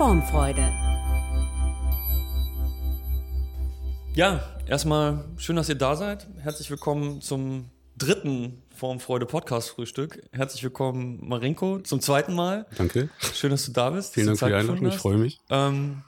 [0.00, 0.72] Formfreude.
[4.14, 6.26] Ja, erstmal schön, dass ihr da seid.
[6.38, 10.22] Herzlich willkommen zum dritten Formfreude Podcast Frühstück.
[10.32, 12.64] Herzlich willkommen, Marinko, zum zweiten Mal.
[12.78, 13.10] Danke.
[13.34, 14.14] Schön, dass du da bist.
[14.14, 14.86] Vielen Dank für die Einladung.
[14.86, 15.38] Ich freue mich.
[15.50, 16.02] Ähm,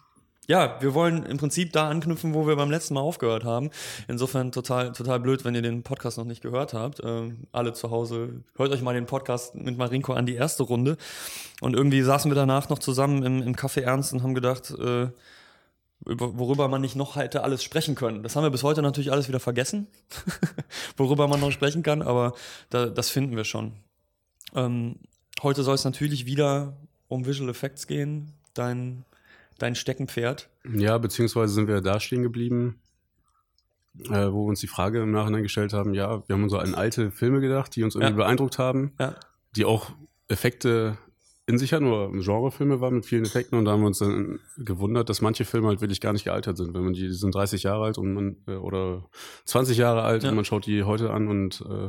[0.48, 3.70] ja, wir wollen im Prinzip da anknüpfen, wo wir beim letzten Mal aufgehört haben.
[4.08, 7.00] Insofern total, total blöd, wenn ihr den Podcast noch nicht gehört habt.
[7.04, 10.96] Ähm, alle zu Hause, hört euch mal den Podcast mit Marinko an, die erste Runde.
[11.60, 15.08] Und irgendwie saßen wir danach noch zusammen im, im Café Ernst und haben gedacht, äh,
[16.04, 18.24] worüber man nicht noch hätte alles sprechen können.
[18.24, 19.86] Das haben wir bis heute natürlich alles wieder vergessen,
[20.96, 22.32] worüber man noch sprechen kann, aber
[22.70, 23.74] da, das finden wir schon.
[24.54, 24.96] Ähm,
[25.42, 28.32] heute soll es natürlich wieder um Visual Effects gehen.
[28.54, 29.04] Dein
[29.62, 30.50] dein Steckenpferd.
[30.74, 32.80] Ja, beziehungsweise sind wir da stehen geblieben,
[34.04, 36.58] äh, wo wir uns die Frage im Nachhinein gestellt haben, ja, wir haben uns so
[36.58, 38.16] an alte Filme gedacht, die uns irgendwie ja.
[38.16, 39.14] beeindruckt haben, ja.
[39.54, 39.90] die auch
[40.28, 40.98] Effekte
[41.46, 44.38] in sich hatten oder Genrefilme waren mit vielen Effekten und da haben wir uns dann
[44.58, 46.72] gewundert, dass manche Filme halt wirklich gar nicht gealtert sind.
[46.72, 49.08] Wenn man die, die sind 30 Jahre alt und man äh, oder
[49.46, 50.30] 20 Jahre alt ja.
[50.30, 51.88] und man schaut die heute an und äh,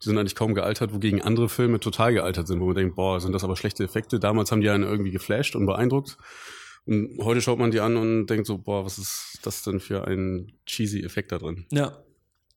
[0.00, 3.20] die sind eigentlich kaum gealtert, wogegen andere Filme total gealtert sind, wo man denkt, boah,
[3.20, 4.20] sind das aber schlechte Effekte.
[4.20, 6.16] Damals haben die einen irgendwie geflasht und beeindruckt.
[6.86, 10.06] Und heute schaut man die an und denkt so, boah, was ist das denn für
[10.06, 11.66] ein cheesy Effekt da drin?
[11.70, 12.02] Ja.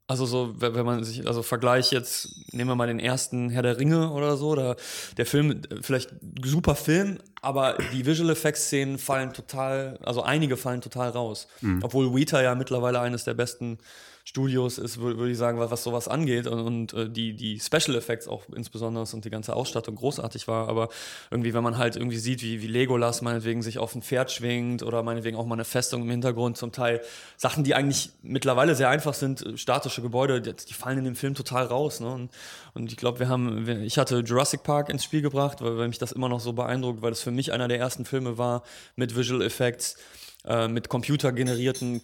[0.07, 3.79] Also so, wenn man sich, also Vergleich jetzt, nehmen wir mal den ersten Herr der
[3.79, 4.75] Ringe oder so, da
[5.17, 6.11] der Film, vielleicht
[6.43, 11.47] super Film, aber die Visual Effects Szenen fallen total, also einige fallen total raus.
[11.61, 11.79] Mhm.
[11.81, 13.79] Obwohl Weta ja mittlerweile eines der besten
[14.27, 17.95] Studios ist, würde ich sagen, was, was sowas angeht und, und äh, die, die Special
[17.95, 20.67] Effects auch insbesondere und die ganze Ausstattung großartig war.
[20.67, 20.89] Aber
[21.29, 24.81] irgendwie, wenn man halt irgendwie sieht, wie, wie Legolas meinetwegen sich auf ein Pferd schwingt
[24.81, 27.01] oder meinetwegen auch mal eine Festung im Hintergrund, zum Teil
[27.37, 31.15] Sachen, die eigentlich mittlerweile sehr einfach sind, äh, statische Gebäude, die, die fallen in dem
[31.15, 31.99] Film total raus.
[31.99, 32.11] Ne?
[32.11, 32.31] Und,
[32.73, 35.99] und ich glaube, wir haben, ich hatte Jurassic Park ins Spiel gebracht, weil, weil mich
[35.99, 38.63] das immer noch so beeindruckt, weil es für mich einer der ersten Filme war
[38.95, 39.97] mit Visual Effects,
[40.45, 42.01] äh, mit computergenerierten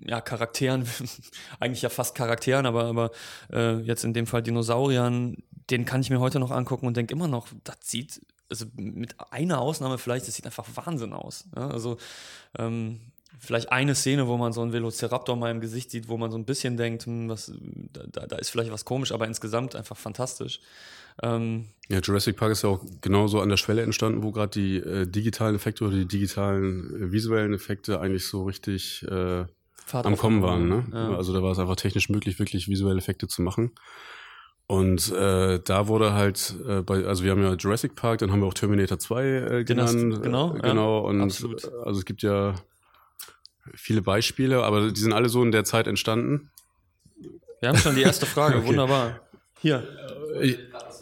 [0.00, 0.86] ja, Charakteren,
[1.60, 3.10] eigentlich ja fast Charakteren, aber, aber
[3.52, 5.36] äh, jetzt in dem Fall Dinosauriern,
[5.70, 9.14] den kann ich mir heute noch angucken und denke immer noch, das sieht, also mit
[9.30, 11.44] einer Ausnahme vielleicht, das sieht einfach Wahnsinn aus.
[11.54, 11.68] Ja?
[11.68, 11.98] Also
[12.58, 13.00] ähm,
[13.38, 16.38] vielleicht eine Szene, wo man so einen Velociraptor mal im Gesicht sieht, wo man so
[16.38, 17.52] ein bisschen denkt, hm, was,
[17.92, 20.60] da, da ist vielleicht was komisch, aber insgesamt einfach fantastisch.
[21.22, 24.76] Ähm, ja, Jurassic Park ist ja auch genauso an der Schwelle entstanden, wo gerade die
[24.76, 29.44] äh, digitalen Effekte oder die digitalen äh, visuellen Effekte eigentlich so richtig äh,
[29.86, 30.68] Fahrt am Kommen waren.
[30.68, 30.84] Ne?
[30.92, 31.16] Ja.
[31.16, 33.72] Also da war es einfach technisch möglich, wirklich visuelle Effekte zu machen.
[34.66, 38.40] Und äh, da wurde halt, äh, bei, also wir haben ja Jurassic Park, dann haben
[38.40, 40.22] wir auch Terminator 2 äh, genannt.
[40.22, 41.02] Genau, äh, genau.
[41.02, 41.64] Ja, und absolut.
[41.84, 42.54] also es gibt ja
[43.74, 46.50] viele Beispiele, aber die sind alle so in der Zeit entstanden.
[47.58, 48.68] Wir haben schon die erste Frage, okay.
[48.68, 49.20] wunderbar.
[49.60, 49.86] Hier.
[50.40, 50.94] Ich, ich habe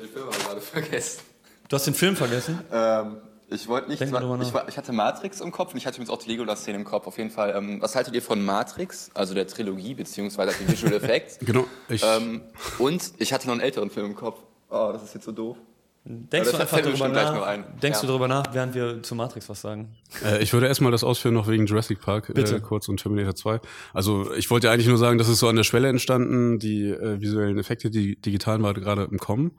[0.00, 1.22] den Film gerade vergessen.
[1.68, 2.60] Du hast den Film vergessen?
[2.70, 3.16] Ähm,
[3.52, 4.00] ich wollte nicht.
[4.00, 6.84] Ich, war, ich, hatte Matrix im Kopf und ich hatte übrigens auch die Legolas-Szene im
[6.84, 7.06] Kopf.
[7.06, 7.54] Auf jeden Fall.
[7.56, 11.38] Ähm, was haltet ihr von Matrix, also der Trilogie, beziehungsweise den Visual Effects?
[11.40, 11.66] genau.
[11.88, 12.42] Ich ähm,
[12.78, 14.40] und ich hatte noch einen älteren Film im Kopf.
[14.70, 15.56] Oh, das ist jetzt so doof.
[16.04, 17.58] Denkst du einfach darüber nach?
[17.80, 18.00] Denkst ja.
[18.00, 19.94] du darüber nach, während wir zu Matrix was sagen?
[20.24, 23.60] Äh, ich würde erstmal das ausführen noch wegen Jurassic Park äh, kurz und Terminator 2.
[23.94, 27.20] Also ich wollte eigentlich nur sagen, das ist so an der Schwelle entstanden, die äh,
[27.20, 29.52] visuellen Effekte, die digitalen waren gerade im Kommen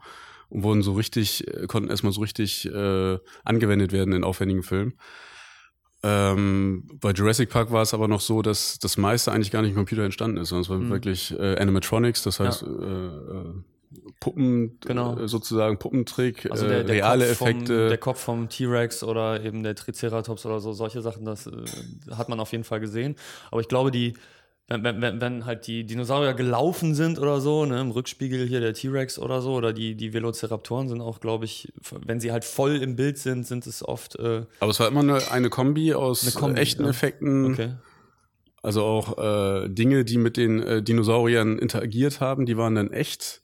[0.48, 4.94] und wurden so richtig, äh, konnten erstmal so richtig äh, angewendet werden in aufwendigen Filmen.
[6.02, 9.70] Ähm, bei Jurassic Park war es aber noch so, dass das meiste eigentlich gar nicht
[9.70, 10.90] im Computer entstanden ist, sondern es war mhm.
[10.90, 12.68] wirklich äh, Animatronics, das heißt ja.
[12.68, 13.54] äh, äh,
[14.20, 15.18] Puppen, genau.
[15.18, 17.78] Äh, sozusagen Puppentrick, also der, der reale Kopf Effekte.
[17.78, 21.50] Vom, der Kopf vom T-Rex oder eben der Triceratops oder so, solche Sachen, das
[22.10, 23.16] hat man auf jeden Fall gesehen.
[23.50, 24.12] Aber ich glaube, die,
[24.68, 28.72] wenn, wenn, wenn halt die Dinosaurier gelaufen sind oder so, ne, im Rückspiegel hier der
[28.72, 31.72] T-Rex oder so, oder die, die Velociraptoren sind auch, glaube ich,
[32.06, 34.18] wenn sie halt voll im Bild sind, sind es oft.
[34.18, 36.90] Äh, Aber es war immer eine, eine Kombi aus eine Kombi, echten ja.
[36.90, 37.52] Effekten.
[37.52, 37.74] Okay.
[38.62, 43.42] Also auch äh, Dinge, die mit den äh, Dinosauriern interagiert haben, die waren dann echt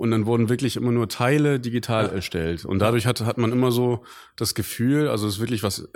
[0.00, 2.12] und dann wurden wirklich immer nur Teile digital ja.
[2.12, 2.64] erstellt.
[2.64, 4.02] Und dadurch hat, hat man immer so
[4.34, 5.88] das Gefühl, also es ist wirklich was äh,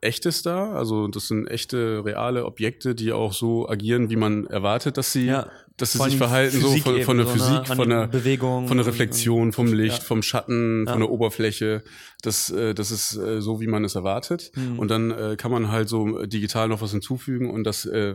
[0.00, 0.72] Echtes da.
[0.72, 5.26] Also das sind echte, reale Objekte, die auch so agieren, wie man erwartet, dass sie
[5.26, 5.46] ja
[5.76, 9.52] dass sie sich verhalten, so von, von der Physik, von der Bewegung, von der Reflexion,
[9.52, 10.04] vom Licht, ja.
[10.04, 10.92] vom Schatten, ja.
[10.92, 11.82] von der Oberfläche.
[12.22, 14.52] Das, äh, das ist äh, so, wie man es erwartet.
[14.54, 14.78] Mhm.
[14.78, 18.14] Und dann äh, kann man halt so digital noch was hinzufügen und das äh,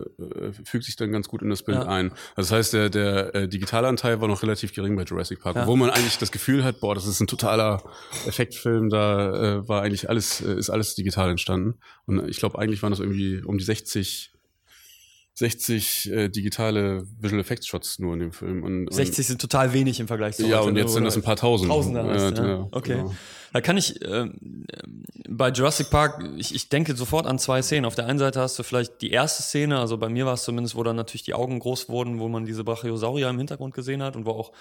[0.63, 1.87] fügt sich dann ganz gut in das Bild ja.
[1.87, 2.11] ein.
[2.35, 5.75] Also das heißt, der, der äh, Digitalanteil war noch relativ gering bei Jurassic Park, wo
[5.75, 7.83] man eigentlich das Gefühl hat, boah, das ist ein totaler
[8.25, 11.75] Effektfilm, da äh, war eigentlich alles, äh, ist alles digital entstanden.
[12.05, 14.36] Und ich glaube, eigentlich waren das irgendwie um die 60
[15.37, 18.63] 60 äh, digitale Visual Effects Shots nur in dem Film.
[18.63, 21.15] Und, und 60 sind total wenig im Vergleich zu Ja, heute, und jetzt sind das
[21.15, 21.69] ein paar tausend.
[21.69, 22.05] Tausender.
[22.05, 22.95] Ja, ja, okay.
[22.95, 23.13] Genau.
[23.53, 24.31] Da kann ich, äh,
[25.29, 27.85] bei Jurassic Park, ich, ich denke sofort an zwei Szenen.
[27.85, 30.43] Auf der einen Seite hast du vielleicht die erste Szene, also bei mir war es
[30.43, 34.01] zumindest, wo dann natürlich die Augen groß wurden, wo man diese Brachiosaurier im Hintergrund gesehen
[34.01, 34.51] hat und wo auch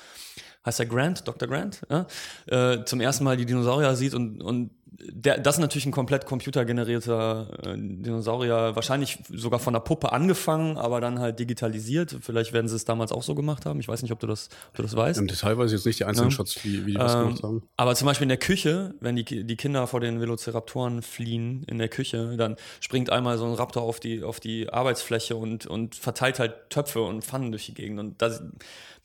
[0.66, 1.48] heißt er Grant, Dr.
[1.48, 2.06] Grant, ja?
[2.48, 6.26] äh, zum ersten Mal die Dinosaurier sieht und, und der, das ist natürlich ein komplett
[6.26, 12.16] computergenerierter äh, Dinosaurier, wahrscheinlich sogar von der Puppe angefangen, aber dann halt digitalisiert.
[12.20, 13.80] Vielleicht werden sie es damals auch so gemacht haben.
[13.80, 15.20] Ich weiß nicht, ob du das, ob du das weißt.
[15.20, 16.36] Im Detail weiß ich jetzt nicht die einzelnen ja.
[16.36, 17.62] Shots, wie, wie die das ähm, gemacht haben.
[17.76, 21.78] Aber zum Beispiel in der Küche, wenn die, die Kinder vor den Velociraptoren fliehen in
[21.78, 25.94] der Küche, dann springt einmal so ein Raptor auf die, auf die Arbeitsfläche und, und
[25.94, 28.00] verteilt halt Töpfe und Pfannen durch die Gegend.
[28.00, 28.42] Und das,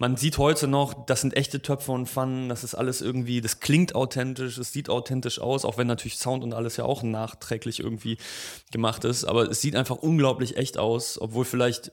[0.02, 3.60] man sieht heute noch, das sind echte Töpfe und Pfannen, das ist alles irgendwie, das
[3.60, 7.80] klingt authentisch, es sieht authentisch aus, auch wenn natürlich Sound und alles ja auch nachträglich
[7.80, 8.18] irgendwie
[8.72, 11.92] gemacht ist, aber es sieht einfach unglaublich echt aus, obwohl vielleicht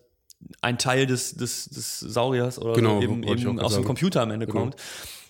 [0.62, 4.30] ein Teil des, des, des Sauriers oder genau, so eben, eben aus dem Computer am
[4.30, 4.60] Ende genau.
[4.60, 4.76] kommt.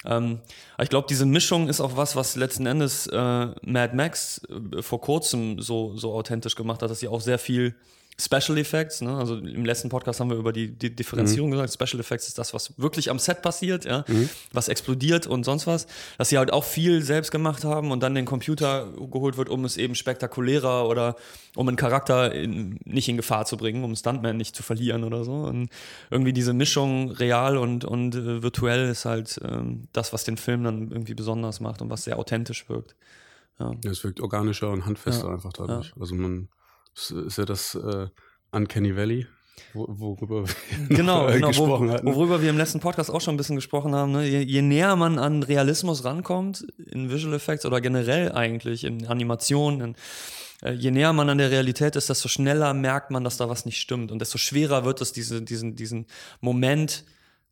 [0.05, 0.39] Ähm,
[0.81, 5.01] ich glaube, diese Mischung ist auch was, was letzten Endes äh, Mad Max äh, vor
[5.01, 7.75] kurzem so, so authentisch gemacht hat, dass sie auch sehr viel
[8.21, 9.17] Special Effects, ne?
[9.17, 11.53] also im letzten Podcast haben wir über die, die Differenzierung mhm.
[11.53, 11.73] gesagt.
[11.73, 14.05] Special Effects ist das, was wirklich am Set passiert, ja?
[14.09, 14.29] Mhm.
[14.53, 15.87] was explodiert und sonst was.
[16.19, 19.65] Dass sie halt auch viel selbst gemacht haben und dann den Computer geholt wird, um
[19.65, 21.15] es eben spektakulärer oder
[21.55, 25.23] um einen Charakter in, nicht in Gefahr zu bringen, um Stuntman nicht zu verlieren oder
[25.23, 25.35] so.
[25.35, 25.69] Und
[26.11, 30.65] irgendwie diese Mischung real und, und äh, virtuell ist halt ähm, das, was den Film
[30.65, 32.97] dann irgendwie besonders macht und was sehr authentisch wirkt.
[33.61, 33.73] Ja.
[33.85, 35.35] ja es wirkt organischer und handfester ja.
[35.35, 35.93] einfach dadurch.
[35.95, 36.01] Ja.
[36.01, 36.49] Also man
[36.99, 38.09] das ist ja das äh,
[38.51, 39.27] Uncanny Valley,
[39.75, 40.55] worüber wir
[40.89, 42.07] genau, genau, gesprochen hatten.
[42.07, 44.13] Worüber wir im letzten Podcast auch schon ein bisschen gesprochen haben.
[44.13, 44.27] Ne?
[44.27, 49.97] Je, je, näher man an Realismus rankommt, in Visual Effects oder generell eigentlich in Animationen,
[50.63, 53.65] äh, je näher man an der Realität ist, desto schneller merkt man, dass da was
[53.65, 54.11] nicht stimmt.
[54.11, 56.07] Und desto schwerer wird es, diese, diesen, diesen
[56.41, 57.05] Moment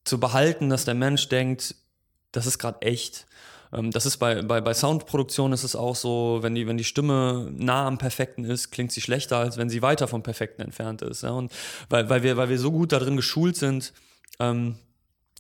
[0.05, 1.77] zu behalten, dass der Mensch denkt,
[2.33, 3.27] das ist gerade echt.
[3.77, 6.85] Ähm, das ist bei, bei, bei Soundproduktion ist es auch so, wenn die, wenn die
[6.85, 11.03] Stimme nah am Perfekten ist, klingt sie schlechter, als wenn sie weiter vom Perfekten entfernt
[11.03, 11.23] ist.
[11.23, 11.31] Ja?
[11.31, 11.53] Und
[11.91, 13.93] weil, weil, wir, weil wir so gut darin geschult sind,
[14.41, 14.77] ähm,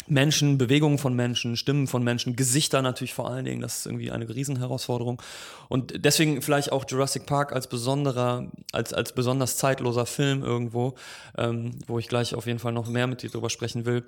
[0.08, 4.12] Menschen, Bewegungen von Menschen, Stimmen von Menschen, Gesichter natürlich vor allen Dingen, das ist irgendwie
[4.12, 5.20] eine Riesenherausforderung.
[5.68, 10.94] Und deswegen vielleicht auch Jurassic Park als besonderer, als, als besonders zeitloser Film irgendwo,
[11.36, 14.04] ähm, wo ich gleich auf jeden Fall noch mehr mit dir drüber sprechen will,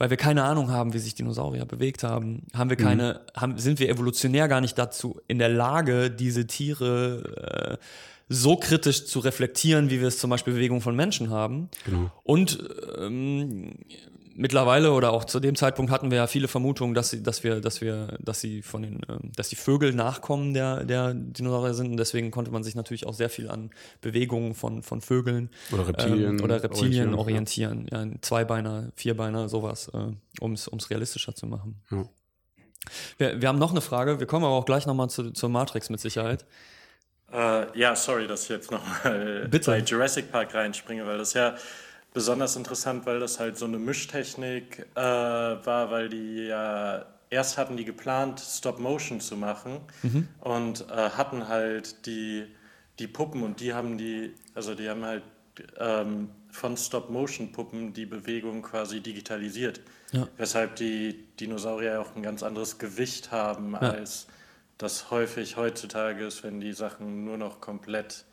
[0.00, 3.40] weil wir keine Ahnung haben, wie sich Dinosaurier bewegt haben, haben wir keine, mhm.
[3.40, 7.84] haben, sind wir evolutionär gar nicht dazu in der Lage, diese Tiere äh,
[8.26, 11.68] so kritisch zu reflektieren, wie wir es zum Beispiel Bewegungen von Menschen haben.
[11.84, 12.10] Genau.
[12.22, 12.66] Und
[12.98, 13.74] ähm,
[14.40, 17.60] mittlerweile oder auch zu dem Zeitpunkt hatten wir ja viele Vermutungen, dass sie, dass wir,
[17.60, 21.90] dass wir, dass sie von den, ähm, dass die Vögel Nachkommen der, der Dinosaurier sind
[21.90, 23.70] und deswegen konnte man sich natürlich auch sehr viel an
[24.00, 28.14] Bewegungen von, von Vögeln oder Reptilien, ähm, oder Reptilien orientieren, orientieren.
[28.14, 28.20] Ja.
[28.22, 31.80] Zweibeiner, Vierbeiner, sowas, äh, um es realistischer zu machen.
[31.90, 32.04] Ja.
[33.18, 35.90] Wir, wir haben noch eine Frage, wir kommen aber auch gleich nochmal zu, zur Matrix
[35.90, 36.46] mit Sicherheit.
[37.32, 41.54] Uh, ja, sorry, dass ich jetzt nochmal bei Jurassic Park reinspringe, weil das ja
[42.12, 47.76] besonders interessant, weil das halt so eine Mischtechnik äh, war, weil die ja erst hatten
[47.76, 50.28] die geplant, Stop Motion zu machen mhm.
[50.40, 52.46] und äh, hatten halt die,
[52.98, 55.22] die Puppen und die haben die, also die haben halt
[55.78, 59.80] ähm, von Stop Motion Puppen die Bewegung quasi digitalisiert.
[60.12, 60.26] Ja.
[60.36, 63.78] Weshalb die Dinosaurier auch ein ganz anderes Gewicht haben, ja.
[63.78, 64.26] als
[64.78, 68.24] das häufig heutzutage ist, wenn die Sachen nur noch komplett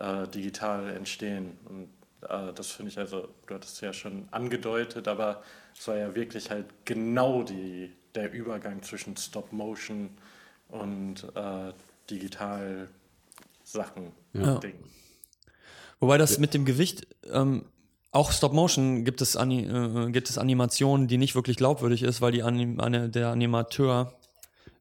[0.00, 1.56] äh, digital entstehen.
[1.64, 1.88] Und
[2.20, 5.42] das finde ich also, du hattest es ja schon angedeutet, aber
[5.76, 10.10] es war ja wirklich halt genau die, der Übergang zwischen Stop Motion
[10.68, 11.72] und äh,
[12.10, 12.88] digital
[13.62, 14.12] Sachen.
[14.32, 14.60] Ja.
[16.00, 17.64] Wobei das mit dem Gewicht, ähm,
[18.10, 22.20] auch Stop Motion gibt es, Ani äh, gibt es Animationen, die nicht wirklich glaubwürdig ist,
[22.20, 22.78] weil die Anim
[23.12, 24.14] der Animateur,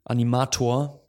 [0.06, 1.07] Animator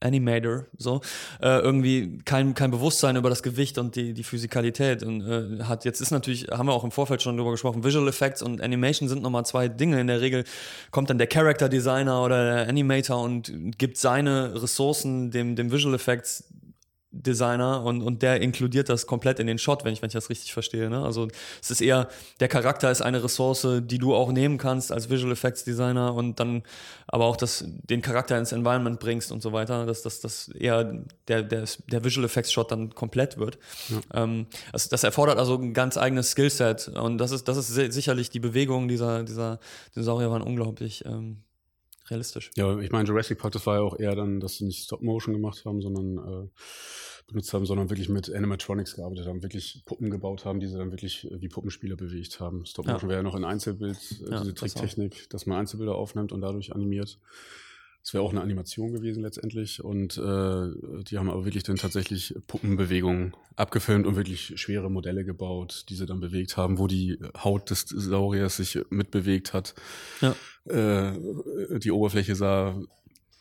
[0.00, 1.00] Animator, so,
[1.42, 5.84] äh, irgendwie kein, kein Bewusstsein über das Gewicht und die, die Physikalität und äh, hat
[5.84, 9.08] jetzt ist natürlich, haben wir auch im Vorfeld schon drüber gesprochen, Visual Effects und Animation
[9.08, 10.00] sind nochmal zwei Dinge.
[10.00, 10.44] In der Regel
[10.90, 15.94] kommt dann der Character Designer oder der Animator und gibt seine Ressourcen dem, dem Visual
[15.94, 16.44] Effects
[17.22, 20.30] Designer und, und der inkludiert das komplett in den Shot, wenn ich, wenn ich das
[20.30, 20.88] richtig verstehe.
[20.88, 21.02] Ne?
[21.02, 21.28] Also
[21.60, 22.08] es ist eher,
[22.40, 26.40] der Charakter ist eine Ressource, die du auch nehmen kannst als Visual Effects Designer und
[26.40, 26.62] dann
[27.06, 31.02] aber auch das, den Charakter ins Environment bringst und so weiter, dass das dass eher
[31.26, 33.58] der, der, der Visual Effects Shot dann komplett wird.
[33.88, 34.22] Ja.
[34.22, 38.30] Ähm, das, das erfordert also ein ganz eigenes Skillset und das ist, das ist sicherlich
[38.30, 39.58] die Bewegung dieser, dieser
[39.94, 41.38] Dinosaurier waren unglaublich ähm,
[42.10, 42.50] realistisch.
[42.56, 45.34] Ja, ich meine, Jurassic Park, das war ja auch eher dann, dass sie nicht Stop-Motion
[45.34, 46.48] gemacht haben, sondern äh,
[47.26, 50.90] benutzt haben, sondern wirklich mit Animatronics gearbeitet haben, wirklich Puppen gebaut haben, die sie dann
[50.90, 52.64] wirklich wie Puppenspieler bewegt haben.
[52.66, 53.08] Stop-Motion ja.
[53.08, 56.40] wäre ja noch ein Einzelbild, äh, ja, diese Tricktechnik, das dass man Einzelbilder aufnimmt und
[56.40, 57.18] dadurch animiert.
[58.08, 59.84] Es wäre auch eine Animation gewesen letztendlich.
[59.84, 65.84] Und äh, die haben aber wirklich dann tatsächlich Puppenbewegungen abgefilmt und wirklich schwere Modelle gebaut,
[65.90, 69.74] die sie dann bewegt haben, wo die Haut des Sauriers sich mitbewegt hat.
[70.22, 70.34] Ja.
[70.64, 71.18] Äh,
[71.80, 72.80] die Oberfläche sah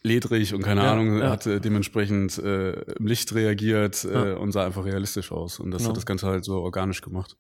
[0.04, 1.30] ledrig und keine ja, Ahnung, ja.
[1.30, 5.62] hat dementsprechend äh, im Licht reagiert äh, und sah einfach realistisch aus.
[5.62, 5.92] Und das genau.
[5.92, 7.38] hat das Ganze halt so organisch gemacht.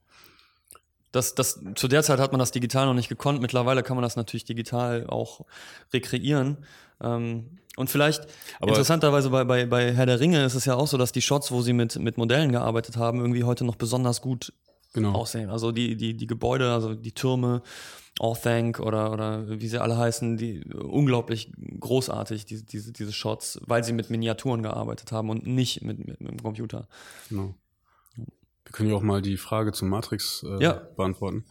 [1.11, 3.41] Das, das, zu der Zeit hat man das digital noch nicht gekonnt.
[3.41, 5.45] Mittlerweile kann man das natürlich digital auch
[5.91, 6.65] rekreieren.
[7.01, 8.27] Ähm, und vielleicht
[8.59, 11.21] Aber interessanterweise bei, bei, bei Herr der Ringe ist es ja auch so, dass die
[11.21, 14.51] Shots, wo sie mit, mit Modellen gearbeitet haben, irgendwie heute noch besonders gut
[14.93, 15.13] genau.
[15.13, 15.49] aussehen.
[15.49, 17.61] Also die, die, die Gebäude, also die Türme,
[18.19, 23.83] Orthanc oder, oder wie sie alle heißen, die unglaublich großartig, diese, diese, diese Shots, weil
[23.83, 26.87] sie mit Miniaturen gearbeitet haben und nicht mit, mit, mit dem Computer.
[27.29, 27.53] Genau.
[28.15, 30.73] Wir können ja auch mal die Frage zum Matrix äh, ja.
[30.95, 31.45] beantworten.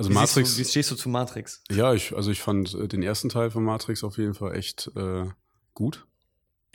[0.00, 0.54] Also wie Matrix.
[0.54, 1.62] Du, wie stehst du zu Matrix?
[1.70, 4.90] Ja, ich, also ich fand äh, den ersten Teil von Matrix auf jeden Fall echt
[4.96, 5.26] äh,
[5.74, 6.06] gut.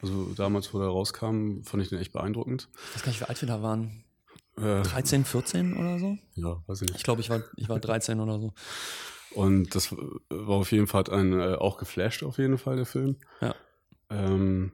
[0.03, 2.69] Also damals, wo der rauskam, fand ich den echt beeindruckend.
[2.89, 4.03] Ich weiß gar nicht, wie alt wir da waren.
[4.57, 6.19] Äh, 13, 14 oder so?
[6.35, 6.97] Ja, weiß ich nicht.
[6.97, 8.53] Ich glaube, ich war, ich war 13 oder so.
[9.31, 9.91] Und das
[10.29, 13.17] war auf jeden Fall ein, äh, auch geflasht, auf jeden Fall, der Film.
[13.41, 13.55] Ja.
[14.11, 14.71] Ähm,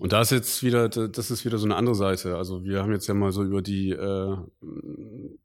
[0.00, 2.38] und da ist jetzt wieder, das ist wieder so eine andere Seite.
[2.38, 4.34] Also wir haben jetzt ja mal so über die, äh,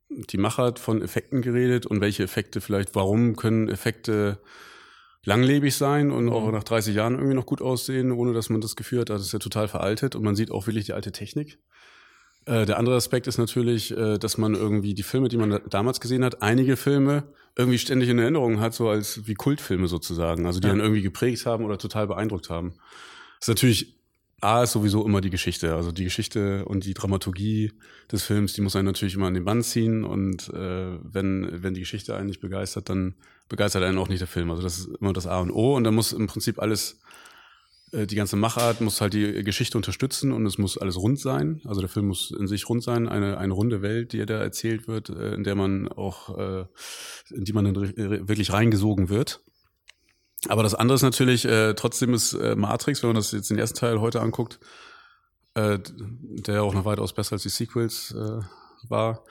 [0.08, 4.40] die Machart von Effekten geredet und welche Effekte vielleicht, warum können Effekte
[5.26, 6.54] langlebig sein und auch mhm.
[6.54, 9.34] nach 30 Jahren irgendwie noch gut aussehen, ohne dass man das Gefühl hat, das ist
[9.34, 11.60] ja total veraltet und man sieht auch wirklich die alte Technik.
[12.46, 16.00] Äh, der andere Aspekt ist natürlich, äh, dass man irgendwie die Filme, die man damals
[16.00, 17.24] gesehen hat, einige Filme
[17.58, 20.74] irgendwie ständig in Erinnerung hat, so als wie Kultfilme sozusagen, also die ja.
[20.74, 22.76] dann irgendwie geprägt haben oder total beeindruckt haben.
[23.40, 23.96] Das ist natürlich
[24.46, 25.76] A ist sowieso immer die Geschichte.
[25.76, 27.74] Also die Geschichte und die Dramaturgie
[28.12, 30.04] des Films, die muss einen natürlich immer an den Bann ziehen.
[30.04, 33.16] Und äh, wenn, wenn die Geschichte einen nicht begeistert, dann
[33.50, 34.52] begeistert einen auch nicht der Film.
[34.52, 35.76] Also das ist immer das A und O.
[35.76, 37.00] Und da muss im Prinzip alles,
[37.92, 41.62] äh, die ganze Machart muss halt die Geschichte unterstützen und es muss alles rund sein.
[41.66, 44.88] Also der Film muss in sich rund sein, eine, eine runde Welt, die da erzählt
[44.88, 46.66] wird, äh, in der man auch, äh,
[47.32, 49.42] in die man dann wirklich reingesogen wird.
[50.48, 53.58] Aber das andere ist natürlich, äh, trotzdem ist äh, Matrix, wenn man das jetzt den
[53.58, 54.60] ersten Teil heute anguckt,
[55.56, 58.42] äh, der auch noch weitaus besser als die Sequels äh,
[58.90, 59.24] war.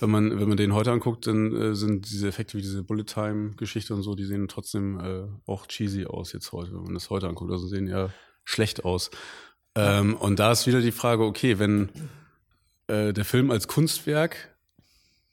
[0.00, 3.04] Wenn man, wenn man den heute anguckt, dann äh, sind diese Effekte wie diese Bullet
[3.04, 6.94] Time Geschichte und so, die sehen trotzdem äh, auch cheesy aus jetzt heute, wenn man
[6.94, 7.50] das heute anguckt.
[7.50, 8.10] Also sehen ja
[8.44, 9.10] schlecht aus.
[9.74, 11.88] Ähm, und da ist wieder die Frage, okay, wenn
[12.88, 14.54] äh, der Film als Kunstwerk,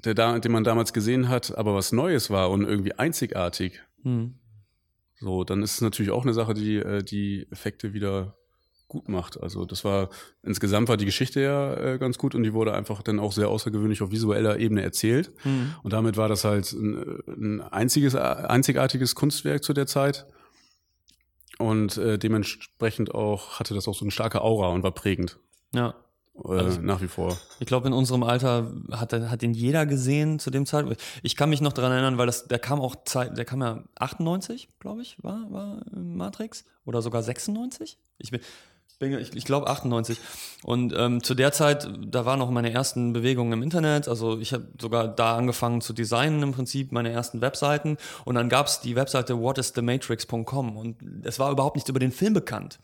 [0.05, 4.38] der da, den man damals gesehen hat, aber was Neues war und irgendwie einzigartig, mhm
[5.19, 8.35] so, dann ist es natürlich auch eine Sache, die äh, die Effekte wieder
[8.88, 9.39] gut macht.
[9.41, 10.09] Also das war
[10.43, 13.47] insgesamt war die Geschichte ja äh, ganz gut und die wurde einfach dann auch sehr
[13.47, 15.31] außergewöhnlich auf visueller Ebene erzählt.
[15.45, 15.75] Mhm.
[15.83, 20.25] Und damit war das halt ein, ein einziges, einzigartiges Kunstwerk zu der Zeit.
[21.59, 25.38] Und äh, dementsprechend auch hatte das auch so eine starke Aura und war prägend.
[25.73, 25.93] Ja.
[26.46, 27.38] Äh, also, nach wie vor.
[27.60, 31.01] Ich glaube, in unserem Alter hat, hat ihn jeder gesehen zu dem Zeitpunkt.
[31.24, 33.84] Ich kann mich noch daran erinnern, weil das, der kam auch Zeit, der kam ja
[33.96, 36.65] 98, glaube ich, war, war Matrix.
[36.86, 37.98] Oder sogar 96.
[38.17, 38.41] Ich bin,
[39.00, 40.19] ich, ich glaube 98.
[40.63, 44.08] Und ähm, zu der Zeit, da waren noch meine ersten Bewegungen im Internet.
[44.08, 47.98] Also ich habe sogar da angefangen zu designen im Prinzip, meine ersten Webseiten.
[48.25, 52.34] Und dann gab es die Webseite whatisthematrix.com und es war überhaupt nichts über den Film
[52.34, 52.79] bekannt.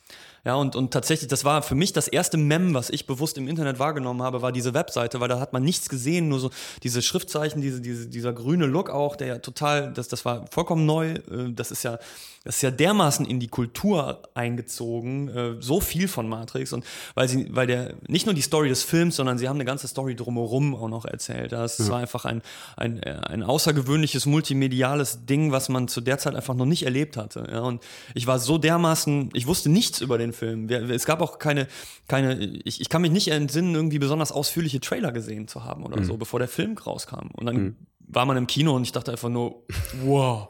[0.45, 3.47] Ja, und, und tatsächlich, das war für mich das erste Mem, was ich bewusst im
[3.47, 6.51] Internet wahrgenommen habe, war diese Webseite, weil da hat man nichts gesehen, nur so
[6.83, 10.85] diese Schriftzeichen, diese, diese, dieser grüne Look auch, der ja total, das, das war vollkommen
[10.85, 11.13] neu.
[11.13, 11.97] Äh, das ist ja,
[12.45, 16.73] das ist ja dermaßen in die Kultur eingezogen, äh, so viel von Matrix.
[16.73, 16.85] Und
[17.15, 19.87] weil sie, weil der, nicht nur die Story des Films, sondern sie haben eine ganze
[19.87, 21.51] Story drumherum auch noch erzählt.
[21.53, 21.87] Das ja.
[21.87, 22.43] war einfach ein,
[22.77, 27.47] ein, ein außergewöhnliches multimediales Ding, was man zu der Zeit einfach noch nicht erlebt hatte.
[27.51, 27.81] Ja, und
[28.13, 30.69] ich war so dermaßen, ich wusste nichts über den Film.
[30.69, 31.67] Es gab auch keine,
[32.07, 35.99] keine ich, ich kann mich nicht entsinnen, irgendwie besonders ausführliche Trailer gesehen zu haben oder
[35.99, 36.05] mhm.
[36.05, 37.29] so, bevor der Film rauskam.
[37.33, 37.75] Und dann mhm.
[37.99, 39.63] war man im Kino und ich dachte einfach nur,
[40.03, 40.49] wow,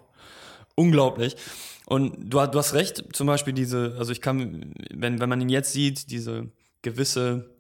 [0.76, 1.38] unglaublich.
[1.86, 5.50] Und du, du hast recht, zum Beispiel diese, also ich kann, wenn, wenn man ihn
[5.50, 6.50] jetzt sieht, diese
[6.82, 7.56] gewisse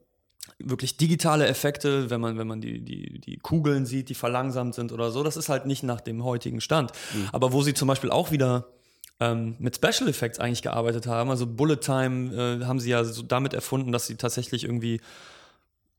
[0.59, 4.91] wirklich digitale Effekte, wenn man, wenn man die, die, die Kugeln sieht, die verlangsamt sind
[4.91, 6.91] oder so, das ist halt nicht nach dem heutigen Stand.
[7.13, 7.29] Mhm.
[7.31, 8.67] Aber wo sie zum Beispiel auch wieder
[9.19, 11.29] ähm, mit Special Effects eigentlich gearbeitet haben.
[11.29, 15.01] Also Bullet Time äh, haben sie ja so damit erfunden, dass sie tatsächlich irgendwie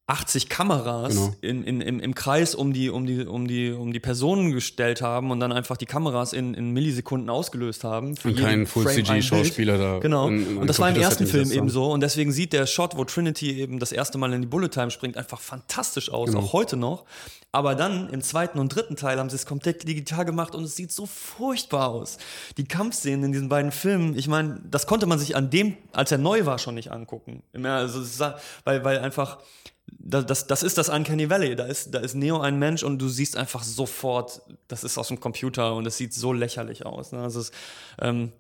[0.09, 1.35] 80 Kameras genau.
[1.41, 5.03] in, in, im, im Kreis um die, um, die, um, die, um die Personen gestellt
[5.03, 8.15] haben und dann einfach die Kameras in, in Millisekunden ausgelöst haben.
[8.23, 9.99] und kein Full-CG-Schauspieler da.
[9.99, 10.29] Genau.
[10.29, 11.91] In, in und das war im ersten Film eben so.
[11.91, 14.93] Und deswegen sieht der Shot, wo Trinity eben das erste Mal in die Bullet Time
[14.93, 16.41] springt, einfach fantastisch aus, genau.
[16.41, 17.05] auch heute noch.
[17.51, 20.77] Aber dann im zweiten und dritten Teil haben sie es komplett digital gemacht und es
[20.77, 22.19] sieht so furchtbar aus.
[22.59, 26.13] Die Kampfszenen in diesen beiden Filmen, ich meine, das konnte man sich an dem, als
[26.13, 27.43] er neu war, schon nicht angucken.
[27.65, 28.31] Also,
[28.65, 29.39] weil, weil einfach
[29.87, 31.57] das, das, das ist das Uncanny Valley.
[31.57, 35.09] Da ist, da ist Neo ein Mensch und du siehst einfach sofort, das ist aus
[35.09, 37.13] dem Computer und es sieht so lächerlich aus.
[37.13, 37.23] Ne?
[37.23, 37.53] Das ist
[38.01, 38.33] ähm,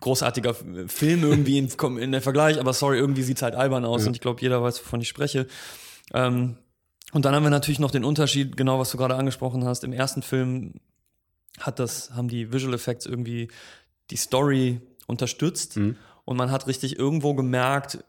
[0.00, 0.54] großartiger
[0.86, 1.68] Film irgendwie in,
[1.98, 4.08] in der Vergleich, aber sorry, irgendwie sieht es halt albern aus ja.
[4.08, 5.46] und ich glaube, jeder weiß, wovon ich spreche.
[6.14, 6.56] Ähm,
[7.12, 9.84] und dann haben wir natürlich noch den Unterschied, genau was du gerade angesprochen hast.
[9.84, 10.74] Im ersten Film
[11.58, 13.48] hat das, haben die Visual Effects irgendwie
[14.10, 15.96] die Story unterstützt mhm.
[16.24, 18.04] und man hat richtig irgendwo gemerkt,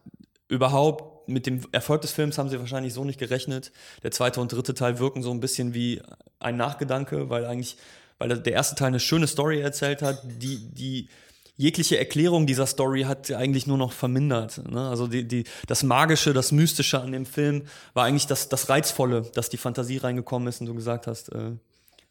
[0.48, 3.72] überhaupt mit dem Erfolg des Films haben sie wahrscheinlich so nicht gerechnet.
[4.02, 6.00] Der zweite und dritte Teil wirken so ein bisschen wie
[6.38, 7.76] ein Nachgedanke, weil eigentlich,
[8.18, 11.08] weil der erste Teil eine schöne Story erzählt hat, die, die
[11.56, 14.62] jegliche Erklärung dieser Story hat eigentlich nur noch vermindert.
[14.68, 14.88] Ne?
[14.88, 17.62] Also die, die, das Magische, das Mystische an dem Film
[17.94, 21.52] war eigentlich das, das Reizvolle, dass die Fantasie reingekommen ist und du gesagt hast, äh,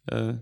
[0.08, 0.36] äh,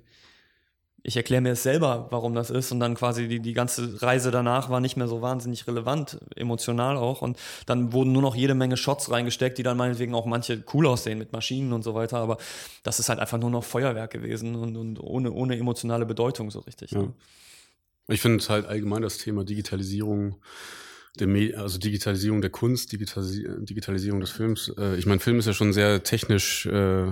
[1.10, 2.72] ich erkläre mir es selber, warum das ist.
[2.72, 6.98] Und dann quasi die, die ganze Reise danach war nicht mehr so wahnsinnig relevant, emotional
[6.98, 7.24] auch.
[7.24, 10.86] Und dann wurden nur noch jede Menge Shots reingesteckt, die dann meinetwegen auch manche cool
[10.86, 12.20] aussehen mit Maschinen und so weiter.
[12.20, 12.38] Aber
[12.84, 16.60] das ist halt einfach nur noch Feuerwerk gewesen und, und ohne, ohne emotionale Bedeutung so
[16.60, 16.92] richtig.
[16.92, 17.00] Ja.
[17.00, 17.14] Ne?
[18.08, 20.36] Ich finde halt allgemein das Thema Digitalisierung
[21.58, 24.72] also Digitalisierung der Kunst, Digitalisi Digitalisierung des Films.
[24.78, 27.04] Äh, ich meine, Film ist ja schon sehr technisch, äh,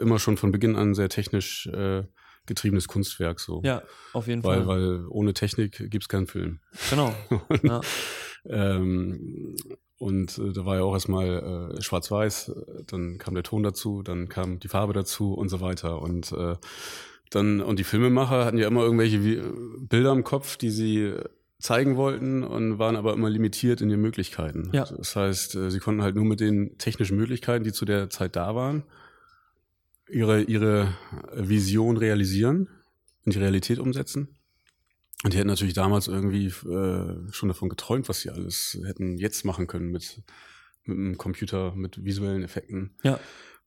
[0.00, 2.02] immer schon von Beginn an sehr technisch äh,
[2.46, 3.40] getriebenes Kunstwerk.
[3.40, 3.62] So.
[3.64, 3.82] Ja,
[4.12, 4.66] auf jeden weil, Fall.
[4.66, 6.60] Weil ohne Technik gibt's keinen Film.
[6.90, 7.14] Genau.
[7.48, 7.80] und, ja.
[8.46, 9.56] ähm,
[9.98, 12.52] und äh, da war ja auch erstmal äh, schwarz-weiß,
[12.86, 16.02] dann kam der Ton dazu, dann kam die Farbe dazu und so weiter.
[16.02, 16.56] Und äh,
[17.30, 21.14] dann, und die Filmemacher hatten ja immer irgendwelche Bilder im Kopf, die sie
[21.58, 24.68] zeigen wollten und waren aber immer limitiert in den Möglichkeiten.
[24.72, 24.84] Ja.
[24.84, 28.36] Das heißt, äh, sie konnten halt nur mit den technischen Möglichkeiten, die zu der Zeit
[28.36, 28.84] da waren,
[30.08, 30.94] ihre, ihre
[31.34, 32.68] Vision realisieren,
[33.24, 34.36] in die Realität umsetzen.
[35.22, 39.44] Und die hätten natürlich damals irgendwie äh, schon davon geträumt, was sie alles hätten jetzt
[39.44, 40.22] machen können mit,
[40.84, 42.94] mit einem Computer, mit visuellen Effekten.
[43.02, 43.18] Ja.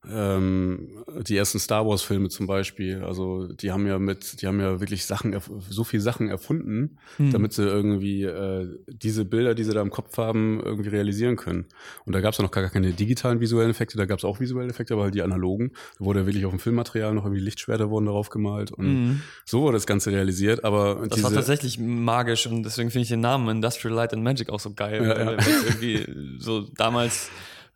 [0.06, 4.60] Ähm, die ersten Star Wars Filme zum Beispiel, also die haben ja mit, die haben
[4.60, 5.36] ja wirklich Sachen,
[5.68, 7.32] so viel Sachen erfunden, hm.
[7.32, 11.66] damit sie irgendwie äh, diese Bilder, die sie da im Kopf haben, irgendwie realisieren können.
[12.04, 14.38] Und da gab es ja noch gar keine digitalen visuellen Effekte, da gab es auch
[14.38, 15.72] visuelle Effekte, aber halt die analogen.
[15.98, 19.22] Da wurde ja wirklich auf dem Filmmaterial noch irgendwie Lichtschwerter wurden darauf gemalt und mhm.
[19.44, 20.62] so wurde das Ganze realisiert.
[20.62, 24.50] Aber das war tatsächlich magisch und deswegen finde ich den Namen Industrial Light and Magic
[24.50, 25.38] auch so geil, ja, ja.
[25.66, 26.06] irgendwie
[26.38, 27.30] so damals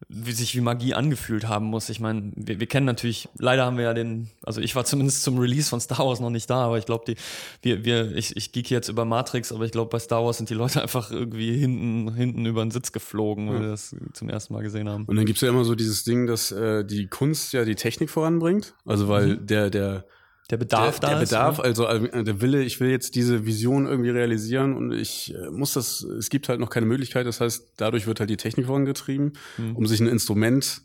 [0.08, 1.88] wie sich wie Magie angefühlt haben muss.
[1.88, 5.22] Ich meine, wir, wir kennen natürlich, leider haben wir ja den, also ich war zumindest
[5.22, 7.16] zum Release von Star Wars noch nicht da, aber ich glaube, die,
[7.62, 10.50] wir, wir, ich, ich geek jetzt über Matrix, aber ich glaube, bei Star Wars sind
[10.50, 13.62] die Leute einfach irgendwie hinten, hinten über den Sitz geflogen, weil ja.
[13.62, 15.04] wir das zum ersten Mal gesehen haben.
[15.04, 18.10] Und dann gibt's ja immer so dieses Ding, dass äh, die Kunst ja die Technik
[18.10, 18.74] voranbringt.
[18.84, 19.46] Also weil mhm.
[19.46, 20.04] der, der
[20.52, 21.32] der Bedarf der, da der ist.
[21.32, 21.66] Der Bedarf, oder?
[21.66, 25.72] also äh, der Wille, ich will jetzt diese Vision irgendwie realisieren und ich äh, muss
[25.72, 29.32] das, es gibt halt noch keine Möglichkeit, das heißt, dadurch wird halt die Technik vorangetrieben,
[29.56, 29.76] mhm.
[29.76, 30.82] um sich ein Instrument,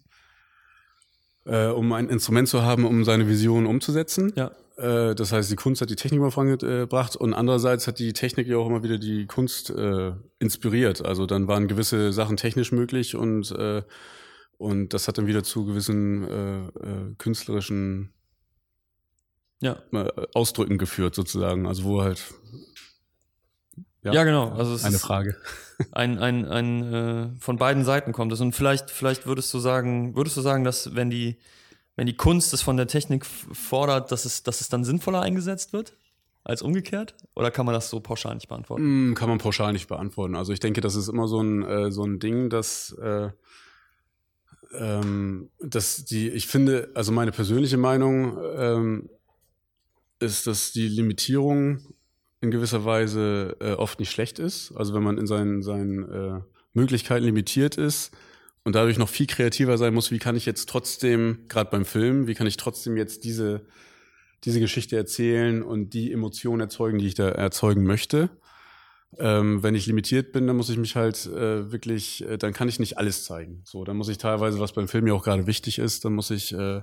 [1.45, 4.32] äh, um ein Instrument zu haben, um seine Vision umzusetzen.
[4.38, 4.51] Ja.
[4.77, 8.47] Äh, das heißt, die Kunst hat die Technik mal vorangebracht und andererseits hat die Technik
[8.47, 11.06] ja auch immer wieder die Kunst äh, inspiriert.
[11.06, 13.84] Also dann waren gewisse Sachen technisch möglich und äh,
[14.60, 18.12] und das hat dann wieder zu gewissen äh, äh, künstlerischen
[19.59, 19.77] ja.
[20.33, 21.65] Ausdrücken geführt, sozusagen.
[21.65, 22.21] Also wo halt.
[24.03, 24.49] Ja, ja genau.
[24.51, 25.35] Also es eine Frage.
[25.91, 28.41] Ein, ein, ein äh, von beiden Seiten kommt es.
[28.41, 31.37] Und vielleicht, vielleicht würdest du sagen, würdest du sagen, dass wenn die,
[31.95, 35.73] wenn die Kunst es von der Technik fordert, dass es, dass es dann sinnvoller eingesetzt
[35.73, 35.93] wird?
[36.43, 37.13] Als umgekehrt?
[37.35, 39.09] Oder kann man das so pauschal nicht beantworten?
[39.09, 40.35] Mm, kann man pauschal nicht beantworten.
[40.35, 43.29] Also ich denke, das ist immer so ein, äh, so ein Ding, dass äh,
[44.73, 49.09] ähm, dass die, ich finde, also meine persönliche Meinung, ähm,
[50.19, 51.82] ist, dass die Limitierung
[52.41, 54.71] in gewisser Weise äh, oft nicht schlecht ist.
[54.75, 56.41] Also wenn man in seinen, seinen äh,
[56.73, 58.12] Möglichkeiten limitiert ist
[58.63, 62.27] und dadurch noch viel kreativer sein muss, wie kann ich jetzt trotzdem, gerade beim Film,
[62.27, 63.65] wie kann ich trotzdem jetzt diese,
[64.43, 68.30] diese Geschichte erzählen und die Emotionen erzeugen, die ich da erzeugen möchte.
[69.17, 72.67] Ähm, wenn ich limitiert bin, dann muss ich mich halt äh, wirklich, äh, dann kann
[72.67, 73.62] ich nicht alles zeigen.
[73.63, 76.30] So, dann muss ich teilweise, was beim Film ja auch gerade wichtig ist, dann muss
[76.30, 76.82] ich äh,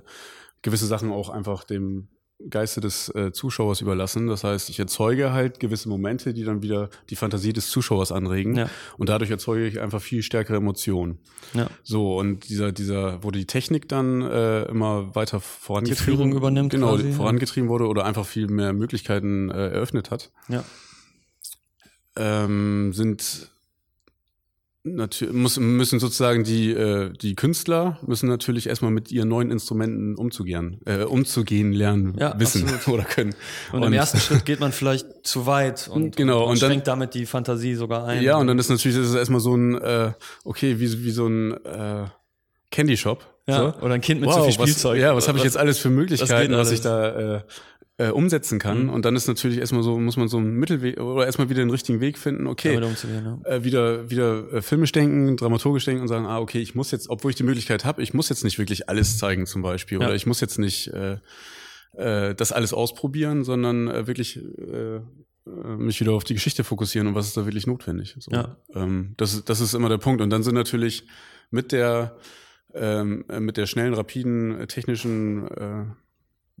[0.63, 2.09] gewisse Sachen auch einfach dem
[2.49, 4.27] Geiste des äh, Zuschauers überlassen.
[4.27, 8.55] Das heißt, ich erzeuge halt gewisse Momente, die dann wieder die Fantasie des Zuschauers anregen.
[8.55, 8.69] Ja.
[8.97, 11.19] Und dadurch erzeuge ich einfach viel stärkere Emotionen.
[11.53, 11.69] Ja.
[11.83, 16.71] So, und dieser, dieser, wo die Technik dann äh, immer weiter vorangetrieben die Führung übernimmt.
[16.71, 17.73] Genau, quasi, vorangetrieben ja.
[17.73, 20.31] wurde oder einfach viel mehr Möglichkeiten äh, eröffnet hat.
[20.49, 20.63] Ja.
[22.17, 23.49] Ähm, sind
[24.85, 30.15] natürlich muss, müssen sozusagen die äh, die Künstler müssen natürlich erstmal mit ihren neuen Instrumenten
[30.15, 32.87] umzugehen äh, umzugehen lernen ja, wissen absolut.
[32.99, 33.35] oder können
[33.71, 36.69] und, und, im ersten Schritt geht man vielleicht zu weit und, genau und, und dann,
[36.69, 39.55] schränkt damit die Fantasie sogar ein ja und dann ist natürlich das ist erstmal so
[39.55, 40.11] ein äh,
[40.43, 42.05] okay wie wie so ein äh,
[42.71, 43.85] Candy Shop ja, so.
[43.85, 45.79] oder ein Kind mit wow, zu viel Spielzeug was, ja was habe ich jetzt alles
[45.79, 47.41] für Möglichkeiten was, was ich da äh,
[47.97, 48.83] äh, umsetzen kann.
[48.83, 48.89] Mhm.
[48.89, 51.69] Und dann ist natürlich erstmal so, muss man so einen Mittelweg oder erstmal wieder den
[51.69, 53.39] richtigen Weg finden, okay, ja.
[53.45, 57.09] äh, wieder, wieder äh, filmisch denken, dramaturgisch denken und sagen, ah, okay, ich muss jetzt,
[57.09, 59.99] obwohl ich die Möglichkeit habe, ich muss jetzt nicht wirklich alles zeigen zum Beispiel.
[59.99, 60.07] Ja.
[60.07, 61.17] Oder ich muss jetzt nicht äh,
[61.93, 65.01] äh, das alles ausprobieren, sondern äh, wirklich äh, äh,
[65.77, 68.15] mich wieder auf die Geschichte fokussieren und was ist da wirklich notwendig.
[68.19, 68.31] So.
[68.31, 68.57] Ja.
[68.73, 70.21] Ähm, das, das ist immer der Punkt.
[70.21, 71.07] Und dann sind natürlich
[71.49, 72.17] mit der
[72.73, 75.85] ähm, mit der schnellen, rapiden, technischen äh,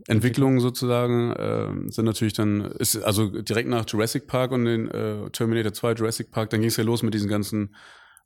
[0.07, 5.29] Entwicklungen sozusagen äh, sind natürlich dann, ist also direkt nach Jurassic Park und den äh,
[5.31, 7.75] Terminator 2 Jurassic Park, dann ging es ja los mit diesen ganzen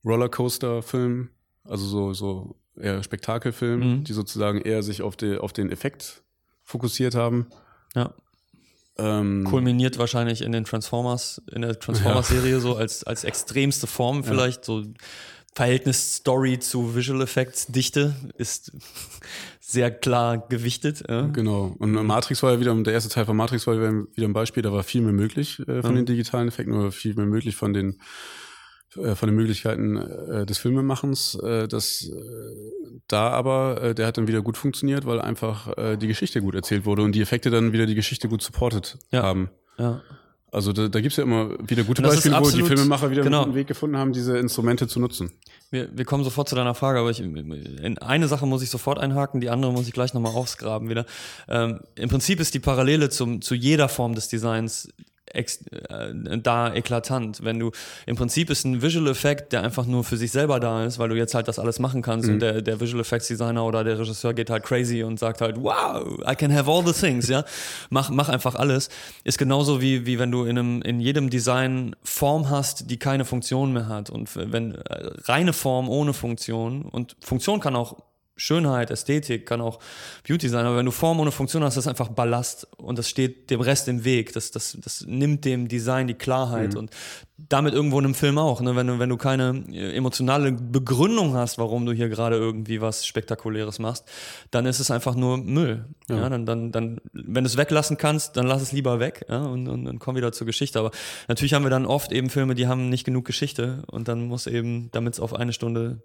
[0.03, 1.29] Rollercoaster-Filmen,
[1.63, 4.03] also so, so eher Spektakelfilmen, mhm.
[4.03, 6.23] die sozusagen eher sich auf, die, auf den Effekt
[6.63, 7.47] fokussiert haben.
[7.95, 8.13] Ja.
[8.97, 12.59] Ähm, Kulminiert wahrscheinlich in den Transformers, in der Transformers-Serie ja.
[12.59, 14.73] so als, als extremste Form vielleicht, ja.
[14.73, 14.83] so
[15.53, 18.71] Verhältnis Story zu Visual Effects Dichte ist
[19.69, 21.03] sehr klar gewichtet.
[21.07, 21.27] Ja.
[21.27, 21.75] Genau.
[21.77, 24.71] Und Matrix war ja wieder, der erste Teil von Matrix war wieder ein Beispiel, da
[24.71, 25.97] war viel mehr möglich äh, von mhm.
[25.97, 27.99] den digitalen Effekten oder viel mehr möglich von den
[28.95, 31.35] äh, von den Möglichkeiten äh, des Filmemachens.
[31.35, 36.41] Äh, das äh, da aber, der hat dann wieder gut funktioniert, weil einfach die Geschichte
[36.41, 39.23] gut erzählt wurde und die Effekte dann wieder die Geschichte gut supported ja.
[39.23, 39.49] haben.
[39.79, 40.01] Ja.
[40.51, 43.23] Also da, da gibt es ja immer wieder gute Beispiele, absolut, wo die Filmemacher wieder
[43.23, 43.43] genau.
[43.43, 45.31] einen Weg gefunden haben, diese Instrumente zu nutzen.
[45.69, 48.99] Wir, wir kommen sofort zu deiner Frage, aber ich, in eine Sache muss ich sofort
[48.99, 51.05] einhaken, die andere muss ich gleich nochmal ausgraben wieder.
[51.47, 54.89] Ähm, Im Prinzip ist die Parallele zum, zu jeder Form des Designs
[55.33, 57.43] ex, äh, da eklatant.
[57.43, 57.71] Wenn du
[58.05, 61.09] im Prinzip ist ein Visual Effekt, der einfach nur für sich selber da ist, weil
[61.09, 62.35] du jetzt halt das alles machen kannst mhm.
[62.35, 65.57] und der, der Visual Effects Designer oder der Regisseur geht halt crazy und sagt halt,
[65.57, 67.43] wow, I can have all the things, ja.
[67.89, 68.89] Mach, mach einfach alles.
[69.23, 73.25] Ist genauso wie, wie wenn du in einem, in jedem Design Form hast, die keine
[73.25, 74.09] Funktion mehr hat.
[74.09, 77.97] Und wenn äh, reine Form ohne Funktion und Funktion kann auch
[78.39, 79.79] Schönheit, Ästhetik, kann auch
[80.27, 83.09] Beauty sein, aber wenn du Form ohne Funktion hast, das ist einfach Ballast und das
[83.09, 84.33] steht dem Rest im Weg.
[84.33, 86.79] Das, das, das nimmt dem Design die Klarheit mhm.
[86.79, 86.91] und
[87.47, 88.61] damit irgendwo in einem Film auch.
[88.61, 88.75] Ne?
[88.75, 93.05] Wenn, du, wenn du keine äh, emotionale Begründung hast, warum du hier gerade irgendwie was
[93.05, 94.05] Spektakuläres machst,
[94.51, 95.85] dann ist es einfach nur Müll.
[96.09, 96.17] Ja.
[96.17, 99.43] ja dann, dann, dann, wenn du es weglassen kannst, dann lass es lieber weg ja?
[99.43, 100.79] und, und, und komm wieder zur Geschichte.
[100.79, 100.91] Aber
[101.27, 104.47] natürlich haben wir dann oft eben Filme, die haben nicht genug Geschichte und dann muss
[104.47, 106.01] eben, damit es auf eine Stunde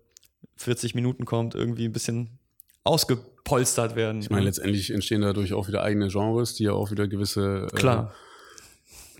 [0.57, 2.39] 40 Minuten kommt, irgendwie ein bisschen
[2.85, 4.21] ausgepolstert werden.
[4.21, 7.77] Ich meine, letztendlich entstehen dadurch auch wieder eigene Genres, die ja auch wieder gewisse äh,
[7.77, 8.11] Klar.
[8.11, 8.35] Äh,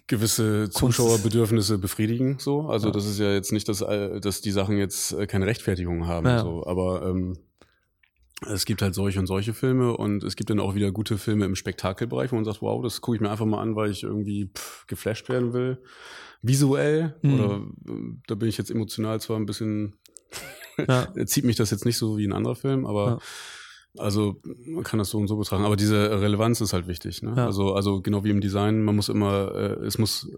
[0.07, 2.37] gewisse Zuschauerbedürfnisse befriedigen.
[2.39, 2.93] So, also ja.
[2.93, 6.27] das ist ja jetzt nicht, dass, äh, dass die Sachen jetzt äh, keine Rechtfertigung haben.
[6.27, 6.41] Ja.
[6.41, 7.39] So, aber ähm,
[8.47, 11.47] es gibt halt solche und solche Filme und es gibt dann auch wieder gute Filme
[11.47, 14.03] im Spektakelbereich, wo man sagt, wow, das gucke ich mir einfach mal an, weil ich
[14.03, 15.79] irgendwie pff, geflasht werden will.
[16.43, 17.35] Visuell mhm.
[17.35, 17.63] oder
[18.27, 19.95] da bin ich jetzt emotional zwar ein bisschen
[20.89, 21.09] ja.
[21.27, 23.21] zieht mich das jetzt nicht so wie ein anderer Film, aber
[23.95, 24.03] ja.
[24.03, 25.65] also man kann das so und so betrachten.
[25.65, 27.23] Aber diese Relevanz ist halt wichtig.
[27.23, 27.35] Ne?
[27.37, 27.47] Ja.
[27.47, 30.29] Also, also genau wie im Design, man muss immer, äh, es muss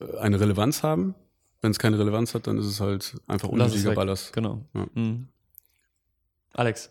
[0.00, 1.14] äh, eine Relevanz haben.
[1.62, 4.32] Wenn es keine Relevanz hat, dann ist es halt einfach unnötiger Ballast.
[4.32, 4.64] Genau.
[4.94, 5.28] Mhm.
[6.54, 6.88] Alex.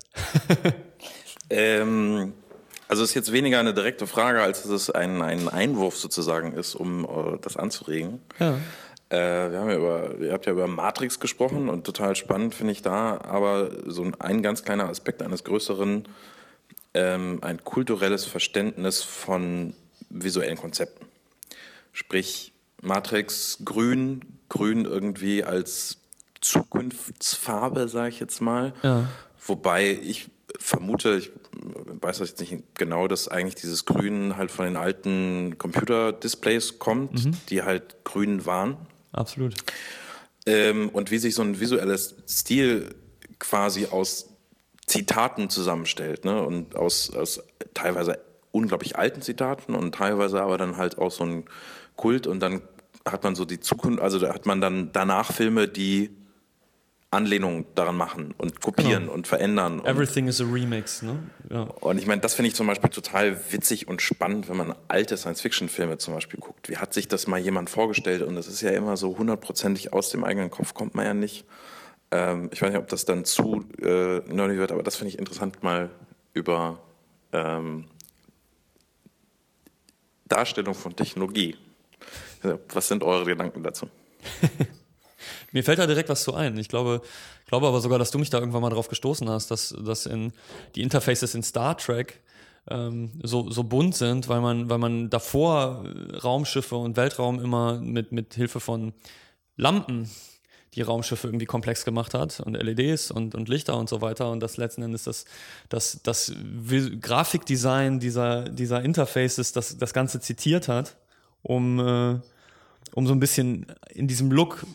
[1.50, 2.34] ähm,
[2.90, 6.54] also es ist jetzt weniger eine direkte Frage, als dass es ein, ein Einwurf sozusagen
[6.54, 8.20] ist, um uh, das anzuregen.
[8.40, 8.58] Ja.
[9.10, 12.74] Äh, wir haben ja über, ihr habt ja über Matrix gesprochen und total spannend finde
[12.74, 16.08] ich da, aber so ein, ein ganz kleiner Aspekt eines größeren,
[16.94, 19.74] ähm, ein kulturelles Verständnis von
[20.10, 21.06] visuellen Konzepten.
[21.92, 25.98] Sprich, Matrix grün, grün irgendwie als
[26.40, 28.74] Zukunftsfarbe, sage ich jetzt mal.
[28.84, 29.10] Ja.
[29.46, 31.32] Wobei ich vermute, ich
[32.02, 37.26] weiß das jetzt nicht genau, dass eigentlich dieses Grün halt von den alten Computerdisplays kommt,
[37.26, 37.32] mhm.
[37.50, 38.78] die halt grün waren
[39.12, 39.56] absolut.
[40.46, 42.96] Ähm, und wie sich so ein visuelles Stil
[43.40, 44.30] quasi aus
[44.86, 46.42] Zitaten zusammenstellt, ne?
[46.42, 47.44] Und aus, aus
[47.74, 48.20] teilweise
[48.52, 51.46] unglaublich alten Zitaten und teilweise aber dann halt auch so ein
[51.96, 52.62] Kult und dann
[53.06, 56.10] hat man so die Zukunft, also da hat man dann danach Filme, die
[57.12, 59.14] Anlehnungen daran machen und kopieren genau.
[59.14, 59.84] und verändern.
[59.84, 61.24] Everything is a remix, ne?
[61.50, 61.62] Ja.
[61.62, 65.18] Und ich meine, das finde ich zum Beispiel total witzig und spannend, wenn man alte
[65.18, 66.70] Science-Fiction-Filme zum Beispiel guckt.
[66.70, 68.22] Wie hat sich das mal jemand vorgestellt?
[68.22, 71.46] Und das ist ja immer so hundertprozentig aus dem eigenen Kopf, kommt man ja nicht.
[72.12, 75.18] Ähm, ich weiß nicht, ob das dann zu äh, nerdy wird, aber das finde ich
[75.18, 75.90] interessant, mal
[76.34, 76.80] über
[77.34, 77.86] ähm,
[80.28, 81.58] Darstellung von Technologie.
[82.72, 83.90] Was sind eure Gedanken dazu?
[85.52, 86.58] Mir fällt da direkt was zu ein.
[86.58, 87.02] Ich glaube,
[87.48, 90.34] glaube aber sogar, dass du mich da irgendwann mal drauf gestoßen hast, dass, dass in
[90.76, 92.22] die Interfaces in Star Trek
[92.70, 95.86] ähm, so, so bunt sind, weil man, weil man davor
[96.24, 98.94] Raumschiffe und Weltraum immer mit, mit Hilfe von
[99.58, 100.10] Lampen
[100.76, 104.40] die Raumschiffe irgendwie komplex gemacht hat und LEDs und, und Lichter und so weiter und
[104.40, 105.26] das letzten Endes das,
[105.68, 106.32] das, das
[107.02, 110.98] Grafikdesign dieser, dieser Interfaces das, das Ganze zitiert hat,
[111.42, 112.20] um, äh,
[112.94, 114.66] um so ein bisschen in diesem Look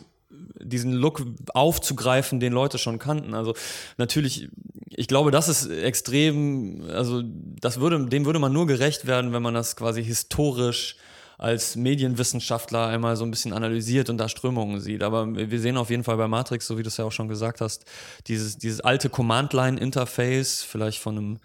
[0.59, 3.33] diesen Look aufzugreifen, den Leute schon kannten.
[3.33, 3.53] Also
[3.97, 4.49] natürlich,
[4.89, 9.43] ich glaube, das ist extrem, also das würde, dem würde man nur gerecht werden, wenn
[9.43, 10.97] man das quasi historisch
[11.37, 15.03] als Medienwissenschaftler einmal so ein bisschen analysiert und da Strömungen sieht.
[15.03, 17.27] Aber wir sehen auf jeden Fall bei Matrix, so wie du es ja auch schon
[17.27, 17.85] gesagt hast,
[18.27, 21.39] dieses, dieses alte Command-Line-Interface, vielleicht von einem,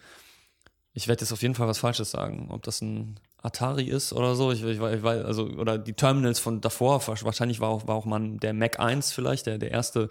[0.93, 4.35] ich werde jetzt auf jeden Fall was Falsches sagen, ob das ein Atari ist oder
[4.35, 4.53] so.
[4.53, 8.37] Ich, ich, ich also, oder die Terminals von davor, wahrscheinlich war auch, war auch mal
[8.39, 10.09] der Mac 1 vielleicht, der, der erste,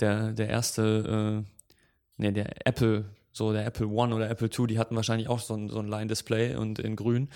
[0.00, 1.72] der, der erste, äh,
[2.16, 5.54] nee, der Apple, so der Apple One oder Apple Two, die hatten wahrscheinlich auch so
[5.54, 7.28] ein, so ein Line-Display und in grün.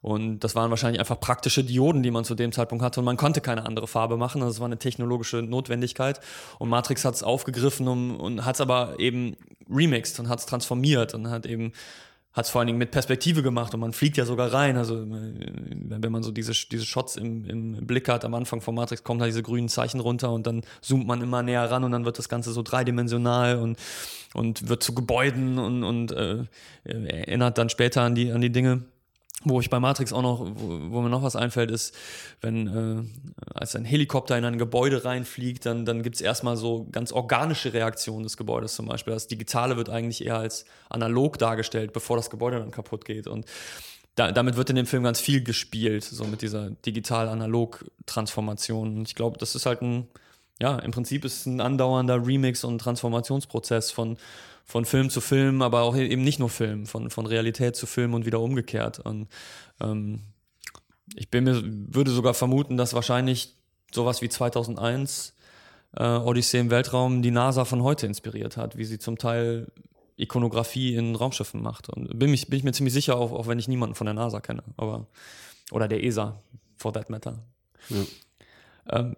[0.00, 3.00] Und das waren wahrscheinlich einfach praktische Dioden, die man zu dem Zeitpunkt hatte.
[3.00, 4.42] Und man konnte keine andere Farbe machen.
[4.42, 6.20] Also es war eine technologische Notwendigkeit.
[6.58, 9.36] Und Matrix hat es aufgegriffen um, und hat es aber eben
[9.70, 11.72] remixed und hat es transformiert und hat eben
[12.34, 14.76] hat es vor allen Dingen mit Perspektive gemacht und man fliegt ja sogar rein.
[14.76, 18.74] Also äh, wenn man so diese, diese Shots im, im Blick hat, am Anfang von
[18.74, 21.92] Matrix kommen da diese grünen Zeichen runter und dann zoomt man immer näher ran und
[21.92, 23.78] dann wird das Ganze so dreidimensional und,
[24.34, 26.44] und wird zu Gebäuden und, und äh,
[26.82, 28.82] erinnert dann später an die, an die Dinge.
[29.42, 31.94] Wo ich bei Matrix auch noch, wo, wo mir noch was einfällt, ist,
[32.40, 36.86] wenn äh, als ein Helikopter in ein Gebäude reinfliegt, dann, dann gibt es erstmal so
[36.90, 39.12] ganz organische Reaktionen des Gebäudes zum Beispiel.
[39.12, 43.26] Das Digitale wird eigentlich eher als analog dargestellt, bevor das Gebäude dann kaputt geht.
[43.26, 43.44] Und
[44.14, 48.98] da, damit wird in dem Film ganz viel gespielt, so mit dieser digital-analog-Transformation.
[48.98, 50.08] Und ich glaube, das ist halt ein,
[50.60, 54.16] ja, im Prinzip ist es ein andauernder Remix- und Transformationsprozess von
[54.64, 58.14] von Film zu Film, aber auch eben nicht nur Film, von, von Realität zu Film
[58.14, 58.98] und wieder umgekehrt.
[58.98, 59.28] Und
[59.80, 60.20] ähm,
[61.14, 63.56] ich bin mir, würde sogar vermuten, dass wahrscheinlich
[63.92, 65.34] sowas wie 2001
[65.96, 69.70] äh, Odyssee im Weltraum die NASA von heute inspiriert hat, wie sie zum Teil
[70.16, 71.88] Ikonografie in Raumschiffen macht.
[71.88, 74.14] Und bin, mich, bin ich mir ziemlich sicher, auch, auch wenn ich niemanden von der
[74.14, 75.06] NASA kenne, aber
[75.70, 76.40] oder der ESA,
[76.76, 77.38] for that matter.
[77.88, 79.00] Ja.
[79.00, 79.16] Ähm,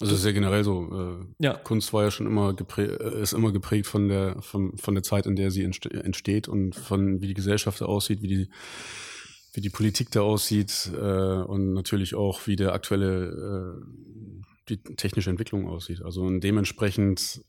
[0.00, 1.26] also ist ja generell so.
[1.40, 1.54] Äh, ja.
[1.54, 5.02] Kunst war ja schon immer geprägt, äh, ist immer geprägt von der von, von der
[5.02, 8.48] Zeit, in der sie entsteht und von wie die Gesellschaft da aussieht, wie die
[9.54, 14.34] wie die Politik da aussieht äh, und natürlich auch wie der aktuelle äh,
[14.68, 16.02] die technische Entwicklung aussieht.
[16.02, 17.44] Also dementsprechend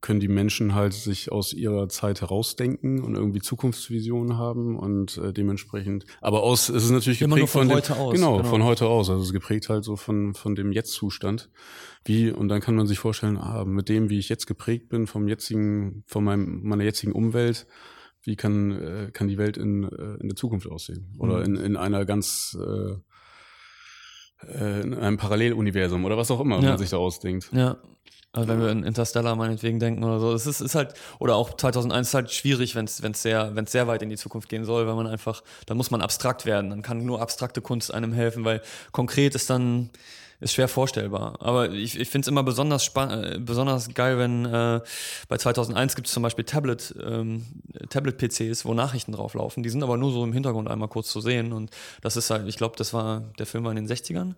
[0.00, 5.32] können die Menschen halt sich aus ihrer Zeit herausdenken und irgendwie Zukunftsvisionen haben und äh,
[5.32, 8.14] dementsprechend, aber aus, es ist natürlich Immer geprägt von, von heute aus.
[8.14, 9.10] Genau, genau, von heute aus.
[9.10, 11.50] Also es ist geprägt halt so von, von dem Jetzt-Zustand.
[12.04, 15.06] Wie, und dann kann man sich vorstellen, ah, mit dem, wie ich jetzt geprägt bin,
[15.06, 17.66] vom jetzigen, von meinem, meiner jetzigen Umwelt,
[18.22, 21.14] wie kann, äh, kann die Welt in, äh, in der Zukunft aussehen?
[21.18, 21.44] Oder mhm.
[21.44, 22.92] in, in einer ganz, äh,
[24.46, 26.70] äh in einem Paralleluniversum oder was auch immer ja.
[26.70, 27.50] man sich da ausdenkt.
[27.52, 27.78] Ja,
[28.34, 30.32] also wenn wir in Interstellar meinetwegen denken oder so.
[30.32, 33.86] Es ist, ist halt, oder auch 2001 ist halt schwierig, wenn es sehr, wenn's sehr
[33.88, 36.70] weit in die Zukunft gehen soll, weil man einfach, dann muss man abstrakt werden.
[36.70, 39.90] Dann kann nur abstrakte Kunst einem helfen, weil konkret ist dann,
[40.40, 41.36] ist schwer vorstellbar.
[41.40, 44.80] Aber ich, ich finde es immer besonders spannend, äh, besonders geil, wenn äh,
[45.28, 47.44] bei 2001 gibt es zum Beispiel Tablet, ähm,
[47.90, 49.62] Tablet-PCs, wo Nachrichten drauflaufen.
[49.62, 51.52] Die sind aber nur so im Hintergrund einmal kurz zu sehen.
[51.52, 54.36] Und das ist halt, ich glaube, das war, der Film war in den 60ern.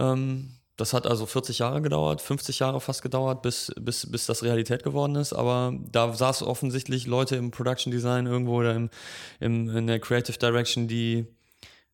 [0.00, 4.42] Ähm, das hat also 40 Jahre gedauert, 50 Jahre fast gedauert, bis, bis, bis das
[4.42, 5.32] Realität geworden ist.
[5.32, 8.90] Aber da saß offensichtlich Leute im Production Design irgendwo oder im,
[9.38, 11.26] im, in der Creative Direction, die,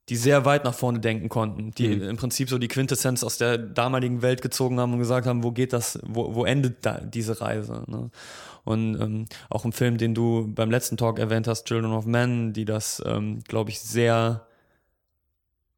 [0.08, 2.02] die sehr weit nach vorne denken konnten, die mhm.
[2.08, 5.52] im Prinzip so die Quintessenz aus der damaligen Welt gezogen haben und gesagt haben, wo
[5.52, 7.84] geht das, wo, wo endet da diese Reise?
[7.86, 8.10] Ne?
[8.64, 12.54] Und ähm, auch im Film, den du beim letzten Talk erwähnt hast, Children of Men,
[12.54, 14.46] die das, ähm, glaube ich, sehr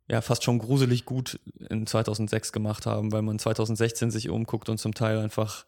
[0.08, 4.78] ja fast schon gruselig gut in 2006 gemacht haben, weil man 2016 sich umguckt und
[4.78, 5.64] zum Teil einfach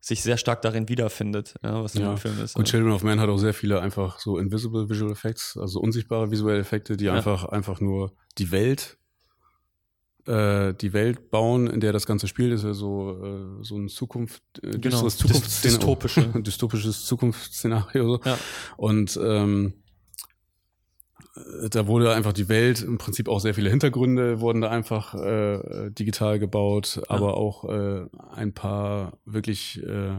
[0.00, 2.12] sich sehr stark darin wiederfindet, ja, was ja.
[2.12, 2.56] im Film ist.
[2.56, 2.72] Und ja.
[2.72, 6.60] Children of Man hat auch sehr viele einfach so invisible Visual Effects, also unsichtbare visuelle
[6.60, 8.98] Effekte, die einfach, einfach nur die Welt
[10.28, 13.88] äh, die Welt bauen, in der das Ganze spielt, ist ja so, äh, so ein
[13.88, 15.08] Zukunft, äh, genau.
[15.08, 15.78] Zukunftsszenario.
[15.78, 16.22] Dystopische.
[16.42, 18.16] dystopisches Zukunftsszenario.
[18.16, 18.20] So.
[18.24, 18.38] Ja.
[18.76, 19.72] Und ähm,
[21.70, 25.90] da wurde einfach die Welt, im Prinzip auch sehr viele Hintergründe wurden da einfach äh,
[25.90, 27.02] digital gebaut, ja.
[27.08, 30.16] aber auch äh, ein paar wirklich äh,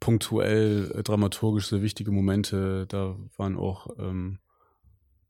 [0.00, 2.86] punktuell äh, dramaturgisch sehr wichtige Momente.
[2.88, 4.38] Da waren auch ähm,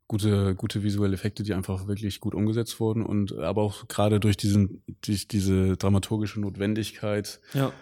[0.09, 4.37] gute, gute visuelle Effekte, die einfach wirklich gut umgesetzt wurden und aber auch gerade durch
[4.37, 7.73] diesen, durch diese dramaturgische Notwendigkeit ja.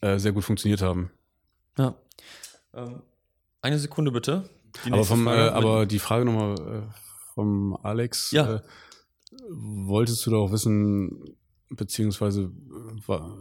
[0.00, 1.10] äh, sehr gut funktioniert haben.
[1.76, 1.94] Ja.
[2.74, 3.02] Ähm,
[3.60, 4.48] eine Sekunde bitte.
[4.84, 6.94] Die aber, vom, äh, aber die Frage nochmal äh,
[7.34, 8.30] vom Alex.
[8.30, 8.56] Ja.
[8.56, 8.60] Äh,
[9.50, 11.36] wolltest du da auch wissen,
[11.70, 12.50] beziehungsweise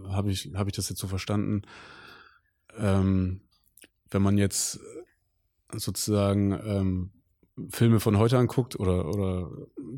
[0.09, 1.63] habe ich, hab ich das jetzt so verstanden,
[2.77, 3.41] ähm,
[4.09, 4.79] wenn man jetzt
[5.73, 7.11] sozusagen ähm,
[7.69, 9.49] Filme von heute anguckt oder, oder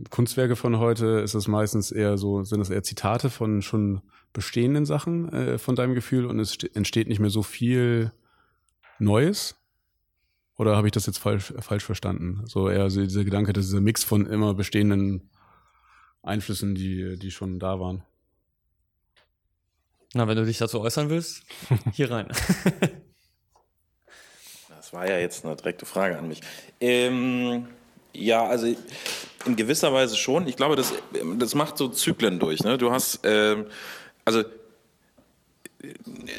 [0.10, 4.86] Kunstwerke von heute, ist es meistens eher so, sind es eher Zitate von schon bestehenden
[4.86, 8.14] Sachen äh, von deinem Gefühl und es entsteht nicht mehr so viel
[8.98, 9.59] Neues?
[10.60, 12.44] Oder habe ich das jetzt falsch, falsch verstanden?
[12.46, 15.30] So eher so dieser Gedanke, dass dieser Mix von immer bestehenden
[16.22, 18.04] Einflüssen, die, die schon da waren.
[20.14, 21.44] Na, wenn du dich dazu äußern willst,
[21.94, 22.28] hier rein.
[24.68, 26.42] das war ja jetzt eine direkte Frage an mich.
[26.82, 27.68] Ähm,
[28.14, 28.68] ja, also
[29.46, 30.46] in gewisser Weise schon.
[30.46, 30.94] Ich glaube, das,
[31.38, 32.64] das macht so Zyklen durch.
[32.64, 32.78] Ne?
[32.78, 33.68] Du hast, ähm,
[34.26, 34.44] also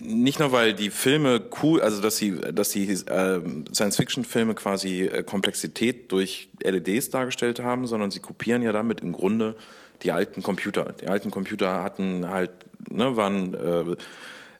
[0.03, 3.41] nicht nur weil die Filme cool, also dass sie, dass die äh,
[3.73, 9.57] Science-Fiction-Filme quasi äh, Komplexität durch LEDs dargestellt haben, sondern sie kopieren ja damit im Grunde
[10.03, 10.95] die alten Computer.
[11.01, 12.51] Die alten Computer hatten halt,
[12.91, 13.97] ne, waren äh,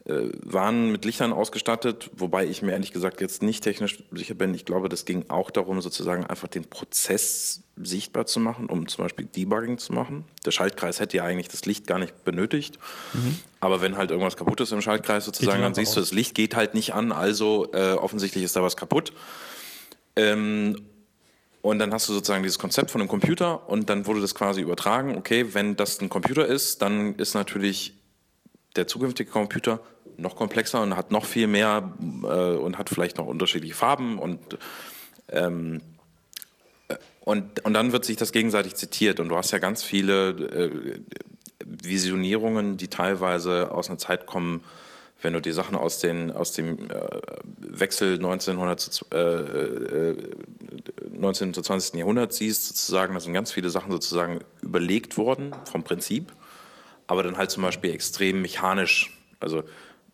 [0.07, 4.55] waren mit Lichtern ausgestattet, wobei ich mir ehrlich gesagt jetzt nicht technisch sicher bin.
[4.55, 9.05] Ich glaube, das ging auch darum, sozusagen einfach den Prozess sichtbar zu machen, um zum
[9.05, 10.25] Beispiel Debugging zu machen.
[10.47, 12.79] Der Schaltkreis hätte ja eigentlich das Licht gar nicht benötigt.
[13.13, 13.39] Mhm.
[13.61, 15.95] Aber wenn halt irgendwas kaputt ist im Schaltkreis sozusagen, dann siehst aus.
[15.95, 19.13] du, das Licht geht halt nicht an, also äh, offensichtlich ist da was kaputt.
[20.17, 20.77] Ähm,
[21.63, 24.63] und dann hast du sozusagen dieses Konzept von einem Computer und dann wurde das quasi
[24.63, 28.00] übertragen, okay, wenn das ein Computer ist, dann ist natürlich
[28.77, 29.81] der zukünftige Computer
[30.17, 34.59] noch komplexer und hat noch viel mehr äh, und hat vielleicht noch unterschiedliche Farben und
[35.29, 35.81] ähm,
[36.89, 40.31] äh, und, und dann wird sich das gegenseitig zitiert und du hast ja ganz viele
[40.31, 41.01] äh,
[41.65, 44.65] Visionierungen, die teilweise aus einer Zeit kommen,
[45.23, 47.21] wenn du die Sachen aus, den, aus dem äh,
[47.59, 50.15] Wechsel 1900 äh,
[51.13, 51.53] 19.
[51.53, 51.95] zu 20.
[51.95, 56.33] Jahrhundert siehst, sozusagen, da sind ganz viele Sachen sozusagen überlegt worden vom Prinzip
[57.11, 59.65] aber dann halt zum Beispiel extrem mechanisch, also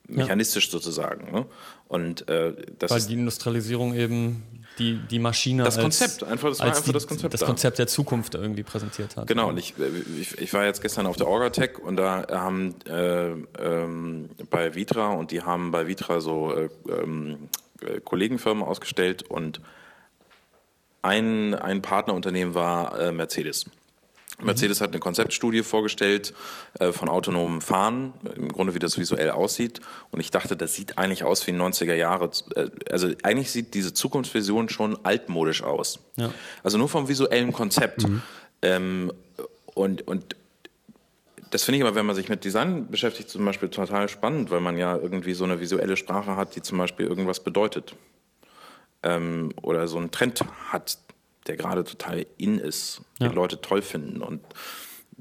[0.08, 0.72] mechanistisch ja.
[0.72, 1.30] sozusagen.
[1.30, 1.46] Ne?
[1.88, 4.42] Und äh, das Weil die Industrialisierung eben
[4.78, 7.34] die, die Maschine das Konzept, als, einfach, das war einfach die, das Konzept.
[7.34, 7.46] Das da.
[7.46, 9.26] Konzept der Zukunft irgendwie präsentiert hat.
[9.26, 9.74] Genau, und ich,
[10.20, 15.10] ich, ich war jetzt gestern auf der Orgatech und da haben äh, ähm, bei Vitra
[15.10, 17.48] und die haben bei Vitra so äh, ähm,
[17.82, 19.60] äh, Kollegenfirmen ausgestellt und
[21.02, 23.66] ein, ein Partnerunternehmen war äh, Mercedes.
[24.42, 26.34] Mercedes hat eine Konzeptstudie vorgestellt
[26.78, 29.80] äh, von autonomem Fahren, im Grunde wie das visuell aussieht.
[30.10, 32.30] Und ich dachte, das sieht eigentlich aus wie 90er Jahre.
[32.54, 36.00] Äh, also eigentlich sieht diese Zukunftsvision schon altmodisch aus.
[36.16, 36.32] Ja.
[36.62, 38.06] Also nur vom visuellen Konzept.
[38.06, 38.22] Mhm.
[38.62, 39.12] Ähm,
[39.74, 40.36] und, und
[41.50, 44.60] das finde ich aber, wenn man sich mit Design beschäftigt, zum Beispiel total spannend, weil
[44.60, 47.94] man ja irgendwie so eine visuelle Sprache hat, die zum Beispiel irgendwas bedeutet.
[49.02, 50.98] Ähm, oder so einen Trend hat,
[51.46, 53.28] der gerade total in ist, ja.
[53.28, 54.42] die Leute toll finden und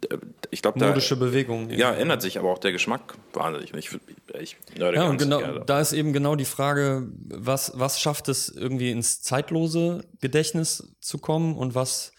[0.10, 0.18] äh,
[0.52, 1.70] ich glaube, da modische Bewegung.
[1.70, 3.74] Ja, ändert sich aber auch der Geschmack wahnsinnig.
[3.74, 4.00] Ich,
[4.40, 8.92] ich ja, und genau, da ist eben genau die Frage, was, was schafft es irgendwie
[8.92, 12.12] ins zeitlose Gedächtnis zu kommen und was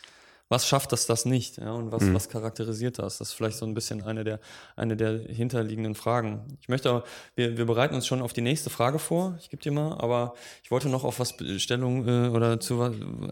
[0.49, 1.59] was schafft das das nicht?
[1.59, 2.15] Ja, und was, mhm.
[2.15, 3.19] was charakterisiert das?
[3.19, 4.39] Das ist vielleicht so ein bisschen eine der,
[4.77, 6.59] eine der hinterliegenden Fragen.
[6.61, 7.03] Ich möchte,
[7.35, 9.37] wir, wir bereiten uns schon auf die nächste Frage vor.
[9.41, 12.81] Ich gebe dir mal, aber ich wollte noch auf was Stellung äh, oder zu,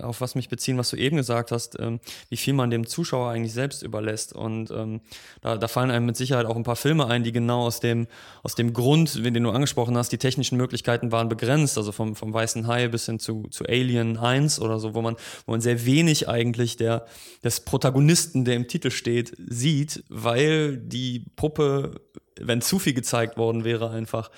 [0.03, 2.01] auf was mich beziehen, was du eben gesagt hast, ähm,
[2.31, 4.33] wie viel man dem Zuschauer eigentlich selbst überlässt.
[4.33, 5.01] Und ähm,
[5.41, 8.09] da, da fallen einem mit Sicherheit auch ein paar Filme ein, die genau aus dem,
[8.43, 12.33] aus dem Grund, den du angesprochen hast, die technischen Möglichkeiten waren begrenzt, also vom, vom
[12.33, 15.15] Weißen Hai bis hin zu, zu Alien 1 oder so, wo man,
[15.47, 17.04] wo man sehr wenig eigentlich der
[17.43, 22.01] des Protagonisten, der im Titel steht, sieht, weil die Puppe,
[22.41, 24.31] wenn zu viel gezeigt worden wäre, einfach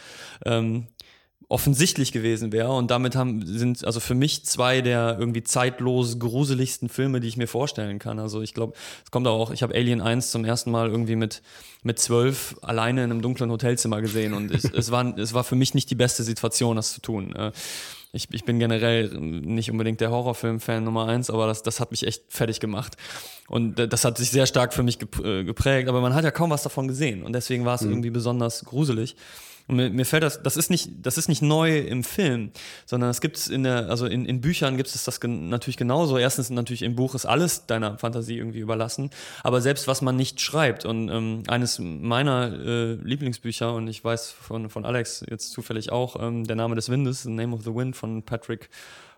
[0.44, 0.88] ähm,
[1.48, 2.72] offensichtlich gewesen wäre.
[2.72, 7.36] Und damit haben, sind also für mich zwei der irgendwie zeitlos gruseligsten Filme, die ich
[7.36, 8.18] mir vorstellen kann.
[8.18, 8.74] Also ich glaube,
[9.04, 11.42] es kommt auch, ich habe Alien 1 zum ersten Mal irgendwie mit,
[11.82, 15.56] mit zwölf alleine in einem dunklen Hotelzimmer gesehen und es, es, war, es war für
[15.56, 17.32] mich nicht die beste Situation, das zu tun.
[18.16, 22.06] Ich, ich bin generell nicht unbedingt der Horrorfilm-Fan Nummer eins, aber das, das hat mich
[22.06, 22.96] echt fertig gemacht.
[23.48, 26.50] Und das hat sich sehr stark für mich äh, geprägt, aber man hat ja kaum
[26.50, 27.90] was davon gesehen und deswegen war es mhm.
[27.90, 29.16] irgendwie besonders gruselig.
[29.68, 32.52] Und mir, mir fällt das, das ist nicht, das ist nicht neu im Film,
[32.84, 35.76] sondern es gibt es in der, also in, in Büchern gibt es das gen natürlich
[35.76, 36.18] genauso.
[36.18, 39.10] Erstens natürlich im Buch ist alles deiner Fantasie irgendwie überlassen,
[39.42, 40.84] aber selbst was man nicht schreibt.
[40.84, 46.16] Und ähm, eines meiner äh, Lieblingsbücher, und ich weiß von, von Alex jetzt zufällig auch,
[46.20, 48.70] ähm, Der Name des Windes, The Name of the Wind von Patrick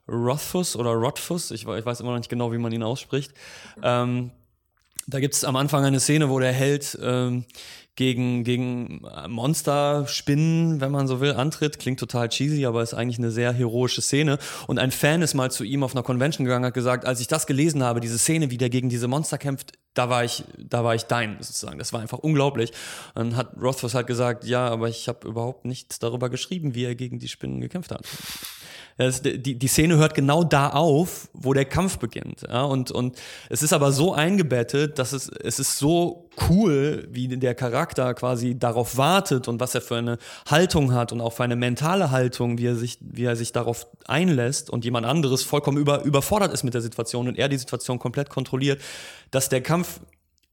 [0.08, 3.32] Rothfuss oder Rothfuss, ich, ich weiß immer noch nicht genau, wie man ihn ausspricht.
[3.82, 4.30] Ähm,
[5.06, 7.44] da gibt es am Anfang eine Szene, wo der Held ähm,
[7.98, 11.80] gegen, gegen Monster, Spinnen, wenn man so will, antritt.
[11.80, 14.38] Klingt total cheesy, aber ist eigentlich eine sehr heroische Szene.
[14.68, 17.26] Und ein Fan ist mal zu ihm auf einer Convention gegangen, hat gesagt, als ich
[17.26, 20.84] das gelesen habe, diese Szene, wie der gegen diese Monster kämpft, da war ich, da
[20.84, 21.80] war ich dein, sozusagen.
[21.80, 22.72] Das war einfach unglaublich.
[23.16, 26.94] Dann hat Rothfuss halt gesagt, ja, aber ich habe überhaupt nichts darüber geschrieben, wie er
[26.94, 28.06] gegen die Spinnen gekämpft hat.
[28.98, 32.42] Das, die, die Szene hört genau da auf, wo der Kampf beginnt.
[32.42, 32.64] Ja?
[32.64, 33.16] Und, und
[33.48, 38.58] es ist aber so eingebettet, dass es, es ist so cool, wie der Charakter quasi
[38.58, 40.18] darauf wartet und was er für eine
[40.50, 43.86] Haltung hat und auch für eine mentale Haltung, wie er sich, wie er sich darauf
[44.06, 48.00] einlässt und jemand anderes vollkommen über, überfordert ist mit der Situation und er die Situation
[48.00, 48.80] komplett kontrolliert,
[49.30, 50.00] dass der Kampf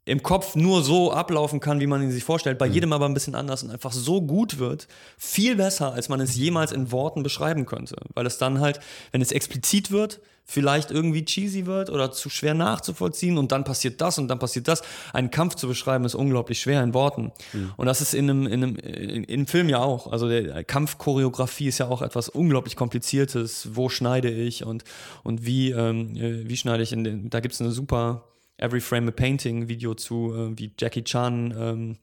[0.06, 2.74] im Kopf nur so ablaufen kann, wie man ihn sich vorstellt, bei mhm.
[2.74, 4.88] jedem aber ein bisschen anders und einfach so gut wird,
[5.18, 7.95] viel besser, als man es jemals in Worten beschreiben könnte.
[8.14, 8.80] Weil es dann halt,
[9.12, 13.99] wenn es explizit wird, vielleicht irgendwie cheesy wird oder zu schwer nachzuvollziehen und dann passiert
[13.99, 14.84] das und dann passiert das.
[15.12, 17.32] Einen Kampf zu beschreiben ist unglaublich schwer in Worten.
[17.53, 17.74] Mhm.
[17.76, 20.12] Und das ist in einem, in einem in, in Film ja auch.
[20.12, 23.70] Also der Kampfchoreografie ist ja auch etwas unglaublich kompliziertes.
[23.76, 24.84] Wo schneide ich und,
[25.24, 28.24] und wie, ähm, äh, wie schneide ich in den, da gibt es eine super
[28.58, 31.97] Every Frame a Painting Video zu, äh, wie Jackie Chan ähm,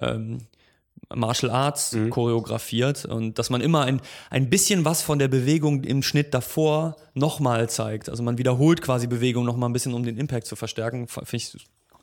[0.00, 0.38] ähm,
[1.14, 2.10] Martial Arts mhm.
[2.10, 6.96] choreografiert und dass man immer ein, ein bisschen was von der Bewegung im Schnitt davor
[7.14, 8.08] nochmal zeigt.
[8.08, 11.06] Also man wiederholt quasi Bewegung nochmal ein bisschen, um den Impact zu verstärken.
[11.06, 11.56] Finde ich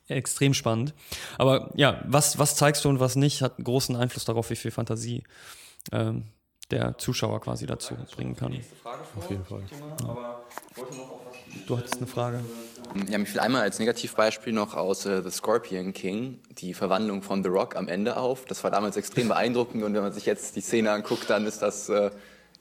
[0.08, 0.94] extrem spannend.
[1.38, 4.56] Aber ja, was, was zeigst du und was nicht, hat einen großen Einfluss darauf, wie
[4.56, 5.24] viel Fantasie
[5.92, 6.26] ähm,
[6.72, 8.58] der Zuschauer quasi dazu bringen kann.
[9.18, 9.64] Auf jeden Fall.
[10.02, 10.44] Ja.
[11.68, 12.40] Du hattest eine Frage.
[13.10, 17.44] Ja, mir fiel einmal als Negativbeispiel noch aus äh, The Scorpion King die Verwandlung von
[17.44, 18.46] The Rock am Ende auf.
[18.46, 21.62] Das war damals extrem beeindruckend und wenn man sich jetzt die Szene anguckt, dann ist
[21.62, 22.12] das äh,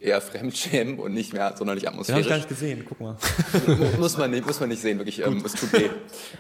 [0.01, 2.27] eher Fremdschämen und nicht mehr sonderlich atmosphärisch.
[2.27, 3.17] Den habe ich gar nicht gesehen, guck mal.
[3.99, 5.91] muss, man nicht, muss man nicht sehen, wirklich, ähm, es tut weh.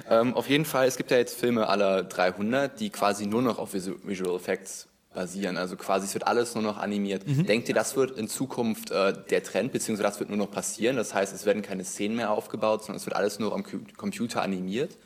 [0.08, 3.58] Ähm, auf jeden Fall, es gibt ja jetzt Filme aller 300, die quasi nur noch
[3.58, 5.56] auf Visual Effects basieren.
[5.56, 7.26] Also quasi es wird alles nur noch animiert.
[7.26, 7.46] Mhm.
[7.46, 10.96] Denkt ihr, das wird in Zukunft äh, der Trend, beziehungsweise das wird nur noch passieren?
[10.96, 13.64] Das heißt, es werden keine Szenen mehr aufgebaut, sondern es wird alles nur am
[13.96, 14.98] Computer animiert?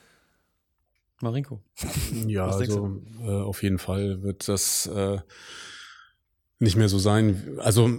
[1.20, 1.60] Marinko.
[2.26, 5.18] Ja, also äh, auf jeden Fall wird das äh,
[6.58, 7.58] nicht mehr so sein.
[7.58, 7.90] Also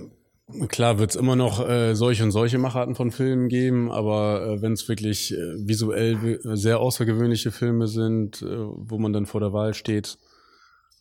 [0.68, 4.62] klar wird es immer noch äh, solche und solche Macharten von Filmen geben, aber äh,
[4.62, 5.38] wenn es wirklich äh,
[5.68, 10.18] visuell sehr außergewöhnliche Filme sind, äh, wo man dann vor der Wahl steht,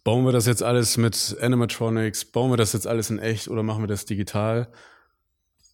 [0.06, 3.64] bauen wir das jetzt alles mit Animatronics, bauen wir das jetzt alles in echt oder
[3.64, 4.70] machen wir das digital?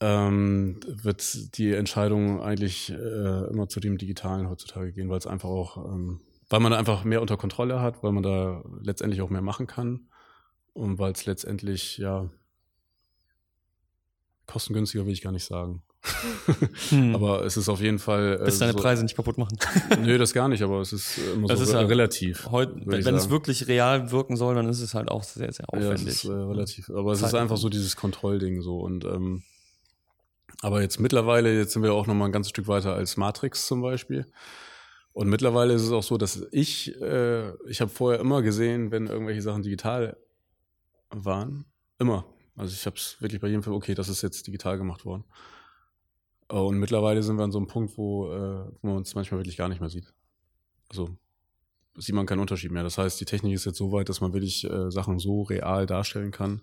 [0.01, 5.51] Ähm, wird die Entscheidung eigentlich äh, immer zu dem Digitalen heutzutage gehen, weil es einfach
[5.51, 9.29] auch, ähm, weil man da einfach mehr unter Kontrolle hat, weil man da letztendlich auch
[9.29, 10.09] mehr machen kann
[10.73, 12.31] und weil es letztendlich, ja,
[14.47, 15.83] kostengünstiger will ich gar nicht sagen
[16.89, 17.15] hm.
[17.15, 18.39] Aber es ist auf jeden Fall.
[18.41, 19.57] Äh, Bis deine so, Preise nicht kaputt machen.
[20.03, 22.51] Nö, das gar nicht, aber es ist immer das so ist halt relativ.
[22.51, 26.03] Heut, wenn es wirklich real wirken soll, dann ist es halt auch sehr, sehr aufwendig.
[26.05, 26.91] Ja, es ist äh, relativ.
[26.91, 28.81] Aber es ist einfach so dieses Kontrollding so.
[28.81, 29.45] Und ähm,
[30.61, 33.67] aber jetzt mittlerweile, jetzt sind wir auch noch mal ein ganzes Stück weiter als Matrix
[33.67, 34.27] zum Beispiel.
[35.13, 39.07] Und mittlerweile ist es auch so, dass ich, äh, ich habe vorher immer gesehen, wenn
[39.09, 40.17] irgendwelche Sachen digital
[41.11, 41.67] waren,
[41.99, 42.25] immer.
[42.57, 45.25] Also ich habe es wirklich bei jedem Film, okay, das ist jetzt digital gemacht worden.
[46.61, 49.57] Und mittlerweile sind wir an so einem Punkt, wo, äh, wo man uns manchmal wirklich
[49.57, 50.13] gar nicht mehr sieht.
[50.91, 51.17] Also
[51.97, 52.83] sieht man keinen Unterschied mehr.
[52.83, 55.87] Das heißt, die Technik ist jetzt so weit, dass man wirklich äh, Sachen so real
[55.87, 56.61] darstellen kann,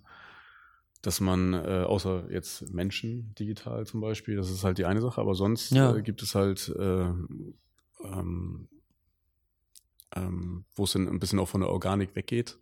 [1.01, 5.19] dass man, äh, außer jetzt Menschen digital zum Beispiel, das ist halt die eine Sache,
[5.21, 5.95] aber sonst ja.
[5.95, 7.09] äh, gibt es halt, äh,
[8.03, 8.67] ähm,
[10.15, 12.59] ähm, wo es dann ein bisschen auch von der Organik weggeht.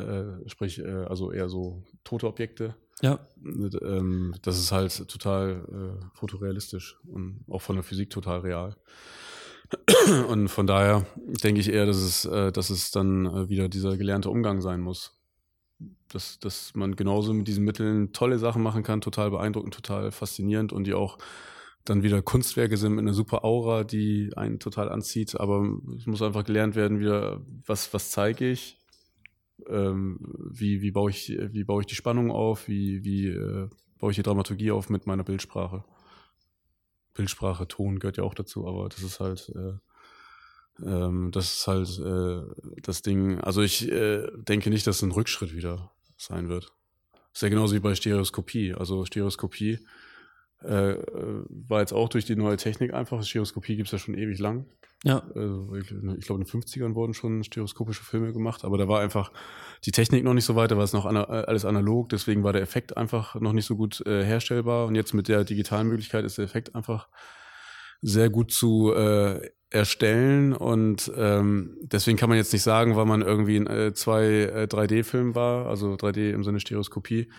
[0.00, 3.18] Äh, sprich, äh, also eher so tote Objekte ja.
[3.44, 8.76] Ähm, das ist halt total äh, fotorealistisch und auch von der Physik total real.
[10.28, 11.06] Und von daher
[11.44, 14.80] denke ich eher, dass es, äh, dass es dann äh, wieder dieser gelernte Umgang sein
[14.80, 15.16] muss.
[16.08, 20.72] Dass, dass man genauso mit diesen Mitteln tolle Sachen machen kann, total beeindruckend, total faszinierend
[20.72, 21.18] und die auch
[21.84, 25.38] dann wieder Kunstwerke sind mit einer super Aura, die einen total anzieht.
[25.38, 25.64] Aber
[25.96, 28.79] es muss einfach gelernt werden, wieder, was, was zeige ich,
[29.66, 34.16] wie, wie, baue ich, wie baue ich die Spannung auf, wie, wie, äh, baue ich
[34.16, 35.84] die Dramaturgie auf mit meiner Bildsprache.
[37.14, 39.74] Bildsprache, Ton gehört ja auch dazu, aber das ist halt, äh,
[40.84, 43.40] ähm, das ist halt äh, das Ding.
[43.40, 46.72] Also ich äh, denke nicht, dass es ein Rückschritt wieder sein wird.
[47.32, 48.74] ist ja genauso wie bei Stereoskopie.
[48.74, 49.78] Also Stereoskopie
[50.62, 50.96] äh,
[51.48, 53.22] war jetzt auch durch die neue Technik einfach.
[53.22, 54.66] Stereoskopie gibt es ja schon ewig lang.
[55.02, 55.22] Ja.
[55.34, 59.32] Also ich, glaube, in den 50ern wurden schon stereoskopische Filme gemacht, aber da war einfach
[59.84, 62.52] die Technik noch nicht so weit, da war es noch ana alles analog, deswegen war
[62.52, 64.86] der Effekt einfach noch nicht so gut äh, herstellbar.
[64.86, 67.08] Und jetzt mit der digitalen Möglichkeit ist der Effekt einfach
[68.02, 73.22] sehr gut zu äh, erstellen und ähm, deswegen kann man jetzt nicht sagen, weil man
[73.22, 77.30] irgendwie in äh, zwei äh, 3D-Filmen war, also 3D im Sinne Stereoskopie,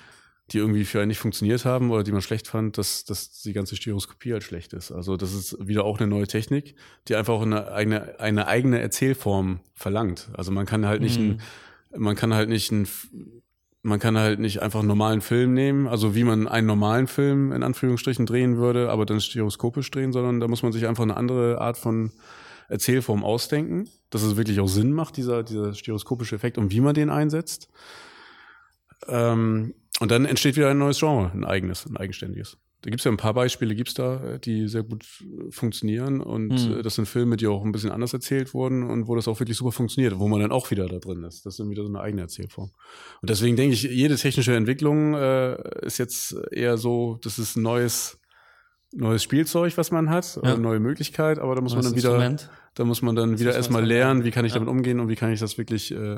[0.52, 3.54] die irgendwie für einen nicht funktioniert haben oder die man schlecht fand, dass, dass die
[3.54, 4.92] ganze Stereoskopie halt schlecht ist.
[4.92, 6.76] Also das ist wieder auch eine neue Technik,
[7.08, 10.30] die einfach auch eine eigene, eine eigene Erzählform verlangt.
[10.34, 11.38] Also man kann halt nicht mhm.
[11.94, 12.88] ein, man kann halt nicht ein,
[13.82, 17.54] man kann halt nicht einfach einen normalen Film nehmen, also wie man einen normalen Film
[17.54, 21.18] in Anführungsstrichen drehen würde, aber dann stereoskopisch drehen, sondern da muss man sich einfach eine
[21.18, 22.12] andere Art von
[22.68, 26.94] Erzählform ausdenken, dass es wirklich auch Sinn macht, dieser, dieser stereoskopische Effekt und wie man
[26.94, 27.70] den einsetzt.
[29.08, 32.58] Ähm, und dann entsteht wieder ein neues Genre, ein eigenes, ein eigenständiges.
[32.82, 36.22] Da gibt es ja ein paar Beispiele, gibt's da, äh, die sehr gut äh, funktionieren.
[36.22, 36.82] Und mhm.
[36.82, 39.58] das sind Filme, die auch ein bisschen anders erzählt wurden und wo das auch wirklich
[39.58, 41.46] super funktioniert, wo man dann auch wieder da drin ist.
[41.46, 42.72] Das ist dann wieder so eine eigene Erzählform.
[43.22, 47.62] Und deswegen denke ich, jede technische Entwicklung äh, ist jetzt eher so, das ist ein
[47.62, 48.20] neues,
[48.94, 50.42] neues Spielzeug, was man hat, ja.
[50.42, 52.50] eine neue Möglichkeit, aber da muss neues man dann wieder, Instrument.
[52.74, 54.60] da muss man dann wieder erstmal lernen, wie kann ich ja.
[54.60, 56.18] damit umgehen und wie kann ich das wirklich äh,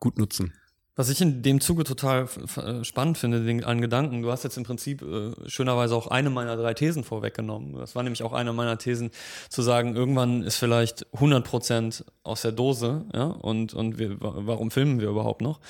[0.00, 0.52] gut nutzen.
[0.98, 2.26] Was ich in dem Zuge total
[2.56, 6.30] äh, spannend finde, den einen Gedanken, du hast jetzt im Prinzip äh, schönerweise auch eine
[6.30, 7.74] meiner drei Thesen vorweggenommen.
[7.74, 9.10] Das war nämlich auch eine meiner Thesen,
[9.50, 14.70] zu sagen, irgendwann ist vielleicht 100 Prozent aus der Dose, ja, und, und wir, warum
[14.70, 15.60] filmen wir überhaupt noch?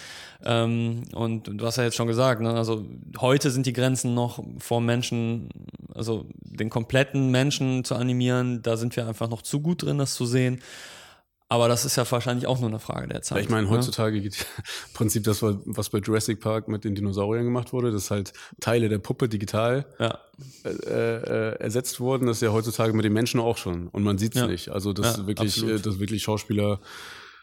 [0.45, 2.85] Ähm, und du hast ja jetzt schon gesagt, ne, also
[3.18, 5.49] heute sind die Grenzen noch vor Menschen,
[5.93, 10.14] also den kompletten Menschen zu animieren, da sind wir einfach noch zu gut drin, das
[10.14, 10.61] zu sehen.
[11.49, 13.44] Aber das ist ja wahrscheinlich auch nur eine Frage der Zeit.
[13.44, 13.70] Ich meine, ne?
[13.70, 14.47] heutzutage geht
[14.88, 18.88] im Prinzip das, was bei Jurassic Park mit den Dinosauriern gemacht wurde, dass halt Teile
[18.88, 20.18] der Puppe digital ja.
[20.64, 22.26] äh, äh, ersetzt wurden.
[22.26, 23.86] Das ist ja heutzutage mit den Menschen auch schon.
[23.88, 24.47] Und man sieht es ja.
[24.49, 24.70] nicht.
[24.70, 26.80] Also, dass ja, wirklich, äh, dass wirklich Schauspieler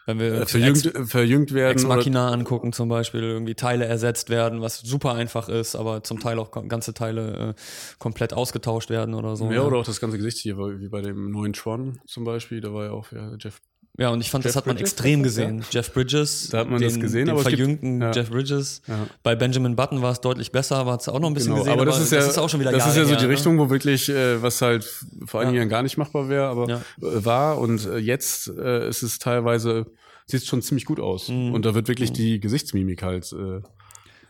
[0.06, 1.72] wenn wir äh, verjüngt, Ex, verjüngt werden.
[1.72, 6.20] Ex Machina angucken zum Beispiel, irgendwie Teile ersetzt werden, was super einfach ist, aber zum
[6.20, 7.60] Teil auch ganze Teile äh,
[7.98, 9.50] komplett ausgetauscht werden oder so.
[9.50, 12.74] Ja, oder auch das ganze Gesicht hier, wie bei dem neuen Tron zum Beispiel, da
[12.74, 13.60] war ja auch ja, Jeff
[13.96, 15.58] ja, und ich fand, Jeff das hat man Bridges, extrem gesehen.
[15.58, 15.64] Ja.
[15.70, 18.22] Jeff Bridges, da hat man den, das gesehen, den aber verjüngten gibt, ja.
[18.22, 18.82] Jeff Bridges.
[18.88, 19.06] Ja.
[19.22, 21.74] Bei Benjamin Button war es deutlich besser, war es auch noch ein bisschen genau, gesehen.
[21.74, 23.10] Aber das, aber ist, ja, das ist auch schon wieder Das Jahre ist ja so
[23.10, 23.32] her, die ne?
[23.32, 24.84] Richtung, wo wirklich, äh, was halt
[25.26, 27.58] vor einigen Jahren gar nicht machbar wäre, aber äh, war.
[27.58, 29.86] Und äh, jetzt äh, ist es teilweise,
[30.26, 31.28] sieht es schon ziemlich gut aus.
[31.28, 31.54] Mhm.
[31.54, 32.14] Und da wird wirklich mhm.
[32.14, 33.60] die Gesichtsmimik halt äh,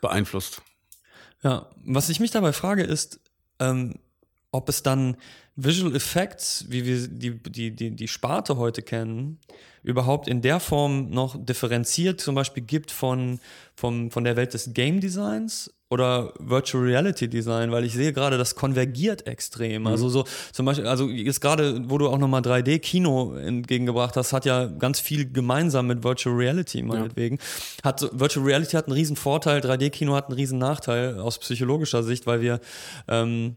[0.02, 0.60] beeinflusst.
[1.42, 3.18] Ja, was ich mich dabei frage ist,
[3.60, 3.94] ähm,
[4.54, 5.16] ob es dann
[5.56, 9.38] Visual Effects, wie wir die, die, die, die Sparte heute kennen,
[9.82, 13.38] überhaupt in der Form noch differenziert zum Beispiel gibt von,
[13.76, 18.38] von, von der Welt des Game Designs oder Virtual Reality Design, weil ich sehe gerade,
[18.38, 19.82] das konvergiert extrem.
[19.82, 19.88] Mhm.
[19.88, 24.44] Also so zum Beispiel, also jetzt gerade, wo du auch nochmal 3D-Kino entgegengebracht hast, hat
[24.44, 27.36] ja ganz viel gemeinsam mit Virtual Reality meinetwegen.
[27.36, 27.90] Ja.
[27.90, 32.26] Hat Virtual Reality hat einen riesen Vorteil, 3D-Kino hat einen riesen Nachteil aus psychologischer Sicht,
[32.26, 32.60] weil wir
[33.06, 33.56] ähm,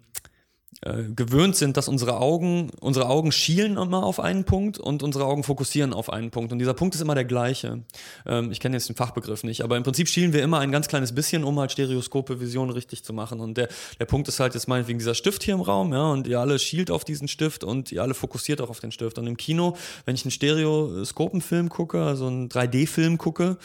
[0.81, 5.25] äh, gewöhnt sind, dass unsere Augen, unsere Augen schielen immer auf einen Punkt und unsere
[5.25, 6.51] Augen fokussieren auf einen Punkt.
[6.51, 7.83] Und dieser Punkt ist immer der gleiche.
[8.27, 10.87] Ähm, ich kenne jetzt den Fachbegriff nicht, aber im Prinzip schielen wir immer ein ganz
[10.87, 13.39] kleines bisschen, um halt Stereoskope Vision richtig zu machen.
[13.39, 13.69] Und der,
[13.99, 16.59] der Punkt ist halt jetzt meinetwegen dieser Stift hier im Raum, ja, und ihr alle
[16.59, 19.17] schielt auf diesen Stift und ihr alle fokussiert auch auf den Stift.
[19.17, 19.75] Und im Kino,
[20.05, 23.57] wenn ich einen Stereoskopenfilm gucke, also einen 3D-Film gucke,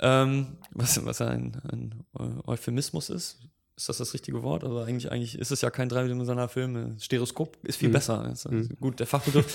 [0.00, 2.04] ähm, was, was ein, ein
[2.46, 3.38] Euphemismus ist,
[3.78, 4.64] ist das das richtige Wort?
[4.64, 6.96] Also eigentlich, eigentlich ist es ja kein dreidimensionaler Film.
[7.00, 7.92] Stereoskop ist viel mhm.
[7.92, 8.28] besser.
[8.32, 8.68] Ist mhm.
[8.80, 9.46] Gut, der Fachbegriff.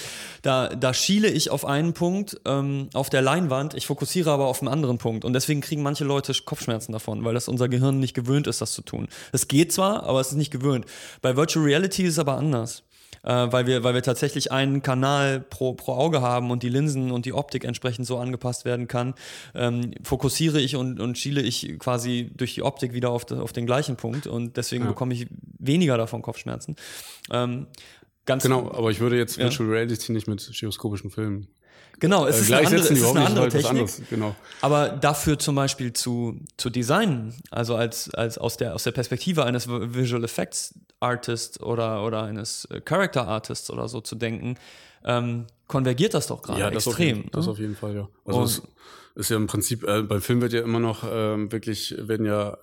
[0.42, 4.62] da, da schiele ich auf einen Punkt ähm, auf der Leinwand, ich fokussiere aber auf
[4.62, 5.26] einen anderen Punkt.
[5.26, 8.72] Und deswegen kriegen manche Leute Kopfschmerzen davon, weil das unser Gehirn nicht gewöhnt ist, das
[8.72, 9.10] zu tun.
[9.34, 10.86] Es geht zwar, aber es ist nicht gewöhnt.
[11.22, 12.84] Bei Virtual Reality ist es aber anders
[13.24, 17.12] äh, weil, wir, weil wir tatsächlich einen Kanal pro, pro Auge haben und die Linsen
[17.12, 19.14] und die Optik entsprechend so angepasst werden kann,
[19.56, 23.66] ähm, fokussiere ich und, und schiele ich quasi durch die Optik wieder auf, auf den
[23.66, 24.90] gleichen Punkt und deswegen ja.
[24.90, 25.28] bekomme ich
[25.60, 26.76] weniger davon Kopfschmerzen.
[27.32, 27.68] Ähm,
[28.26, 29.76] Ganz genau, aber ich würde jetzt Virtual ja.
[29.76, 31.50] Reality nicht mit stereoskopischen Filmen
[32.04, 33.70] Genau, es äh, ist eine andere, es ist eine andere Technik.
[33.70, 34.36] Anderes, genau.
[34.60, 39.46] Aber dafür zum Beispiel zu, zu designen, also als, als aus, der, aus der Perspektive
[39.46, 44.56] eines Visual Effects Artists oder, oder eines äh, Character Artists oder so zu denken,
[45.06, 46.92] ähm, konvergiert das doch gerade ja, das extrem.
[46.92, 47.52] Auf jeden, das ne?
[47.54, 48.10] auf jeden Fall, ja.
[48.26, 48.62] Also Und, es
[49.16, 52.58] ist ja im Prinzip, äh, beim Film wird ja immer noch äh, wirklich, werden ja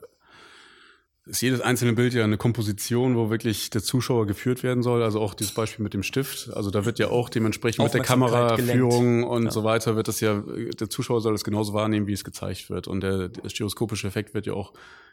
[1.30, 5.02] ist jedes einzelne Bild ja eine Komposition, wo wirklich der Zuschauer geführt werden soll.
[5.02, 6.50] Also auch dieses Beispiel mit dem Stift.
[6.52, 9.50] Also da wird ja auch dementsprechend mit der Kameraführung und ja.
[9.50, 12.88] so weiter wird das ja, der Zuschauer soll es genauso wahrnehmen, wie es gezeigt wird.
[12.88, 14.72] Und der, der stereoskopische Effekt wird ja auch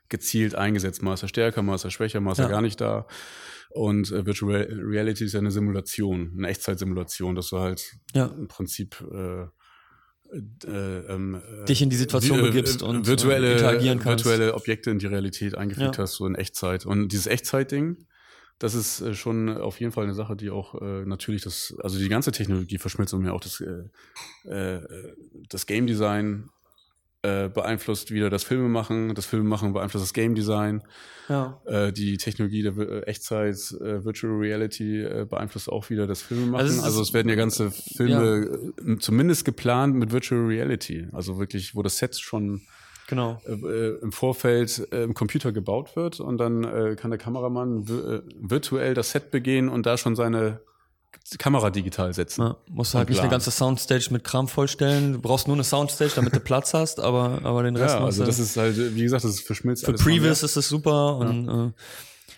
[0.09, 1.03] gezielt eingesetzt.
[1.03, 2.45] Mal ist er stärker, mal ist er schwächer, mal ist ja.
[2.45, 3.05] er gar nicht da.
[3.70, 8.26] Und äh, Virtual Reality ist ja eine Simulation, eine Echtzeitsimulation, dass du halt ja.
[8.26, 9.45] im Prinzip äh,
[10.34, 14.25] äh, ähm, dich in die Situation äh, begibst und äh, virtuelle, interagieren kannst.
[14.25, 16.03] virtuelle Objekte in die Realität eingefügt ja.
[16.03, 16.86] hast, so in Echtzeit.
[16.86, 17.97] Und dieses Echtzeit-Ding,
[18.59, 21.97] das ist äh, schon auf jeden Fall eine Sache, die auch äh, natürlich das, also
[21.97, 24.82] die ganze Technologie verschmilzt und mir auch das, äh, äh,
[25.49, 26.49] das Game Design
[27.24, 30.84] äh, beeinflusst wieder das Filmemachen, das Filmemachen beeinflusst das Game Design.
[31.28, 31.59] Ja.
[31.65, 36.65] Äh, die Technologie der äh, Echtzeit, äh, Virtual Reality äh, beeinflusst auch wieder das Filmemachen.
[36.68, 38.97] Also, also es werden ja ganze Filme ja.
[38.99, 41.07] Zumindest geplant mit Virtual Reality.
[41.11, 42.61] Also wirklich, wo das Set schon
[43.07, 43.41] genau.
[43.45, 49.70] im Vorfeld im Computer gebaut wird und dann kann der Kameramann virtuell das Set begehen
[49.70, 50.61] und da schon seine
[51.38, 52.41] Kamera digital setzen.
[52.41, 55.14] Ja, musst du halt nicht eine ganze Soundstage mit Kram vollstellen.
[55.14, 58.26] Du brauchst nur eine Soundstage, damit du Platz hast, aber, aber den Rest ja, also
[58.26, 61.66] das ist halt, wie gesagt, das verschmilzt Für Previous ist es super und ja.
[61.66, 61.72] Äh,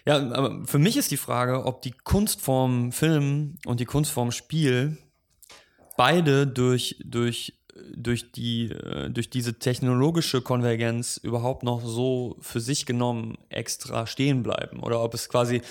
[0.06, 4.98] ja, aber für mich ist die Frage, ob die Kunstform Film und die Kunstform Spiel
[5.98, 7.60] beide durch, durch,
[7.96, 14.42] durch, die, äh, durch diese technologische Konvergenz überhaupt noch so für sich genommen extra stehen
[14.42, 14.80] bleiben.
[14.80, 15.62] Oder ob es quasi,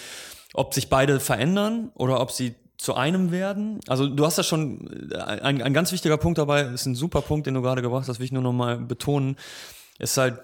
[0.54, 3.80] ob sich beide verändern oder ob sie zu einem werden.
[3.88, 7.20] Also du hast ja schon, äh, ein, ein ganz wichtiger Punkt dabei, ist ein super
[7.20, 9.36] Punkt, den du gerade gebracht hast, will ich nur noch mal betonen
[9.98, 10.40] ist halt,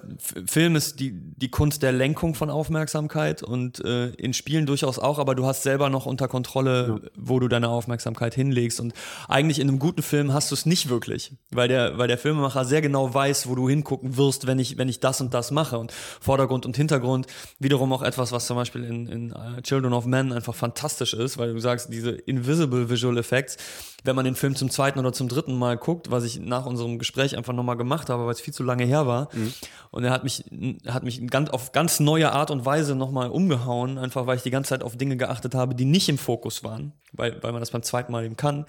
[0.47, 5.21] Film ist die, die Kunst der Lenkung von Aufmerksamkeit und äh, in Spielen durchaus auch,
[5.21, 7.11] aber du hast selber noch unter Kontrolle, ja.
[7.17, 8.81] wo du deine Aufmerksamkeit hinlegst.
[8.81, 8.95] Und
[9.29, 12.65] eigentlich in einem guten Film hast du es nicht wirklich, weil der, weil der Filmemacher
[12.65, 15.79] sehr genau weiß, wo du hingucken wirst, wenn ich, wenn ich das und das mache.
[15.79, 17.29] Und Vordergrund und Hintergrund
[17.61, 21.39] wiederum auch etwas, was zum Beispiel in, in uh, Children of Men einfach fantastisch ist,
[21.39, 23.57] weil du sagst, diese Invisible Visual Effects,
[24.05, 26.99] wenn man den Film zum zweiten oder zum dritten Mal guckt, was ich nach unserem
[26.99, 29.29] Gespräch einfach nochmal gemacht habe, weil es viel zu lange her war.
[29.33, 29.53] Mhm.
[29.91, 30.45] Und er hat mich,
[30.87, 34.51] hat mich ganz, auf ganz neue Art und Weise nochmal umgehauen, einfach weil ich die
[34.51, 37.71] ganze Zeit auf Dinge geachtet habe, die nicht im Fokus waren, weil, weil man das
[37.71, 38.67] beim zweiten Mal eben kann.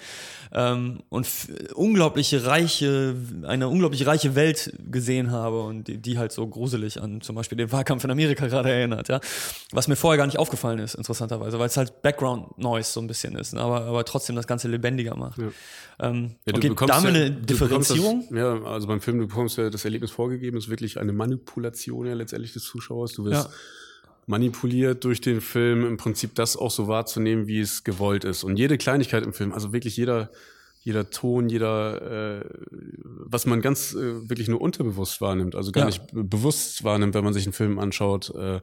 [0.54, 1.28] Ähm, und
[1.74, 7.20] unglaubliche reiche, eine unglaublich reiche Welt gesehen habe und die, die halt so gruselig an
[7.22, 9.20] zum Beispiel den Wahlkampf in Amerika gerade erinnert, ja.
[9.72, 13.08] Was mir vorher gar nicht aufgefallen ist, interessanterweise, weil es halt Background Noise so ein
[13.08, 13.62] bisschen ist, ne?
[13.62, 15.25] aber, aber trotzdem das Ganze lebendiger macht.
[15.38, 16.10] Ja.
[16.10, 18.26] Ähm, ja, okay, da haben wir eine Differenzierung.
[18.30, 22.06] Das, ja, also beim Film, du bekommst ja das Erlebnis vorgegeben, ist wirklich eine Manipulation
[22.06, 23.14] ja letztendlich des Zuschauers.
[23.14, 23.54] Du wirst ja.
[24.26, 28.44] manipuliert durch den Film, im Prinzip das auch so wahrzunehmen, wie es gewollt ist.
[28.44, 30.32] Und jede Kleinigkeit im Film, also wirklich jeder,
[30.82, 32.46] jeder Ton, jeder, äh,
[33.02, 35.86] was man ganz äh, wirklich nur unterbewusst wahrnimmt, also gar ja.
[35.88, 38.62] nicht bewusst wahrnimmt, wenn man sich einen Film anschaut, äh,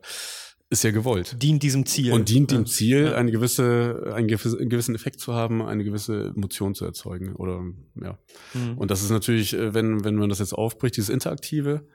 [0.73, 1.37] ist ja gewollt.
[1.41, 2.12] Dient diesem Ziel.
[2.12, 3.14] Und dient dem Ziel, ja.
[3.14, 7.37] eine gewisse, einen, gewissen Effekt zu haben, eine gewisse Emotion zu erzeugen.
[7.37, 7.62] Oder
[8.01, 8.18] ja.
[8.55, 8.79] Mhm.
[8.79, 11.87] Und das ist natürlich, äh, wenn, wenn man das jetzt aufbricht, dieses Interaktive,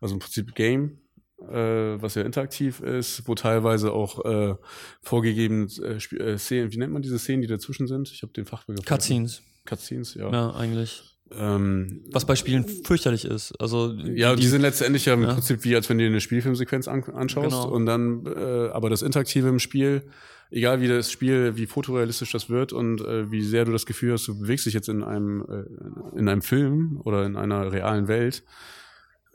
[0.00, 0.98] also im Prinzip Game,
[1.38, 4.56] äh, was ja interaktiv ist, wo teilweise auch äh,
[5.02, 8.10] vorgegeben äh, äh Szenen, wie nennt man diese Szenen, die dazwischen sind?
[8.10, 8.84] Ich habe den Fachbegriff.
[8.84, 9.42] Cutscenes.
[9.64, 10.30] Cutscenes, ja.
[10.32, 11.04] Ja, eigentlich.
[11.32, 13.52] Ähm, Was bei Spielen fürchterlich ist.
[13.60, 15.34] Also ja, die, die sind letztendlich ja im ja.
[15.34, 17.68] Prinzip wie, als wenn du dir eine Spielfilmsequenz an, anschaust genau.
[17.68, 20.02] und dann, äh, aber das Interaktive im Spiel,
[20.50, 24.14] egal wie das Spiel, wie fotorealistisch das wird und äh, wie sehr du das Gefühl
[24.14, 28.08] hast, du bewegst dich jetzt in einem äh, in einem Film oder in einer realen
[28.08, 28.42] Welt,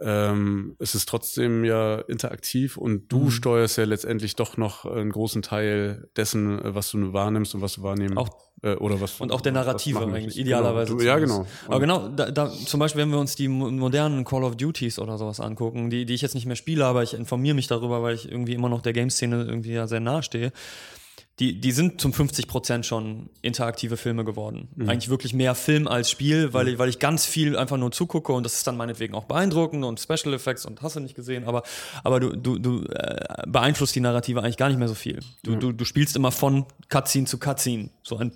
[0.02, 3.32] ähm, es ist trotzdem ja interaktiv und du mhm.
[3.32, 7.76] steuerst ja letztendlich doch noch einen großen Teil dessen, äh, was du wahrnimmst und was
[7.76, 8.30] du wahrnehmen auch,
[8.66, 10.96] äh, oder was und auch der Narrative eigentlich idealerweise.
[10.96, 11.04] Genau.
[11.04, 11.46] Ja genau.
[11.68, 15.18] Aber genau, da, da, zum Beispiel wenn wir uns die modernen Call of Duties oder
[15.18, 18.16] sowas angucken, die die ich jetzt nicht mehr spiele, aber ich informiere mich darüber, weil
[18.16, 20.52] ich irgendwie immer noch der Game-Szene irgendwie ja sehr nahe stehe
[21.40, 24.70] die, die sind zum 50 Prozent schon interaktive Filme geworden.
[24.76, 24.90] Mhm.
[24.90, 26.72] Eigentlich wirklich mehr Film als Spiel, weil, mhm.
[26.72, 29.84] ich, weil ich ganz viel einfach nur zugucke und das ist dann meinetwegen auch beeindruckend
[29.84, 31.64] und Special Effects und hast du nicht gesehen, aber,
[32.04, 35.20] aber du, du, du äh, beeinflusst die Narrative eigentlich gar nicht mehr so viel.
[35.44, 35.60] Du, mhm.
[35.60, 37.90] du, du spielst immer von Cutscene zu Cutscene.
[38.04, 38.32] So ein,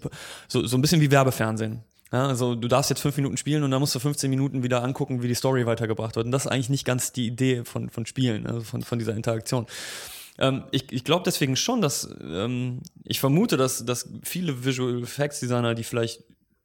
[0.49, 1.83] so, so ein bisschen wie Werbefernsehen.
[2.11, 4.83] Ja, also du darfst jetzt fünf Minuten spielen und dann musst du 15 Minuten wieder
[4.83, 6.25] angucken, wie die Story weitergebracht wird.
[6.25, 9.15] Und das ist eigentlich nicht ganz die Idee von, von Spielen, also von, von dieser
[9.15, 9.67] Interaktion.
[10.39, 15.41] Ähm, ich ich glaube deswegen schon, dass ähm, ich vermute, dass, dass viele Visual Effects
[15.41, 16.23] Designer, die vielleicht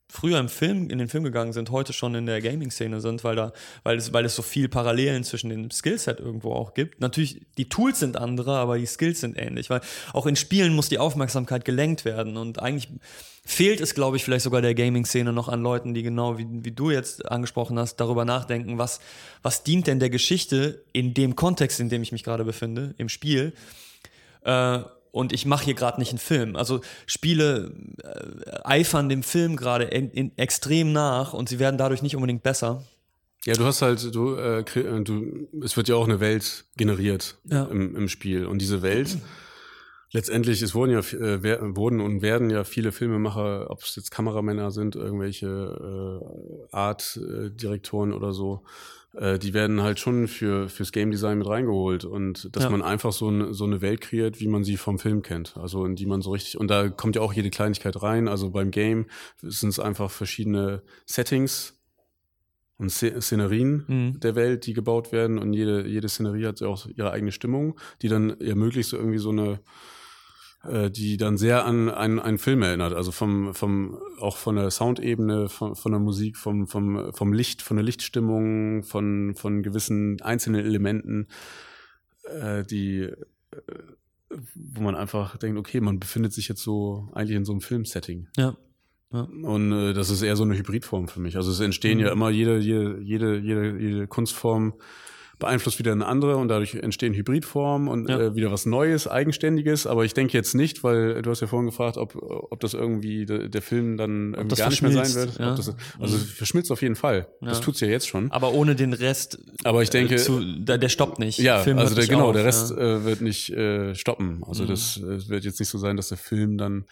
[0.08, 3.36] früher im Film, in den Film gegangen sind, heute schon in der Gaming-Szene sind, weil
[3.36, 3.52] da,
[3.82, 7.00] weil es, weil es so viel Parallelen zwischen dem Skillset irgendwo auch gibt.
[7.00, 9.80] Natürlich, die Tools sind andere, aber die Skills sind ähnlich, weil
[10.12, 12.88] auch in Spielen muss die Aufmerksamkeit gelenkt werden und eigentlich
[13.44, 16.72] fehlt es, glaube ich, vielleicht sogar der Gaming-Szene noch an Leuten, die genau wie, wie
[16.72, 19.00] du jetzt angesprochen hast, darüber nachdenken, was,
[19.42, 23.08] was dient denn der Geschichte in dem Kontext, in dem ich mich gerade befinde, im
[23.08, 23.52] Spiel.
[24.44, 24.80] Äh,
[25.14, 26.56] und ich mache hier gerade nicht einen Film.
[26.56, 29.92] Also Spiele äh, eifern dem Film gerade
[30.36, 32.82] extrem nach und sie werden dadurch nicht unbedingt besser.
[33.44, 37.36] Ja, du hast halt, du, äh, äh, du es wird ja auch eine Welt generiert
[37.44, 37.64] ja.
[37.66, 38.44] im, im Spiel.
[38.46, 39.16] Und diese Welt,
[40.10, 44.72] letztendlich, es wurden ja äh, wurden und werden ja viele Filmemacher, ob es jetzt Kameramänner
[44.72, 48.64] sind, irgendwelche äh, Art-Direktoren oder so,
[49.16, 52.70] äh, die werden halt schon für fürs Game Design mit reingeholt und dass ja.
[52.70, 55.56] man einfach so, eine so eine Welt kreiert, wie man sie vom Film kennt.
[55.56, 58.28] Also in die man so richtig und da kommt ja auch jede Kleinigkeit rein.
[58.28, 59.06] Also beim Game
[59.40, 61.80] sind es einfach verschiedene Settings
[62.76, 64.20] und Szenerien mhm.
[64.20, 67.78] der Welt, die gebaut werden und jede jede Szenerie hat ja auch ihre eigene Stimmung,
[68.02, 69.60] die dann ermöglicht so irgendwie so eine
[70.90, 72.94] die dann sehr an einen, einen Film erinnert.
[72.94, 77.62] Also vom, vom, auch von der Soundebene, von, von der Musik, vom, vom, vom Licht,
[77.62, 81.28] von der Lichtstimmung, von, von gewissen einzelnen Elementen,
[82.24, 83.14] äh, die, äh,
[84.54, 88.28] wo man einfach denkt, okay, man befindet sich jetzt so eigentlich in so einem Filmsetting.
[88.36, 88.56] Ja.
[89.12, 89.20] ja.
[89.20, 91.36] Und äh, das ist eher so eine Hybridform für mich.
[91.36, 92.04] Also es entstehen mhm.
[92.04, 94.74] ja immer jede, jede, jede, jede, jede Kunstform
[95.38, 98.20] beeinflusst wieder eine andere und dadurch entstehen Hybridformen und ja.
[98.20, 99.86] äh, wieder was Neues, Eigenständiges.
[99.86, 103.26] Aber ich denke jetzt nicht, weil du hast ja vorhin gefragt, ob, ob das irgendwie
[103.26, 105.38] de, der Film dann irgendwie gar nicht mehr sein wird.
[105.38, 105.54] Ja.
[105.54, 106.20] Das, also mhm.
[106.20, 107.28] verschmilzt auf jeden Fall.
[107.40, 107.48] Ja.
[107.48, 108.30] Das tut's ja jetzt schon.
[108.30, 109.38] Aber ohne den Rest.
[109.64, 111.38] Aber ich denke, äh, zu, der, der stoppt nicht.
[111.38, 114.42] Ja, Film also der, genau, auf, der Rest äh, wird nicht äh, stoppen.
[114.46, 114.68] Also mhm.
[114.68, 116.86] das äh, wird jetzt nicht so sein, dass der Film dann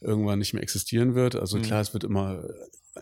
[0.00, 1.36] irgendwann nicht mehr existieren wird.
[1.36, 1.62] Also mhm.
[1.62, 2.44] klar, es wird immer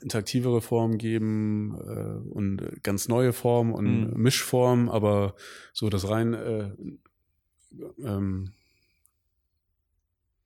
[0.00, 4.22] interaktivere Formen geben äh, und ganz neue Formen und mhm.
[4.22, 5.34] Mischformen, aber
[5.72, 6.70] so das rein äh,
[8.02, 8.52] ähm,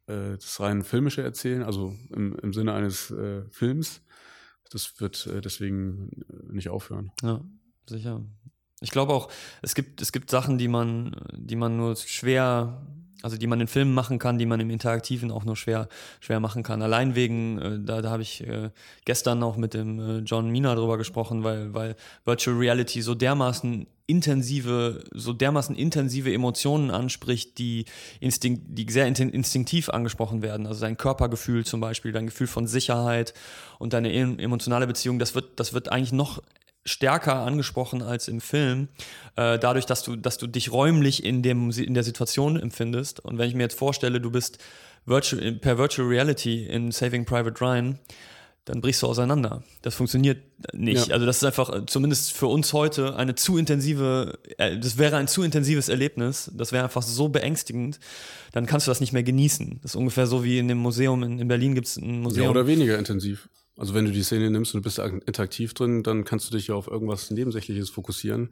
[0.07, 4.03] äh, das rein filmische Erzählen, also im, im Sinne eines äh, Films,
[4.71, 7.13] das wird äh, deswegen nicht aufhören.
[7.23, 7.43] Ja,
[7.89, 8.25] sicher.
[8.81, 9.31] Ich glaube auch,
[9.61, 12.85] es gibt, es gibt Sachen, die man, die man nur schwer
[13.23, 15.89] also die man in Filmen machen kann, die man im Interaktiven auch nur schwer,
[16.21, 16.83] schwer machen kann.
[16.83, 18.71] Allein wegen, äh, da, da habe ich äh,
[19.05, 23.87] gestern auch mit dem äh, John Mina drüber gesprochen, weil, weil Virtual Reality so dermaßen
[24.07, 27.85] intensive, so dermaßen intensive Emotionen anspricht, die,
[28.21, 30.67] instinkt, die sehr instinktiv angesprochen werden.
[30.67, 33.33] Also dein Körpergefühl zum Beispiel, dein Gefühl von Sicherheit
[33.79, 36.43] und deine emotionale Beziehung, das wird, das wird eigentlich noch
[36.85, 38.89] stärker angesprochen als im Film,
[39.37, 43.20] äh, dadurch, dass du, dass du dich räumlich in, dem, in der Situation empfindest.
[43.20, 44.59] Und wenn ich mir jetzt vorstelle, du bist
[45.07, 47.99] virtual, per Virtual Reality in Saving Private Ryan,
[48.64, 49.64] dann brichst du auseinander.
[49.83, 50.41] Das funktioniert
[50.72, 51.09] nicht.
[51.09, 51.14] Ja.
[51.14, 55.16] Also das ist einfach, äh, zumindest für uns heute, eine zu intensive, äh, das wäre
[55.16, 56.51] ein zu intensives Erlebnis.
[56.55, 57.99] Das wäre einfach so beängstigend.
[58.53, 59.80] Dann kannst du das nicht mehr genießen.
[59.83, 62.45] Das ist ungefähr so wie in dem Museum, in, in Berlin gibt es ein Museum.
[62.45, 63.49] Ja, oder weniger intensiv.
[63.77, 66.68] Also wenn du die Szene nimmst und du bist interaktiv drin, dann kannst du dich
[66.68, 68.51] ja auf irgendwas Nebensächliches fokussieren.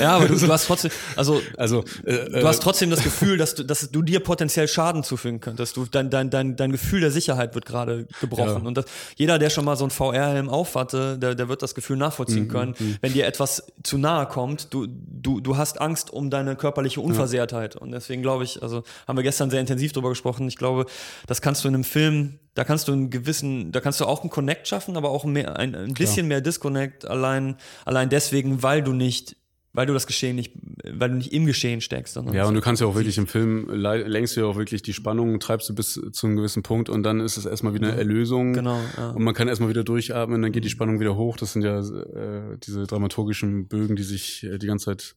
[0.00, 3.36] Ja, aber du, du hast trotzdem, also, also äh, du hast äh, trotzdem das Gefühl,
[3.36, 5.76] dass du, dass du dir potenziell Schaden zufügen könntest.
[5.76, 8.62] Du, dein, dein, dein, dein Gefühl der Sicherheit wird gerade gebrochen.
[8.62, 8.68] Ja.
[8.68, 8.84] Und das,
[9.16, 12.48] jeder, der schon mal so ein VR-Helm aufhatte, der, der wird das Gefühl nachvollziehen mhm,
[12.48, 12.96] können, mhm.
[13.00, 14.72] wenn dir etwas zu nahe kommt.
[14.72, 17.74] Du, du, du hast Angst um deine körperliche Unversehrtheit.
[17.74, 17.80] Ja.
[17.80, 20.46] Und deswegen glaube ich, also haben wir gestern sehr intensiv drüber gesprochen.
[20.46, 20.86] Ich glaube,
[21.26, 24.22] das kannst du in einem Film da kannst du einen gewissen, da kannst du auch
[24.22, 28.82] einen Connect schaffen, aber auch mehr, ein, ein bisschen mehr Disconnect allein, allein deswegen, weil
[28.82, 29.36] du nicht
[29.76, 30.52] weil du das Geschehen nicht,
[30.84, 32.16] weil du nicht im Geschehen steckst.
[32.32, 34.94] Ja, und du kannst ja auch wirklich im Film, längst du ja auch wirklich die
[34.94, 37.96] Spannung, treibst du bis zu einem gewissen Punkt und dann ist es erstmal wieder eine
[37.98, 38.54] Erlösung.
[38.54, 38.80] Genau.
[38.96, 39.10] Ja.
[39.10, 41.36] Und man kann erstmal wieder durchatmen, dann geht die Spannung wieder hoch.
[41.36, 45.14] Das sind ja äh, diese dramaturgischen Bögen, die sich äh, die ganze Zeit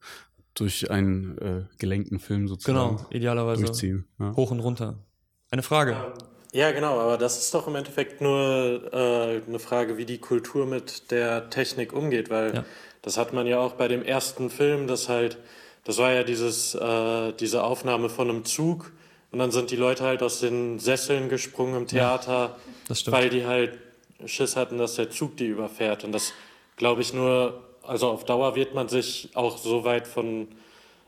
[0.55, 4.05] durch einen äh, gelenkten Film sozusagen genau, idealerweise durchziehen.
[4.19, 4.35] Ja.
[4.35, 4.99] Hoch und runter.
[5.51, 5.95] Eine Frage.
[6.51, 10.65] Ja, genau, aber das ist doch im Endeffekt nur äh, eine Frage, wie die Kultur
[10.65, 12.65] mit der Technik umgeht, weil ja.
[13.01, 15.37] Das hat man ja auch bei dem ersten Film, das halt,
[15.83, 18.91] das war ja dieses, äh, diese Aufnahme von einem Zug
[19.31, 22.57] und dann sind die Leute halt aus den Sesseln gesprungen im Theater,
[22.89, 23.77] ja, weil die halt
[24.25, 26.33] Schiss hatten, dass der Zug die überfährt und das
[26.75, 30.47] glaube ich nur, also auf Dauer wird man sich auch so weit von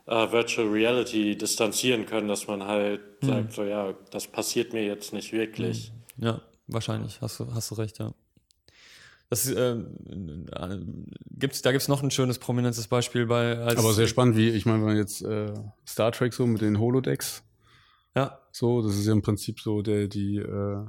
[0.05, 3.29] äh, Virtual Reality distanzieren können, dass man halt hm.
[3.29, 5.91] sagt, so ja, das passiert mir jetzt nicht wirklich.
[6.17, 6.25] Hm.
[6.25, 8.13] Ja, wahrscheinlich, hast du, hast du recht, ja.
[9.31, 9.77] Das, äh,
[11.31, 13.57] gibt's, da gibt es noch ein schönes, prominentes Beispiel bei.
[13.59, 15.53] Aber sehr spannend, wie, ich meine, wenn man jetzt äh,
[15.87, 17.41] Star Trek so mit den Holodecks,
[18.13, 18.39] Ja.
[18.51, 20.85] So, das ist ja im Prinzip so der, die, äh,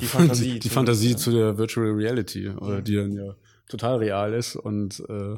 [0.00, 1.16] die Fantasie, die, die Fantasie ja.
[1.18, 3.34] zu der Virtual Reality, oder die dann ja
[3.68, 5.36] total real ist und äh,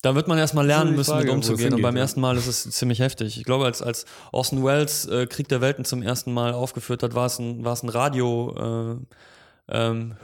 [0.00, 1.74] da wird man erstmal lernen müssen, Frage, mit umzugehen.
[1.74, 3.36] Und beim ersten Mal ist es ziemlich heftig.
[3.36, 7.14] Ich glaube, als, als Orson Welles äh, Krieg der Welten zum ersten Mal aufgeführt hat,
[7.14, 9.02] war es ein, war es ein Radio-Hörspiel.
[9.02, 9.14] Äh,
[9.70, 10.16] ähm,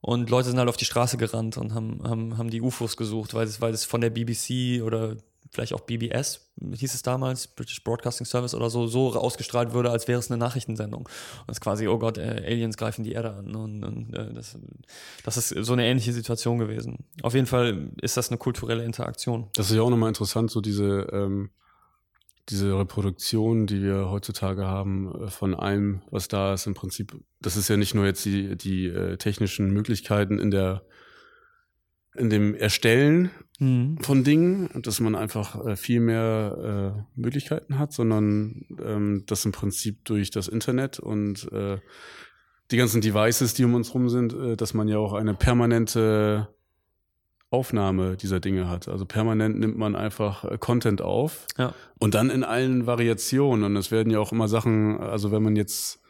[0.00, 3.34] und Leute sind halt auf die Straße gerannt und haben, haben, haben die UFOs gesucht,
[3.34, 5.16] weil es, weil es von der BBC oder
[5.50, 10.06] vielleicht auch BBS, hieß es damals, British Broadcasting Service oder so, so ausgestrahlt würde, als
[10.06, 11.02] wäre es eine Nachrichtensendung.
[11.06, 11.10] Und
[11.48, 13.54] es ist quasi, oh Gott, äh, Aliens greifen die Erde an.
[13.54, 14.58] Und, und äh, das,
[15.24, 17.04] das ist so eine ähnliche Situation gewesen.
[17.22, 19.48] Auf jeden Fall ist das eine kulturelle Interaktion.
[19.54, 21.50] Das ist ja auch nochmal interessant, so diese, ähm,
[22.48, 27.56] diese Reproduktion, die wir heutzutage haben äh, von allem, was da ist, im Prinzip, das
[27.56, 30.82] ist ja nicht nur jetzt die, die äh, technischen Möglichkeiten in der
[32.16, 33.98] in dem Erstellen mhm.
[34.00, 39.52] von Dingen, dass man einfach äh, viel mehr äh, Möglichkeiten hat, sondern ähm, das im
[39.52, 41.78] Prinzip durch das Internet und äh,
[42.70, 46.48] die ganzen Devices, die um uns rum sind, äh, dass man ja auch eine permanente
[47.50, 48.88] Aufnahme dieser Dinge hat.
[48.88, 51.74] Also permanent nimmt man einfach äh, Content auf ja.
[51.98, 53.64] und dann in allen Variationen.
[53.64, 56.00] Und es werden ja auch immer Sachen, also wenn man jetzt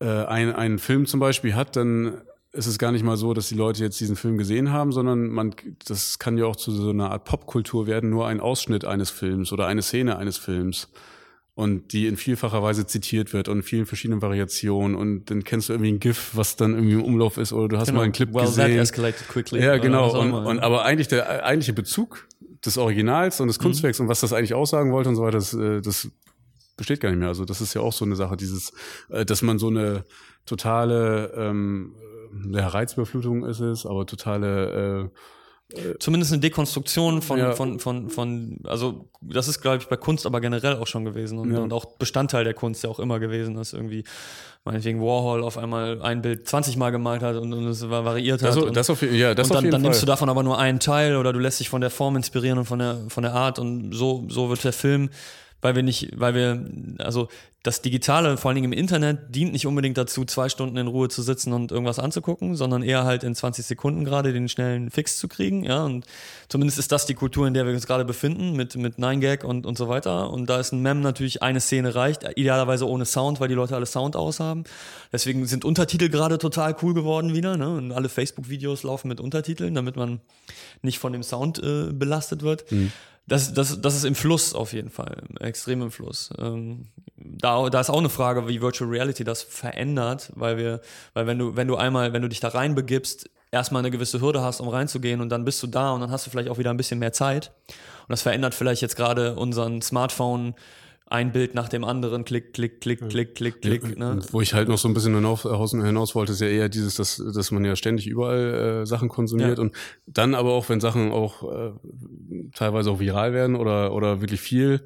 [0.00, 2.22] äh, ein, einen Film zum Beispiel hat, dann
[2.52, 5.28] ist es gar nicht mal so, dass die Leute jetzt diesen Film gesehen haben, sondern
[5.28, 5.54] man,
[5.86, 9.52] das kann ja auch zu so einer Art Popkultur werden, nur ein Ausschnitt eines Films
[9.52, 10.88] oder eine Szene eines Films.
[11.56, 14.96] Und die in vielfacher Weise zitiert wird und in vielen verschiedenen Variationen.
[14.96, 17.78] Und dann kennst du irgendwie ein GIF, was dann irgendwie im Umlauf ist, oder du
[17.78, 17.98] hast genau.
[17.98, 18.72] mal einen Clip well, gesehen.
[18.72, 19.62] That escalated quickly.
[19.62, 20.18] Ja, genau.
[20.18, 22.26] Und, und, aber eigentlich der eigentliche Bezug
[22.66, 23.62] des Originals und des mhm.
[23.62, 24.06] Kunstwerks mhm.
[24.06, 26.08] und was das eigentlich aussagen wollte und so weiter, das, äh, das
[26.76, 27.28] besteht gar nicht mehr.
[27.28, 28.72] Also das ist ja auch so eine Sache, dieses,
[29.10, 30.04] äh, dass man so eine
[30.46, 31.94] totale ähm,
[32.50, 35.08] ja, Reizüberflutung ist es, aber totale äh, äh,
[35.98, 37.52] Zumindest eine Dekonstruktion von, ja.
[37.52, 41.38] von, von, von, also das ist, glaube ich, bei Kunst aber generell auch schon gewesen
[41.38, 41.58] und, ja.
[41.58, 44.04] und auch Bestandteil der Kunst ja auch immer gewesen, dass irgendwie
[44.64, 48.50] meinetwegen Warhol auf einmal ein Bild 20 Mal gemalt hat und, und es variiert hat.
[48.50, 50.80] Das, und, das auf, ja, das und dann, dann nimmst du davon aber nur einen
[50.80, 53.58] Teil oder du lässt dich von der Form inspirieren und von der, von der Art
[53.58, 55.08] und so, so wird der Film
[55.64, 56.62] weil wir nicht, weil wir,
[56.98, 57.28] also
[57.62, 61.08] das Digitale, vor allen Dingen im Internet, dient nicht unbedingt dazu, zwei Stunden in Ruhe
[61.08, 65.16] zu sitzen und irgendwas anzugucken, sondern eher halt in 20 Sekunden gerade den schnellen Fix
[65.16, 66.04] zu kriegen, ja, und
[66.50, 69.64] zumindest ist das die Kultur, in der wir uns gerade befinden, mit, mit 9gag und,
[69.64, 73.40] und so weiter, und da ist ein Mem natürlich eine Szene reicht, idealerweise ohne Sound,
[73.40, 74.64] weil die Leute alle Sound aus haben,
[75.14, 79.74] deswegen sind Untertitel gerade total cool geworden wieder, ne, und alle Facebook-Videos laufen mit Untertiteln,
[79.74, 80.20] damit man
[80.82, 82.70] nicht von dem Sound äh, belastet wird.
[82.70, 82.92] Mhm
[83.26, 86.30] das, das, das ist im Fluss auf jeden Fall, extrem im Fluss.
[86.38, 90.80] Ähm, da, da ist auch eine Frage, wie Virtual Reality das verändert, weil wir,
[91.14, 94.42] weil wenn du, wenn du einmal, wenn du dich da reinbegibst, erstmal eine gewisse Hürde
[94.42, 96.70] hast, um reinzugehen und dann bist du da und dann hast du vielleicht auch wieder
[96.70, 97.52] ein bisschen mehr Zeit.
[97.68, 100.54] Und das verändert vielleicht jetzt gerade unseren Smartphone
[101.14, 103.98] ein Bild nach dem anderen, klick, klick, klick, klick, klick, klick.
[103.98, 104.20] Ne?
[104.32, 107.22] Wo ich halt noch so ein bisschen hinaus, hinaus wollte, ist ja eher dieses, dass,
[107.32, 109.62] dass man ja ständig überall äh, Sachen konsumiert ja.
[109.62, 109.74] und
[110.06, 111.70] dann aber auch, wenn Sachen auch äh,
[112.54, 114.80] teilweise auch viral werden oder, oder wirklich viel,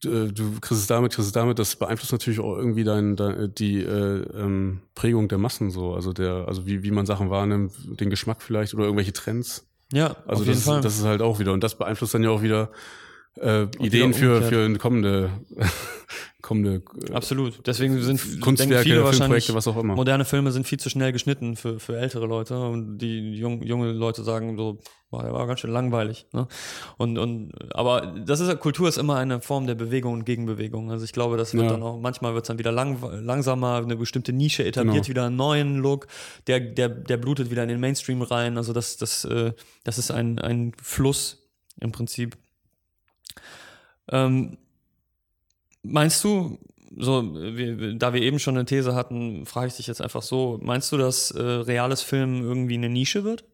[0.00, 3.16] du, äh, du kriegst es damit, kriegst es damit, das beeinflusst natürlich auch irgendwie dein,
[3.16, 7.28] dein die äh, ähm, Prägung der Massen so, also der, also wie, wie man Sachen
[7.28, 9.66] wahrnimmt, den Geschmack vielleicht oder irgendwelche Trends.
[9.92, 10.80] Ja, also auf jeden das, Fall.
[10.80, 12.70] das ist halt auch wieder und das beeinflusst dann ja auch wieder
[13.40, 15.30] äh, Ideen für, für eine kommende,
[16.42, 17.66] kommende äh, Absolut.
[17.66, 19.94] Deswegen sind Kunstwerke, viele Filmprojekte, was auch immer.
[19.94, 23.92] Moderne Filme sind viel zu schnell geschnitten für, für ältere Leute und die jung, junge
[23.92, 24.78] Leute sagen so,
[25.10, 26.26] war, war ganz schön langweilig.
[26.32, 26.46] Ne?
[26.98, 30.90] Und, und aber das ist Kultur ist immer eine Form der Bewegung und Gegenbewegung.
[30.90, 31.70] Also ich glaube, das wird ja.
[31.70, 35.08] dann auch, manchmal wird es dann wieder lang, langsamer, eine bestimmte Nische etabliert genau.
[35.08, 36.06] wieder einen neuen Look,
[36.46, 38.56] der, der, der blutet wieder in den Mainstream rein.
[38.56, 39.52] Also das, das, äh,
[39.84, 41.48] das ist ein, ein Fluss
[41.80, 42.36] im Prinzip.
[44.08, 44.58] Ähm,
[45.82, 46.58] meinst du,
[46.96, 50.58] so, wir, da wir eben schon eine These hatten, frage ich dich jetzt einfach so,
[50.62, 53.44] meinst du, dass äh, reales Film irgendwie eine Nische wird?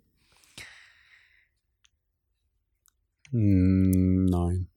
[3.30, 4.68] Hm, nein.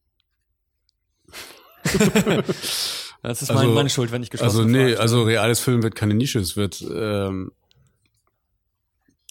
[3.23, 6.13] das ist also, meine Schuld, wenn ich geschlossen Also nee, also reales Film wird keine
[6.13, 7.51] Nische, es wird ähm,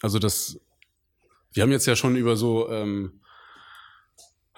[0.03, 0.59] also das
[1.53, 3.21] wir haben jetzt ja schon über so ähm,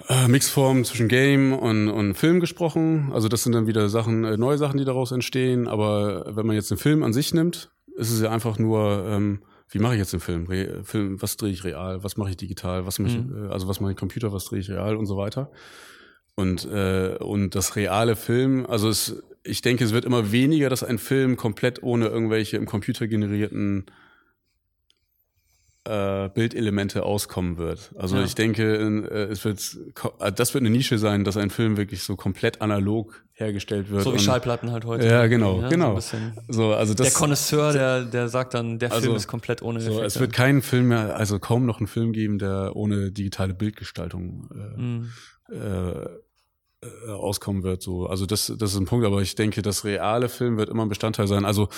[0.08, 3.10] äh, Mixform zwischen Game und, und Film gesprochen.
[3.12, 5.68] Also das sind dann wieder Sachen, äh, neue Sachen, die daraus entstehen.
[5.68, 9.42] Aber wenn man jetzt einen Film an sich nimmt, ist es ja einfach nur, ähm,
[9.68, 10.46] wie mache ich jetzt den Film?
[10.46, 12.02] Re Film was drehe ich real?
[12.04, 12.86] Was mache ich digital?
[12.86, 13.46] Was mache ich, mhm.
[13.46, 14.32] äh, also was mache ich Computer?
[14.32, 15.50] Was drehe ich real und so weiter.
[16.34, 20.82] Und äh, und das reale Film, also es, ich denke, es wird immer weniger, dass
[20.82, 23.86] ein Film komplett ohne irgendwelche im Computer generierten
[25.84, 27.92] äh, Bildelemente auskommen wird.
[27.96, 28.24] Also ja.
[28.24, 29.60] ich denke, äh, es wird,
[30.20, 34.04] äh, das wird eine Nische sein, dass ein Film wirklich so komplett analog hergestellt wird.
[34.04, 35.06] So wie Schallplatten halt heute.
[35.06, 35.98] Ja, genau, ja, genau.
[35.98, 36.16] So,
[36.48, 39.80] so, also das, der Connoisseur, der, der sagt dann, der also, Film ist komplett ohne
[39.80, 43.52] so, Es wird keinen Film mehr, also kaum noch einen Film geben, der ohne digitale
[43.52, 45.10] Bildgestaltung äh, mm.
[45.52, 47.82] äh, auskommen wird.
[47.82, 50.84] So, also das, das ist ein Punkt, aber ich denke, das reale Film wird immer
[50.84, 51.44] ein Bestandteil sein.
[51.44, 51.68] Also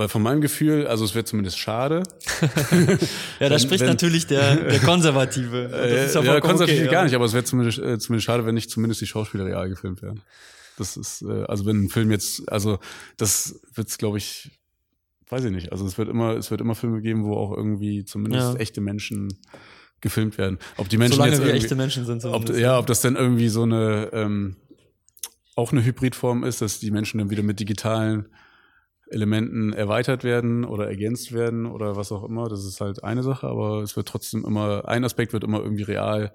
[0.00, 2.04] weil von meinem Gefühl, also es wäre zumindest schade.
[3.38, 5.68] ja, da spricht wenn, natürlich der, der Konservative.
[6.14, 8.70] Ja, ja konservativ okay, gar nicht, aber es wäre zumindest, äh, zumindest schade, wenn nicht
[8.70, 10.22] zumindest die Schauspieler real gefilmt werden.
[10.78, 12.78] Das ist, äh, also wenn ein Film jetzt, also
[13.18, 14.50] das wird's, glaube ich,
[15.28, 15.70] weiß ich nicht.
[15.70, 18.58] Also es wird immer, es wird immer Filme geben, wo auch irgendwie zumindest ja.
[18.58, 19.28] echte Menschen
[20.00, 20.58] gefilmt werden.
[20.78, 22.24] Ob die Menschen Solange jetzt wir echte Menschen sind.
[22.24, 24.56] Ob, ja, ob das dann irgendwie so eine ähm,
[25.56, 28.30] auch eine Hybridform ist, dass die Menschen dann wieder mit digitalen
[29.10, 32.48] Elementen erweitert werden oder ergänzt werden oder was auch immer.
[32.48, 35.82] Das ist halt eine Sache, aber es wird trotzdem immer, ein Aspekt wird immer irgendwie
[35.82, 36.32] real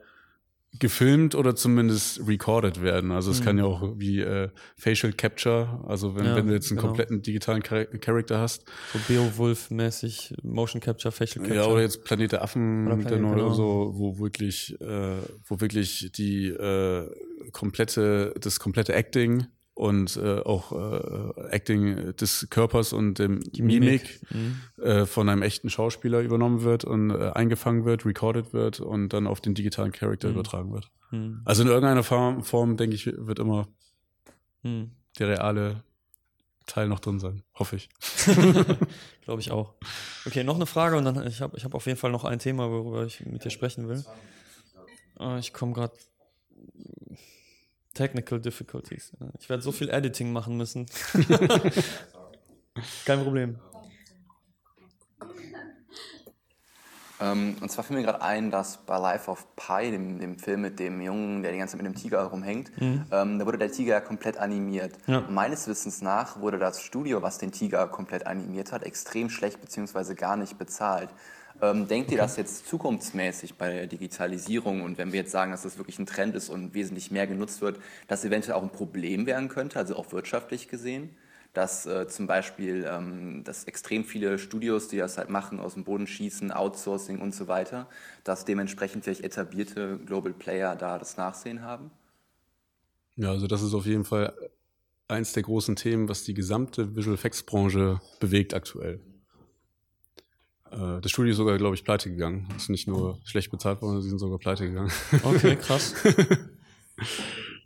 [0.79, 3.11] gefilmt oder zumindest recorded werden.
[3.11, 3.45] Also es mhm.
[3.45, 6.89] kann ja auch wie äh, Facial Capture, also wenn, ja, wenn du jetzt einen genau.
[6.89, 8.65] kompletten digitalen Char Charakter hast.
[8.91, 11.63] So Beowulf-mäßig Motion Capture, Facial Capture.
[11.63, 13.53] Ja, oder jetzt Planet der Affen oder, Planet, oder genau.
[13.53, 17.09] so, wo wirklich, äh, wo wirklich die äh,
[17.51, 24.19] komplette, das komplette Acting und äh, auch äh, Acting des Körpers und dem Mimik, Mimik
[24.31, 24.61] mhm.
[24.81, 29.27] äh, von einem echten Schauspieler übernommen wird und äh, eingefangen wird, recorded wird und dann
[29.27, 30.35] auf den digitalen Charakter mhm.
[30.35, 30.89] übertragen wird.
[31.11, 31.41] Mhm.
[31.43, 33.67] Also in irgendeiner Form, Form, denke ich, wird immer
[34.63, 34.91] mhm.
[35.19, 35.83] der reale
[36.67, 37.89] Teil noch drin sein, hoffe ich.
[39.25, 39.73] Glaube ich auch.
[40.25, 42.39] Okay, noch eine Frage und dann ich habe ich hab auf jeden Fall noch ein
[42.39, 44.05] Thema, worüber ich mit dir sprechen will.
[45.17, 45.93] Ah, ich komme gerade
[47.95, 49.11] Technical Difficulties.
[49.39, 50.85] Ich werde so viel Editing machen müssen.
[53.05, 53.57] Kein Problem.
[57.19, 60.61] Ähm, und zwar fiel mir gerade ein, dass bei Life of Pi, dem, dem, Film
[60.61, 63.05] mit dem Jungen, der die ganze Zeit mit dem Tiger rumhängt, mhm.
[63.11, 64.93] ähm, da wurde der Tiger komplett animiert.
[65.07, 65.23] Ja.
[65.29, 70.13] Meines Wissens nach wurde das Studio, was den Tiger komplett animiert hat, extrem schlecht bzw.
[70.15, 71.09] gar nicht bezahlt.
[71.61, 75.63] Ähm, denkt ihr, dass jetzt zukunftsmäßig bei der Digitalisierung und wenn wir jetzt sagen, dass
[75.63, 79.25] das wirklich ein Trend ist und wesentlich mehr genutzt wird, dass eventuell auch ein Problem
[79.25, 81.15] werden könnte, also auch wirtschaftlich gesehen?
[81.53, 85.85] Dass äh, zum Beispiel ähm, dass extrem viele Studios, die das halt machen, aus dem
[85.85, 87.87] Boden schießen, Outsourcing und so weiter,
[88.25, 91.91] dass dementsprechend vielleicht etablierte Global Player da das Nachsehen haben?
[93.15, 94.33] Ja, also das ist auf jeden Fall
[95.07, 98.99] eins der großen Themen, was die gesamte Visual Effects Branche bewegt aktuell.
[100.75, 102.47] Äh, das Studio ist sogar, glaube ich, pleite gegangen.
[102.55, 104.91] Ist nicht nur schlecht bezahlt worden, sie sind sogar pleite gegangen.
[105.23, 105.93] Okay, krass.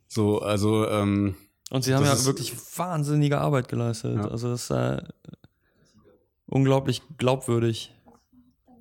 [0.08, 0.88] so, also.
[0.88, 1.36] Ähm,
[1.72, 4.16] Und sie haben ja wirklich wahnsinnige Arbeit geleistet.
[4.16, 4.28] Ja.
[4.28, 5.02] Also das ist äh,
[6.46, 7.94] unglaublich glaubwürdig.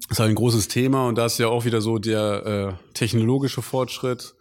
[0.08, 2.92] Das ist halt ein großes Thema und da ist ja auch wieder so der äh,
[2.94, 4.34] technologische Fortschritt,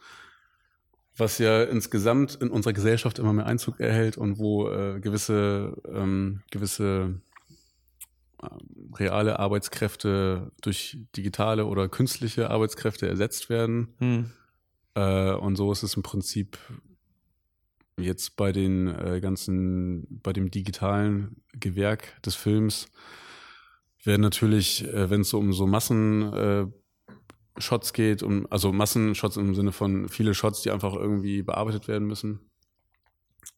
[1.17, 6.41] was ja insgesamt in unserer Gesellschaft immer mehr Einzug erhält und wo äh, gewisse ähm,
[6.51, 7.19] gewisse
[8.93, 13.95] reale Arbeitskräfte durch digitale oder künstliche Arbeitskräfte ersetzt werden.
[13.99, 14.31] Hm.
[14.95, 16.57] Äh, und so ist es im Prinzip
[17.99, 22.87] jetzt bei den äh, ganzen, bei dem digitalen Gewerk des Films
[24.03, 26.71] werden natürlich, äh, wenn es so um so Massenshots
[27.91, 32.07] äh, geht, um, also Massenshots im Sinne von viele Shots, die einfach irgendwie bearbeitet werden
[32.07, 32.39] müssen.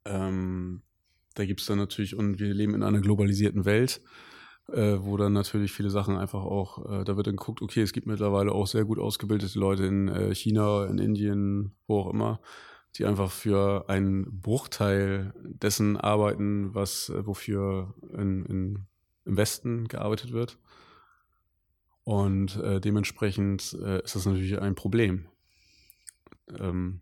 [0.05, 0.81] Ähm,
[1.35, 4.01] da gibt es dann natürlich, und wir leben in einer globalisierten Welt
[4.73, 7.93] äh, wo dann natürlich viele Sachen einfach auch, äh, da wird dann geguckt, okay, es
[7.93, 12.39] gibt mittlerweile auch sehr gut ausgebildete Leute in äh, China, in Indien, wo auch immer,
[12.95, 18.85] die einfach für einen Bruchteil dessen arbeiten, was äh, wofür in, in,
[19.25, 20.57] im Westen gearbeitet wird.
[22.03, 25.27] Und äh, dementsprechend äh, ist das natürlich ein Problem.
[26.57, 27.01] Ähm,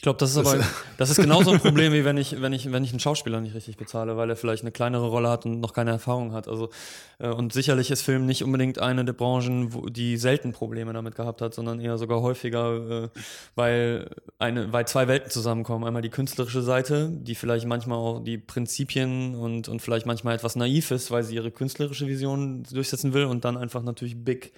[0.00, 0.64] ich glaube, das ist aber,
[0.96, 3.54] das ist genauso ein Problem, wie wenn ich, wenn ich, wenn ich einen Schauspieler nicht
[3.54, 6.48] richtig bezahle, weil er vielleicht eine kleinere Rolle hat und noch keine Erfahrung hat.
[6.48, 6.70] Also,
[7.18, 11.16] äh, und sicherlich ist Film nicht unbedingt eine der Branchen, wo die selten Probleme damit
[11.16, 13.08] gehabt hat, sondern eher sogar häufiger, äh,
[13.56, 14.08] weil
[14.38, 15.84] eine, weil zwei Welten zusammenkommen.
[15.84, 20.56] Einmal die künstlerische Seite, die vielleicht manchmal auch die Prinzipien und, und vielleicht manchmal etwas
[20.56, 24.54] naiv ist, weil sie ihre künstlerische Vision durchsetzen will und dann einfach natürlich big,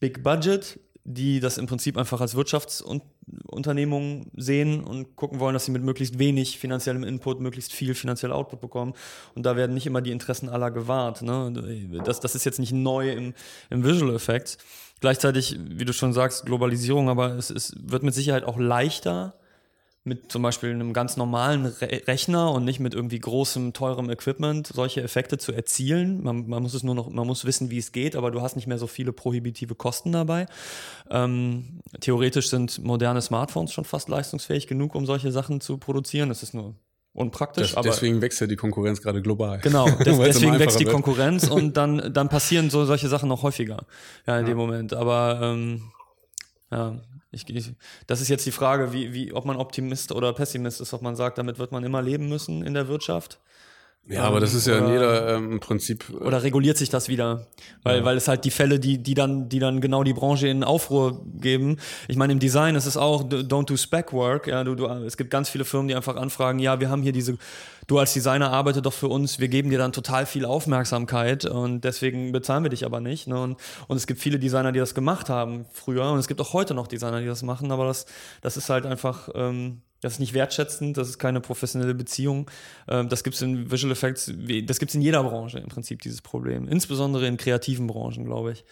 [0.00, 5.70] big budget die das im Prinzip einfach als Wirtschaftsunternehmung sehen und gucken wollen, dass sie
[5.70, 8.94] mit möglichst wenig finanziellem Input möglichst viel finanziell Output bekommen.
[9.34, 11.20] Und da werden nicht immer die Interessen aller gewahrt.
[11.20, 11.52] Ne?
[12.04, 13.34] Das, das ist jetzt nicht neu im,
[13.68, 14.56] im Visual Effects.
[15.00, 19.34] Gleichzeitig, wie du schon sagst, Globalisierung, aber es, es wird mit Sicherheit auch leichter,
[20.06, 24.66] mit zum Beispiel einem ganz normalen Re Rechner und nicht mit irgendwie großem, teurem Equipment
[24.66, 26.22] solche Effekte zu erzielen.
[26.22, 28.54] Man, man, muss es nur noch, man muss wissen, wie es geht, aber du hast
[28.54, 30.46] nicht mehr so viele prohibitive Kosten dabei.
[31.10, 36.30] Ähm, theoretisch sind moderne Smartphones schon fast leistungsfähig genug, um solche Sachen zu produzieren.
[36.30, 36.74] Es ist nur
[37.14, 37.70] unpraktisch.
[37.70, 39.58] Das, aber deswegen wächst ja die Konkurrenz gerade global.
[39.60, 40.84] Genau, des, deswegen wächst die.
[40.84, 43.86] Konkurrenz und dann, dann passieren so solche Sachen noch häufiger
[44.26, 44.52] ja, in ja.
[44.52, 44.92] dem Moment.
[44.92, 45.92] Aber ähm,
[46.70, 47.00] ja,
[47.34, 47.72] ich, ich,
[48.06, 51.16] das ist jetzt die Frage, wie, wie, ob man Optimist oder Pessimist ist, ob man
[51.16, 53.40] sagt, damit wird man immer leben müssen in der Wirtschaft.
[54.06, 56.04] Ja, aber das ist ja in jeder ähm, Prinzip.
[56.10, 57.46] Äh oder reguliert sich das wieder?
[57.82, 58.04] Weil, ja.
[58.04, 61.24] weil es halt die Fälle, die, die dann, die dann genau die Branche in Aufruhr
[61.40, 61.78] geben.
[62.06, 64.46] Ich meine, im Design ist es auch don't do spec work.
[64.46, 67.12] Ja, du, du, es gibt ganz viele Firmen, die einfach anfragen, ja, wir haben hier
[67.12, 67.38] diese,
[67.86, 71.82] du als Designer arbeite doch für uns, wir geben dir dann total viel Aufmerksamkeit und
[71.82, 73.26] deswegen bezahlen wir dich aber nicht.
[73.26, 73.40] Ne?
[73.40, 73.56] Und,
[73.88, 76.74] und es gibt viele Designer, die das gemacht haben früher und es gibt auch heute
[76.74, 78.04] noch Designer, die das machen, aber das,
[78.42, 82.50] das ist halt einfach, ähm, das ist nicht wertschätzend, das ist keine professionelle Beziehung.
[82.88, 84.26] Ähm, das gibt es in Visual Effects,
[84.66, 86.68] das gibt es in jeder Branche im Prinzip, dieses Problem.
[86.68, 88.64] Insbesondere in kreativen Branchen, glaube ich.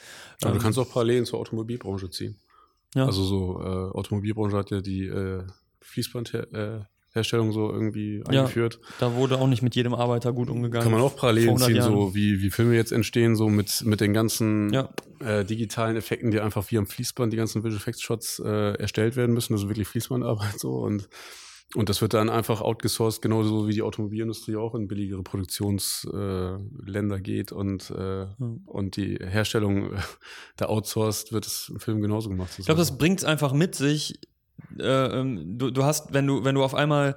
[0.44, 2.36] Ähm, du kannst auch Parallelen zur Automobilbranche ziehen.
[2.94, 3.06] Ja.
[3.06, 5.42] Also so, äh, Automobilbranche hat ja die äh,
[5.80, 6.80] Fließband äh,
[7.12, 8.78] Herstellung so irgendwie eingeführt.
[8.82, 10.82] Ja, da wurde auch nicht mit jedem Arbeiter gut umgegangen.
[10.82, 11.92] Kann man auch Parallelen ziehen, Jahren.
[11.92, 14.88] so wie, wie Filme jetzt entstehen, so mit, mit den ganzen ja.
[15.20, 19.16] äh, digitalen Effekten, die einfach wie am Fließband die ganzen Visual Effects Shots äh, erstellt
[19.16, 21.08] werden müssen, also wirklich Fließbandarbeit so und
[21.74, 27.20] und das wird dann einfach outgesourced, genauso wie die Automobilindustrie auch in billigere Produktionsländer äh,
[27.20, 28.60] geht und, äh, mhm.
[28.66, 29.92] und die Herstellung
[30.56, 32.50] da outsourced, wird es im Film genauso gemacht.
[32.58, 34.20] Ich glaube, das bringt es einfach mit sich,
[34.78, 37.16] äh, ähm, du, du hast, wenn du, wenn du auf einmal,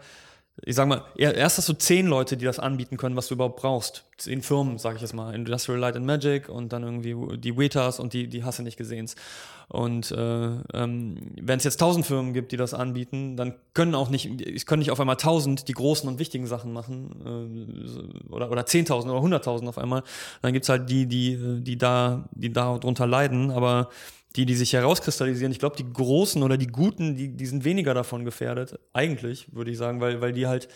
[0.63, 3.57] ich sag mal, erst hast du zehn Leute, die das anbieten können, was du überhaupt
[3.57, 4.05] brauchst.
[4.17, 5.35] Zehn Firmen, sag ich jetzt mal.
[5.35, 8.77] Industrial Light and Magic und dann irgendwie die Wetas und die, die hast du nicht
[8.77, 9.09] gesehen.
[9.67, 14.09] Und äh, ähm, wenn es jetzt tausend Firmen gibt, die das anbieten, dann können auch
[14.09, 18.49] nicht, ich können nicht auf einmal tausend die großen und wichtigen Sachen machen äh, oder
[18.51, 20.03] oder zehntausend oder hunderttausend auf einmal.
[20.41, 23.89] Dann gibt's halt die, die, die da, die da drunter leiden, aber
[24.35, 27.93] die, die sich herauskristallisieren, ich glaube, die Großen oder die Guten, die, die sind weniger
[27.93, 30.67] davon gefährdet, eigentlich, würde ich sagen, weil, weil die halt,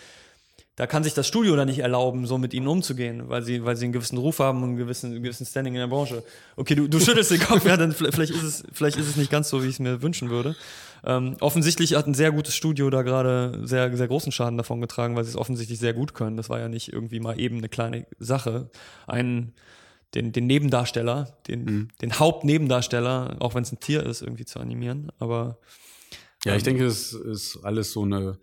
[0.78, 3.76] da kann sich das Studio da nicht erlauben, so mit ihnen umzugehen, weil sie, weil
[3.76, 6.24] sie einen gewissen Ruf haben und einen gewissen, einen gewissen Standing in der Branche.
[6.56, 9.30] Okay, du, du schüttelst den Kopf, ja, dann vielleicht ist es, vielleicht ist es nicht
[9.30, 10.56] ganz so, wie ich es mir wünschen würde.
[11.06, 15.16] Ähm, offensichtlich hat ein sehr gutes Studio da gerade sehr, sehr großen Schaden davon getragen,
[15.16, 16.38] weil sie es offensichtlich sehr gut können.
[16.38, 18.70] Das war ja nicht irgendwie mal eben eine kleine Sache.
[19.08, 19.54] Ein,
[20.16, 21.88] den, den Nebendarsteller, den, mhm.
[22.02, 25.12] den Hauptnebendarsteller, auch wenn es ein Tier ist, irgendwie zu animieren.
[25.20, 25.60] Aber
[26.46, 28.40] ja, ich ähm, denke, es ist alles so eine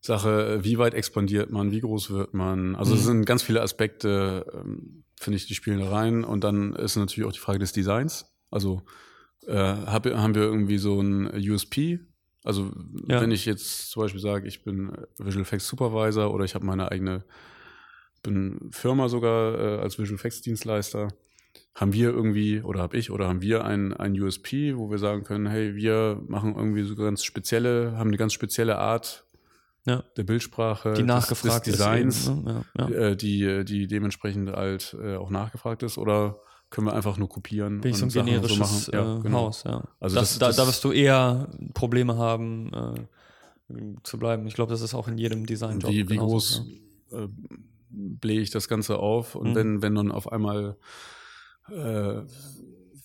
[0.00, 2.74] Sache, wie weit expandiert man, wie groß wird man.
[2.76, 2.98] Also mhm.
[2.98, 6.24] es sind ganz viele Aspekte, ähm, finde ich, die spielen da rein.
[6.24, 8.26] Und dann ist natürlich auch die Frage des Designs.
[8.50, 8.82] Also
[9.46, 12.00] äh, hab, haben wir irgendwie so ein USP?
[12.44, 12.70] Also
[13.08, 13.20] ja.
[13.20, 16.90] wenn ich jetzt zum Beispiel sage, ich bin Visual Effects Supervisor oder ich habe meine
[16.92, 17.24] eigene
[18.26, 21.08] bin Firma sogar äh, als Visual Effects Dienstleister.
[21.74, 25.24] Haben wir irgendwie, oder habe ich, oder haben wir ein, ein USP, wo wir sagen
[25.24, 29.26] können, hey, wir machen irgendwie so ganz spezielle, haben eine ganz spezielle Art
[29.84, 30.02] ja.
[30.16, 32.64] der Bildsprache, die nachgefragt des, des Designs, ist eben, ne?
[32.78, 32.96] ja, ja.
[32.96, 37.80] Äh, die, die dementsprechend halt äh, auch nachgefragt ist, oder können wir einfach nur kopieren.
[37.80, 39.46] Bin ich so ein generisches so ja, äh, genau.
[39.46, 39.84] Haus, ja.
[40.00, 44.46] Also das, das, da, da wirst du eher Probleme haben, äh, zu bleiben.
[44.46, 45.90] Ich glaube, das ist auch in jedem Designjob.
[45.90, 46.64] Wie, wie groß
[47.12, 47.28] äh,
[47.96, 49.54] blähe ich das Ganze auf und mhm.
[49.54, 50.76] wenn, wenn nun auf einmal
[51.70, 52.22] äh,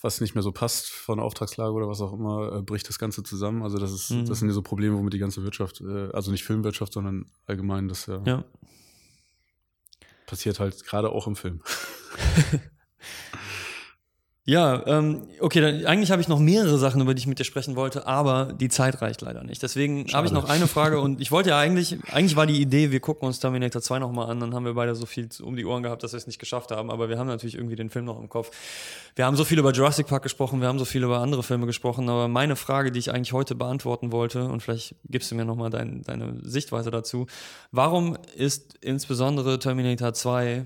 [0.02, 3.24] was nicht mehr so passt von Auftragslage oder was auch immer, äh, bricht das Ganze
[3.24, 3.62] zusammen.
[3.64, 4.26] Also das ist, mhm.
[4.26, 7.88] das sind ja so Probleme, womit die ganze Wirtschaft, äh, also nicht Filmwirtschaft, sondern allgemein
[7.88, 8.44] das ja, ja.
[10.26, 11.62] passiert halt gerade auch im Film.
[14.44, 17.44] Ja, ähm, okay, dann, eigentlich habe ich noch mehrere Sachen, über die ich mit dir
[17.44, 19.62] sprechen wollte, aber die Zeit reicht leider nicht.
[19.62, 22.90] Deswegen habe ich noch eine Frage und ich wollte ja eigentlich, eigentlich war die Idee,
[22.90, 25.64] wir gucken uns Terminator 2 nochmal an, dann haben wir beide so viel um die
[25.64, 28.06] Ohren gehabt, dass wir es nicht geschafft haben, aber wir haben natürlich irgendwie den Film
[28.06, 28.50] noch im Kopf.
[29.16, 31.68] Wir haben so viel über Jurassic Park gesprochen, wir haben so viel über andere Filme
[31.68, 35.46] gesprochen, aber meine Frage, die ich eigentlich heute beantworten wollte, und vielleicht gibst du mir
[35.46, 37.28] nochmal dein, deine Sichtweise dazu,
[37.72, 40.66] warum ist insbesondere Terminator 2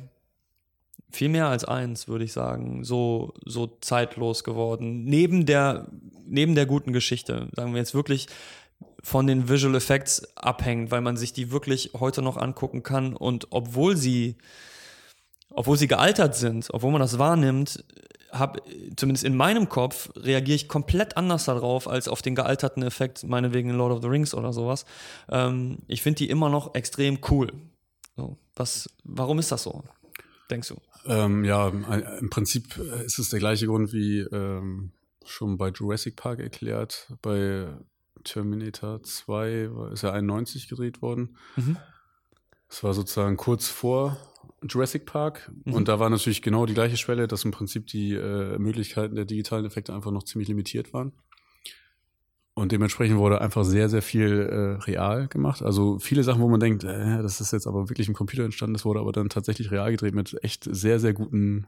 [1.15, 5.05] viel mehr als eins, würde ich sagen, so, so zeitlos geworden.
[5.05, 5.87] Neben der,
[6.25, 8.27] neben der guten Geschichte, sagen wir jetzt wirklich
[9.01, 13.47] von den Visual Effects abhängt, weil man sich die wirklich heute noch angucken kann und
[13.51, 14.35] obwohl sie,
[15.49, 17.83] obwohl sie gealtert sind, obwohl man das wahrnimmt,
[18.31, 18.61] habe
[18.95, 23.69] zumindest in meinem Kopf reagiere ich komplett anders darauf als auf den gealterten Effekt, meinetwegen
[23.69, 24.85] in Lord of the Rings oder sowas.
[25.29, 27.53] Ähm, ich finde die immer noch extrem cool.
[28.17, 29.83] So, was, warum ist das so?
[30.49, 30.75] Denkst du?
[31.05, 34.91] Ähm, ja, im Prinzip ist es der gleiche Grund wie ähm,
[35.23, 37.13] schon bei Jurassic Park erklärt.
[37.21, 37.67] Bei
[38.23, 41.37] Terminator 2 ist ja 91 gedreht worden.
[41.55, 41.77] Mhm.
[42.67, 44.17] Das war sozusagen kurz vor
[44.63, 45.51] Jurassic Park.
[45.63, 45.73] Mhm.
[45.73, 49.25] Und da war natürlich genau die gleiche Schwelle, dass im Prinzip die äh, Möglichkeiten der
[49.25, 51.13] digitalen Effekte einfach noch ziemlich limitiert waren.
[52.55, 55.61] Und dementsprechend wurde einfach sehr, sehr viel äh, real gemacht.
[55.61, 58.73] Also viele Sachen, wo man denkt, äh, das ist jetzt aber wirklich im Computer entstanden,
[58.73, 61.67] das wurde aber dann tatsächlich real gedreht mit echt sehr, sehr guten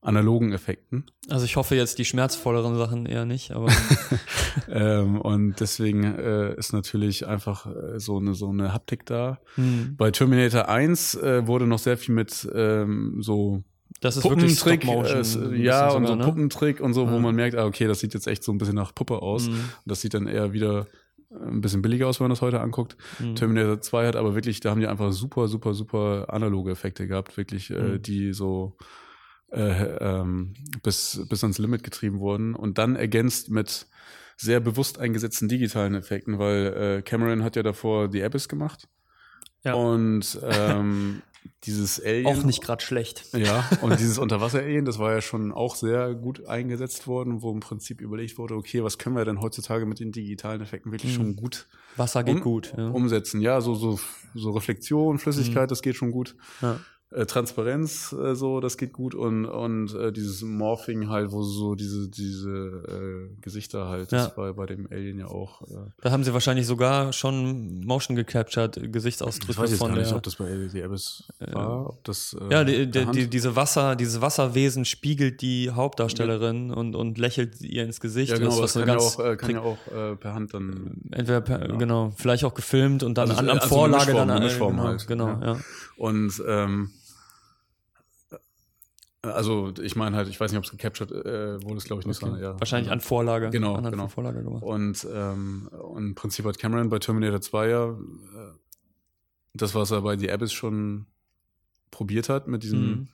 [0.00, 1.06] analogen Effekten.
[1.28, 3.72] Also ich hoffe jetzt die schmerzvolleren Sachen eher nicht, aber.
[4.68, 9.40] ähm, und deswegen äh, ist natürlich einfach äh, so eine so eine Haptik da.
[9.56, 9.96] Hm.
[9.96, 13.64] Bei Terminator 1 äh, wurde noch sehr viel mit ähm, so
[14.00, 16.24] das ist Puppentrick, wirklich äh, ja, und so ne?
[16.24, 17.12] Puppentrick und so, ja.
[17.12, 19.48] wo man merkt, ah, okay, das sieht jetzt echt so ein bisschen nach Puppe aus.
[19.48, 19.70] Mhm.
[19.86, 20.86] Das sieht dann eher wieder
[21.30, 22.96] ein bisschen billiger aus, wenn man das heute anguckt.
[23.18, 23.34] Mhm.
[23.34, 27.36] Terminator 2 hat aber wirklich, da haben die einfach super, super, super analoge Effekte gehabt,
[27.36, 27.94] wirklich, äh, mhm.
[27.94, 28.76] äh, die so
[29.50, 33.86] äh, ähm, bis, bis ans Limit getrieben wurden und dann ergänzt mit
[34.36, 38.88] sehr bewusst eingesetzten digitalen Effekten, weil äh, Cameron hat ja davor The Abyss gemacht.
[39.64, 39.74] Ja.
[39.74, 41.22] Und ähm,
[41.64, 42.26] dieses Alien.
[42.26, 43.24] Auch nicht gerade schlecht.
[43.36, 47.60] Ja, und dieses Unterwasser-Alien, das war ja schon auch sehr gut eingesetzt worden, wo im
[47.60, 51.16] Prinzip überlegt wurde, okay, was können wir denn heutzutage mit den digitalen Effekten wirklich mhm.
[51.16, 52.88] schon gut Wasser geht um, gut, ja.
[52.88, 53.40] umsetzen?
[53.40, 53.98] Ja, so, so,
[54.34, 55.68] so Reflexion, Flüssigkeit, mhm.
[55.68, 56.36] das geht schon gut.
[56.62, 56.78] Ja
[57.10, 61.74] äh, Transparenz, äh, so, das geht gut und, und äh, dieses Morphing halt, wo so
[61.74, 64.26] diese, diese äh, Gesichter halt, ja.
[64.26, 65.62] das war bei dem Alien ja auch.
[65.62, 70.00] Äh, da haben sie wahrscheinlich sogar schon Motion gecaptured, Gesichtsausdrücke ich weiß jetzt von gar
[70.00, 72.36] nicht, ob das bei The Abyss war, ob das.
[72.38, 76.74] Äh, ja, die, die, die, diese Wasser, dieses Wasserwesen spiegelt die Hauptdarstellerin ja.
[76.74, 78.32] und, und lächelt ihr ins Gesicht.
[78.32, 81.00] Ja, genau, das, das kann, ja auch, äh, kann ja auch äh, per Hand dann.
[81.10, 81.76] Entweder per, ja.
[81.76, 84.42] genau, vielleicht auch gefilmt und dann also, an, an also Vorlage Mischform, dann.
[84.42, 85.06] Mischform genau, halt.
[85.06, 85.56] Genau, ja.
[85.96, 86.90] Und ähm,
[89.30, 92.06] also ich meine halt, ich weiß nicht, ob es gecaptured äh, wurde, es glaube ich
[92.06, 92.22] nicht.
[92.22, 92.40] Okay.
[92.40, 92.58] ja.
[92.58, 93.50] Wahrscheinlich an Vorlage.
[93.50, 94.08] Genau, genau.
[94.08, 94.62] Vorlage gemacht.
[94.62, 97.94] Und, ähm, und im Prinzip hat Cameron bei Terminator 2 ja äh,
[99.54, 101.06] das, was er bei The Abyss schon
[101.90, 103.08] probiert hat, mit diesem, mhm.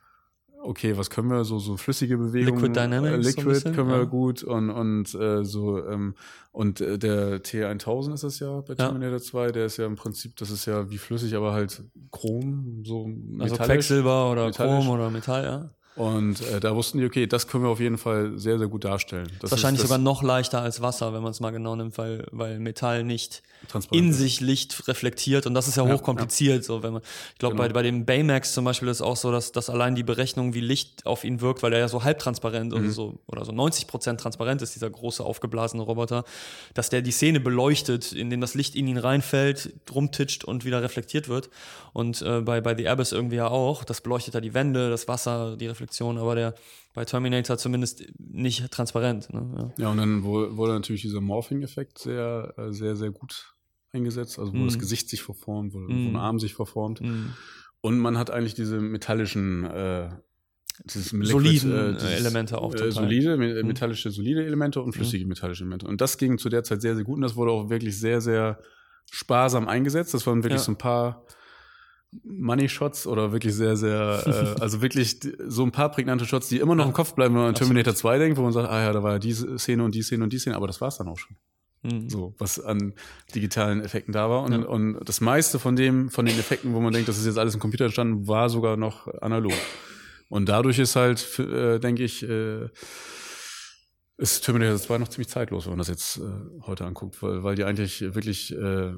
[0.62, 2.60] okay, was können wir, so, so flüssige Bewegungen.
[2.60, 3.26] Liquid Dynamics.
[3.26, 4.04] Äh, Liquid so können wir ja.
[4.04, 6.14] gut und, und äh, so, ähm,
[6.52, 9.22] und äh, der T1000 ist das ja bei Terminator ja.
[9.22, 13.08] 2, der ist ja im Prinzip, das ist ja wie flüssig, aber halt Chrom, so
[13.38, 15.70] Also Quecksilber oder Chrom oder Metall, ja.
[15.96, 18.84] Und äh, da wussten die, okay, das können wir auf jeden Fall sehr, sehr gut
[18.84, 19.30] darstellen.
[19.40, 22.58] Das wahrscheinlich sogar noch leichter als Wasser, wenn man es mal genau nimmt, weil, weil
[22.58, 23.42] Metall nicht
[23.92, 26.58] in sich Licht reflektiert und das ist ja, ja hochkompliziert.
[26.58, 26.62] Ja.
[26.62, 27.02] So, wenn man,
[27.32, 27.68] ich glaube, genau.
[27.68, 30.60] bei, bei dem Baymax zum Beispiel ist auch so, dass, dass allein die Berechnung, wie
[30.60, 32.78] Licht auf ihn wirkt, weil er ja so halbtransparent mhm.
[32.78, 36.24] oder so oder so 90 Prozent transparent ist, dieser große aufgeblasene Roboter,
[36.74, 40.82] dass der die Szene beleuchtet, in dem das Licht in ihn reinfällt, rumtitscht und wieder
[40.82, 41.50] reflektiert wird.
[41.92, 43.84] Und äh, bei, bei The Abyss irgendwie ja auch.
[43.84, 45.83] Das beleuchtet da die Wände, das Wasser, die Reflexion,
[46.18, 46.54] aber der
[46.94, 49.32] bei Terminator zumindest nicht transparent.
[49.32, 49.72] Ne?
[49.78, 49.84] Ja.
[49.84, 53.54] ja, und dann wurde natürlich dieser Morphing-Effekt sehr, äh, sehr, sehr gut
[53.92, 54.38] eingesetzt.
[54.38, 54.66] Also wo mm.
[54.66, 56.08] das Gesicht sich verformt, wo, mm.
[56.10, 56.16] ein.
[56.16, 57.00] Arm sich verformt.
[57.00, 57.30] Mm.
[57.80, 60.10] Und man hat eigentlich diese metallischen äh,
[60.84, 63.66] dieses soliden äh, dieses, Elemente auch äh, solide mhm.
[63.66, 67.04] metallische solide Elemente und flüssige metallische Elemente und das ging zu der Zeit sehr sehr
[67.04, 68.58] gut und das wurde auch wirklich sehr sehr
[69.12, 70.64] sparsam eingesetzt das waren wirklich ja.
[70.64, 71.24] so ein paar
[72.22, 76.58] Money Shots oder wirklich sehr, sehr, äh, also wirklich so ein paar prägnante Shots, die
[76.58, 78.82] immer noch im Kopf bleiben, wenn man an Terminator 2 denkt, wo man sagt, ah
[78.82, 80.98] ja, da war ja diese Szene und die Szene und die Szene, aber das war's
[80.98, 81.36] dann auch schon.
[81.82, 82.08] Mhm.
[82.08, 82.94] So, was an
[83.34, 84.42] digitalen Effekten da war.
[84.42, 84.58] Und, ja.
[84.60, 87.54] und das meiste von dem, von den Effekten, wo man denkt, das ist jetzt alles
[87.54, 89.52] im Computer entstanden, war sogar noch analog.
[90.28, 92.68] Und dadurch ist halt, äh, denke ich, äh,
[94.16, 97.56] ist Terminator 2 noch ziemlich zeitlos, wenn man das jetzt äh, heute anguckt, weil, weil
[97.56, 98.92] die eigentlich wirklich äh,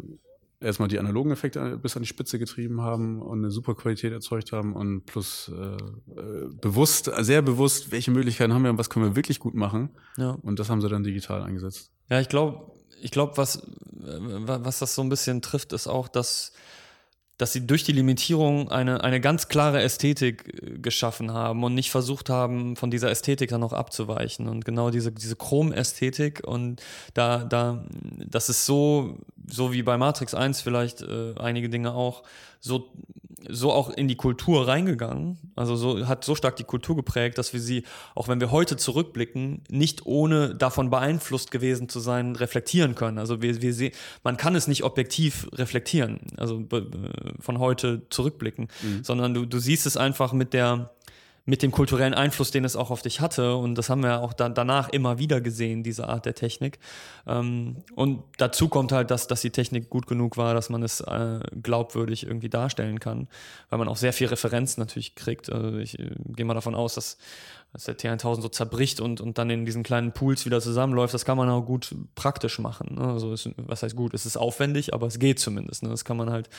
[0.61, 4.53] erstmal die analogen Effekte bis an die Spitze getrieben haben und eine super Qualität erzeugt
[4.53, 5.77] haben und plus äh,
[6.21, 9.91] äh, bewusst, sehr bewusst, welche Möglichkeiten haben wir und was können wir wirklich gut machen.
[10.17, 10.31] Ja.
[10.43, 11.91] Und das haben sie dann digital eingesetzt.
[12.09, 13.63] Ja, ich glaube, ich glaube, was,
[13.93, 16.53] was das so ein bisschen trifft, ist auch, dass
[17.39, 21.91] dass sie durch die Limitierung eine, eine ganz klare Ästhetik äh, geschaffen haben und nicht
[21.91, 24.49] versucht haben, von dieser Ästhetik dann noch abzuweichen.
[24.49, 26.83] Und genau diese, diese Chrom-Ästhetik und
[27.15, 27.85] da, da,
[28.27, 32.23] das ist so, so wie bei Matrix 1 vielleicht äh, einige Dinge auch,
[32.61, 32.91] so
[33.49, 35.39] so auch in die Kultur reingegangen.
[35.55, 38.77] Also so hat so stark die Kultur geprägt, dass wir sie, auch wenn wir heute
[38.77, 43.19] zurückblicken, nicht ohne davon beeinflusst gewesen zu sein, reflektieren können.
[43.19, 43.93] Also wir, wir sehen,
[44.23, 46.63] man kann es nicht objektiv reflektieren, also
[47.41, 49.05] von heute zurückblicken, mhm.
[49.05, 50.91] sondern du, du siehst es einfach mit der
[51.49, 53.55] mit dem kulturellen Einfluss, den es auch auf dich hatte.
[53.55, 56.81] Und das haben wir auch dann danach immer wieder gesehen, diese Art der Technik.
[57.25, 61.01] Ähm, und dazu kommt halt, dass, dass die Technik gut genug war, dass man es
[61.01, 63.29] äh, glaubwürdig irgendwie darstellen kann,
[63.71, 65.51] weil man auch sehr viel Referenz natürlich kriegt.
[65.51, 67.17] Also ich äh, gehe mal davon aus, dass,
[67.73, 71.15] dass der T1000 so zerbricht und, und dann in diesen kleinen Pools wieder zusammenläuft.
[71.15, 72.97] Das kann man auch gut praktisch machen.
[72.97, 73.07] Ne?
[73.07, 74.15] Also ist, was heißt gut?
[74.15, 75.85] Es ist aufwendig, aber es geht zumindest.
[75.85, 75.91] Ne?
[75.91, 76.51] Das kann man halt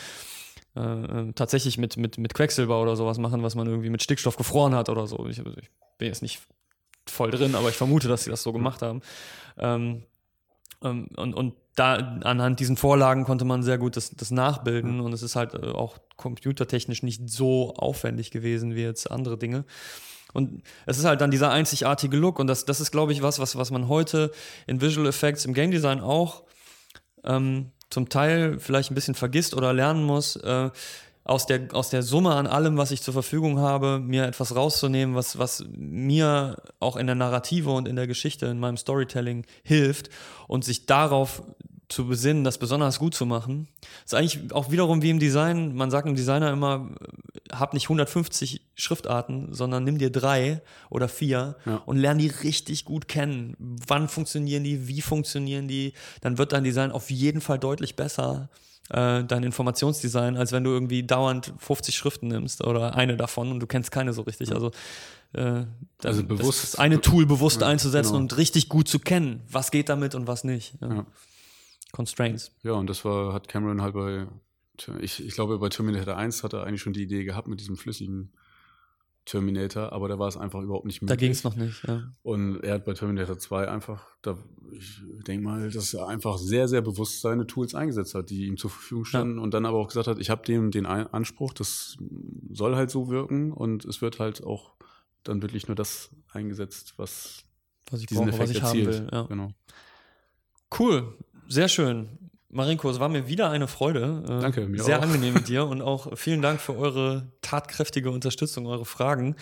[0.77, 4.75] äh, tatsächlich mit, mit, mit Quecksilber oder sowas machen, was man irgendwie mit Stickstoff gefroren
[4.75, 5.25] hat oder so.
[5.27, 6.41] Ich, ich bin jetzt nicht
[7.05, 9.01] voll drin, aber ich vermute, dass sie das so gemacht haben.
[9.57, 10.03] Ähm,
[10.83, 15.13] ähm, und, und da anhand diesen Vorlagen konnte man sehr gut das, das nachbilden und
[15.13, 19.65] es ist halt äh, auch computertechnisch nicht so aufwendig gewesen wie jetzt andere Dinge.
[20.33, 23.39] Und es ist halt dann dieser einzigartige Look und das, das ist, glaube ich, was,
[23.39, 24.31] was, was man heute
[24.65, 26.43] in Visual Effects im Game Design auch
[27.23, 30.69] ähm, zum Teil vielleicht ein bisschen vergisst oder lernen muss, äh,
[31.23, 35.13] aus der, aus der Summe an allem, was ich zur Verfügung habe, mir etwas rauszunehmen,
[35.13, 40.09] was, was mir auch in der Narrative und in der Geschichte, in meinem Storytelling hilft
[40.47, 41.43] und sich darauf
[41.89, 43.67] zu besinnen, das besonders gut zu machen.
[44.03, 45.73] Das ist eigentlich auch wiederum wie im Design.
[45.75, 46.89] Man sagt einem Designer immer,
[47.51, 51.81] hab nicht 150 Schriftarten, sondern nimm dir drei oder vier ja.
[51.85, 53.55] und lern die richtig gut kennen.
[53.87, 54.87] Wann funktionieren die?
[54.87, 55.93] Wie funktionieren die?
[56.21, 58.49] Dann wird dein Design auf jeden Fall deutlich besser,
[58.89, 63.61] äh, dein Informationsdesign, als wenn du irgendwie dauernd 50 Schriften nimmst oder eine davon und
[63.61, 64.53] du kennst keine so richtig.
[64.53, 64.71] Also
[65.33, 65.63] äh,
[66.03, 68.21] also bewusst das eine Tool bewusst ja, einzusetzen genau.
[68.23, 70.73] und richtig gut zu kennen, was geht damit und was nicht.
[70.81, 71.05] Ja.
[71.97, 72.51] Constraints.
[72.61, 74.27] Ja, und das war, hat Cameron halt bei,
[74.99, 77.75] ich, ich glaube, bei Terminator 1 hat er eigentlich schon die Idee gehabt mit diesem
[77.75, 78.33] flüssigen
[79.25, 81.17] Terminator, aber da war es einfach überhaupt nicht möglich.
[81.17, 82.13] Da ging es noch nicht, ja.
[82.21, 84.37] Und er hat bei Terminator 2 einfach, da,
[84.71, 88.57] ich denke mal, dass er einfach sehr, sehr bewusst seine Tools eingesetzt hat, die ihm
[88.57, 89.43] zur Verfügung standen ja.
[89.43, 91.97] und dann aber auch gesagt hat, ich habe dem den Anspruch, das
[92.51, 94.75] soll halt so wirken und es wird halt auch
[95.23, 97.43] dann wirklich nur das eingesetzt, was,
[97.89, 98.87] was ich diesen brauche, Effekt was ich erzielt.
[98.87, 99.09] haben will.
[99.11, 99.21] Ja.
[99.23, 99.51] Genau.
[100.77, 101.17] Cool.
[101.47, 102.09] Sehr schön.
[102.49, 104.23] Marinko, es war mir wieder eine Freude.
[104.25, 105.03] Äh, Danke, mir Sehr auch.
[105.03, 109.35] angenehm mit dir und auch vielen Dank für eure tatkräftige Unterstützung, eure Fragen.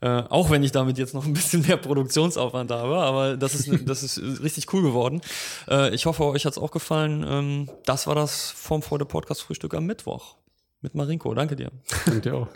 [0.00, 3.68] Äh, auch wenn ich damit jetzt noch ein bisschen mehr Produktionsaufwand habe, aber das ist,
[3.88, 5.20] das ist richtig cool geworden.
[5.68, 7.24] Äh, ich hoffe, euch hat es auch gefallen.
[7.28, 10.36] Ähm, das war das Formfreude Podcast Frühstück am Mittwoch
[10.80, 11.34] mit Marinko.
[11.34, 11.70] Danke dir.
[12.06, 12.48] Danke dir auch.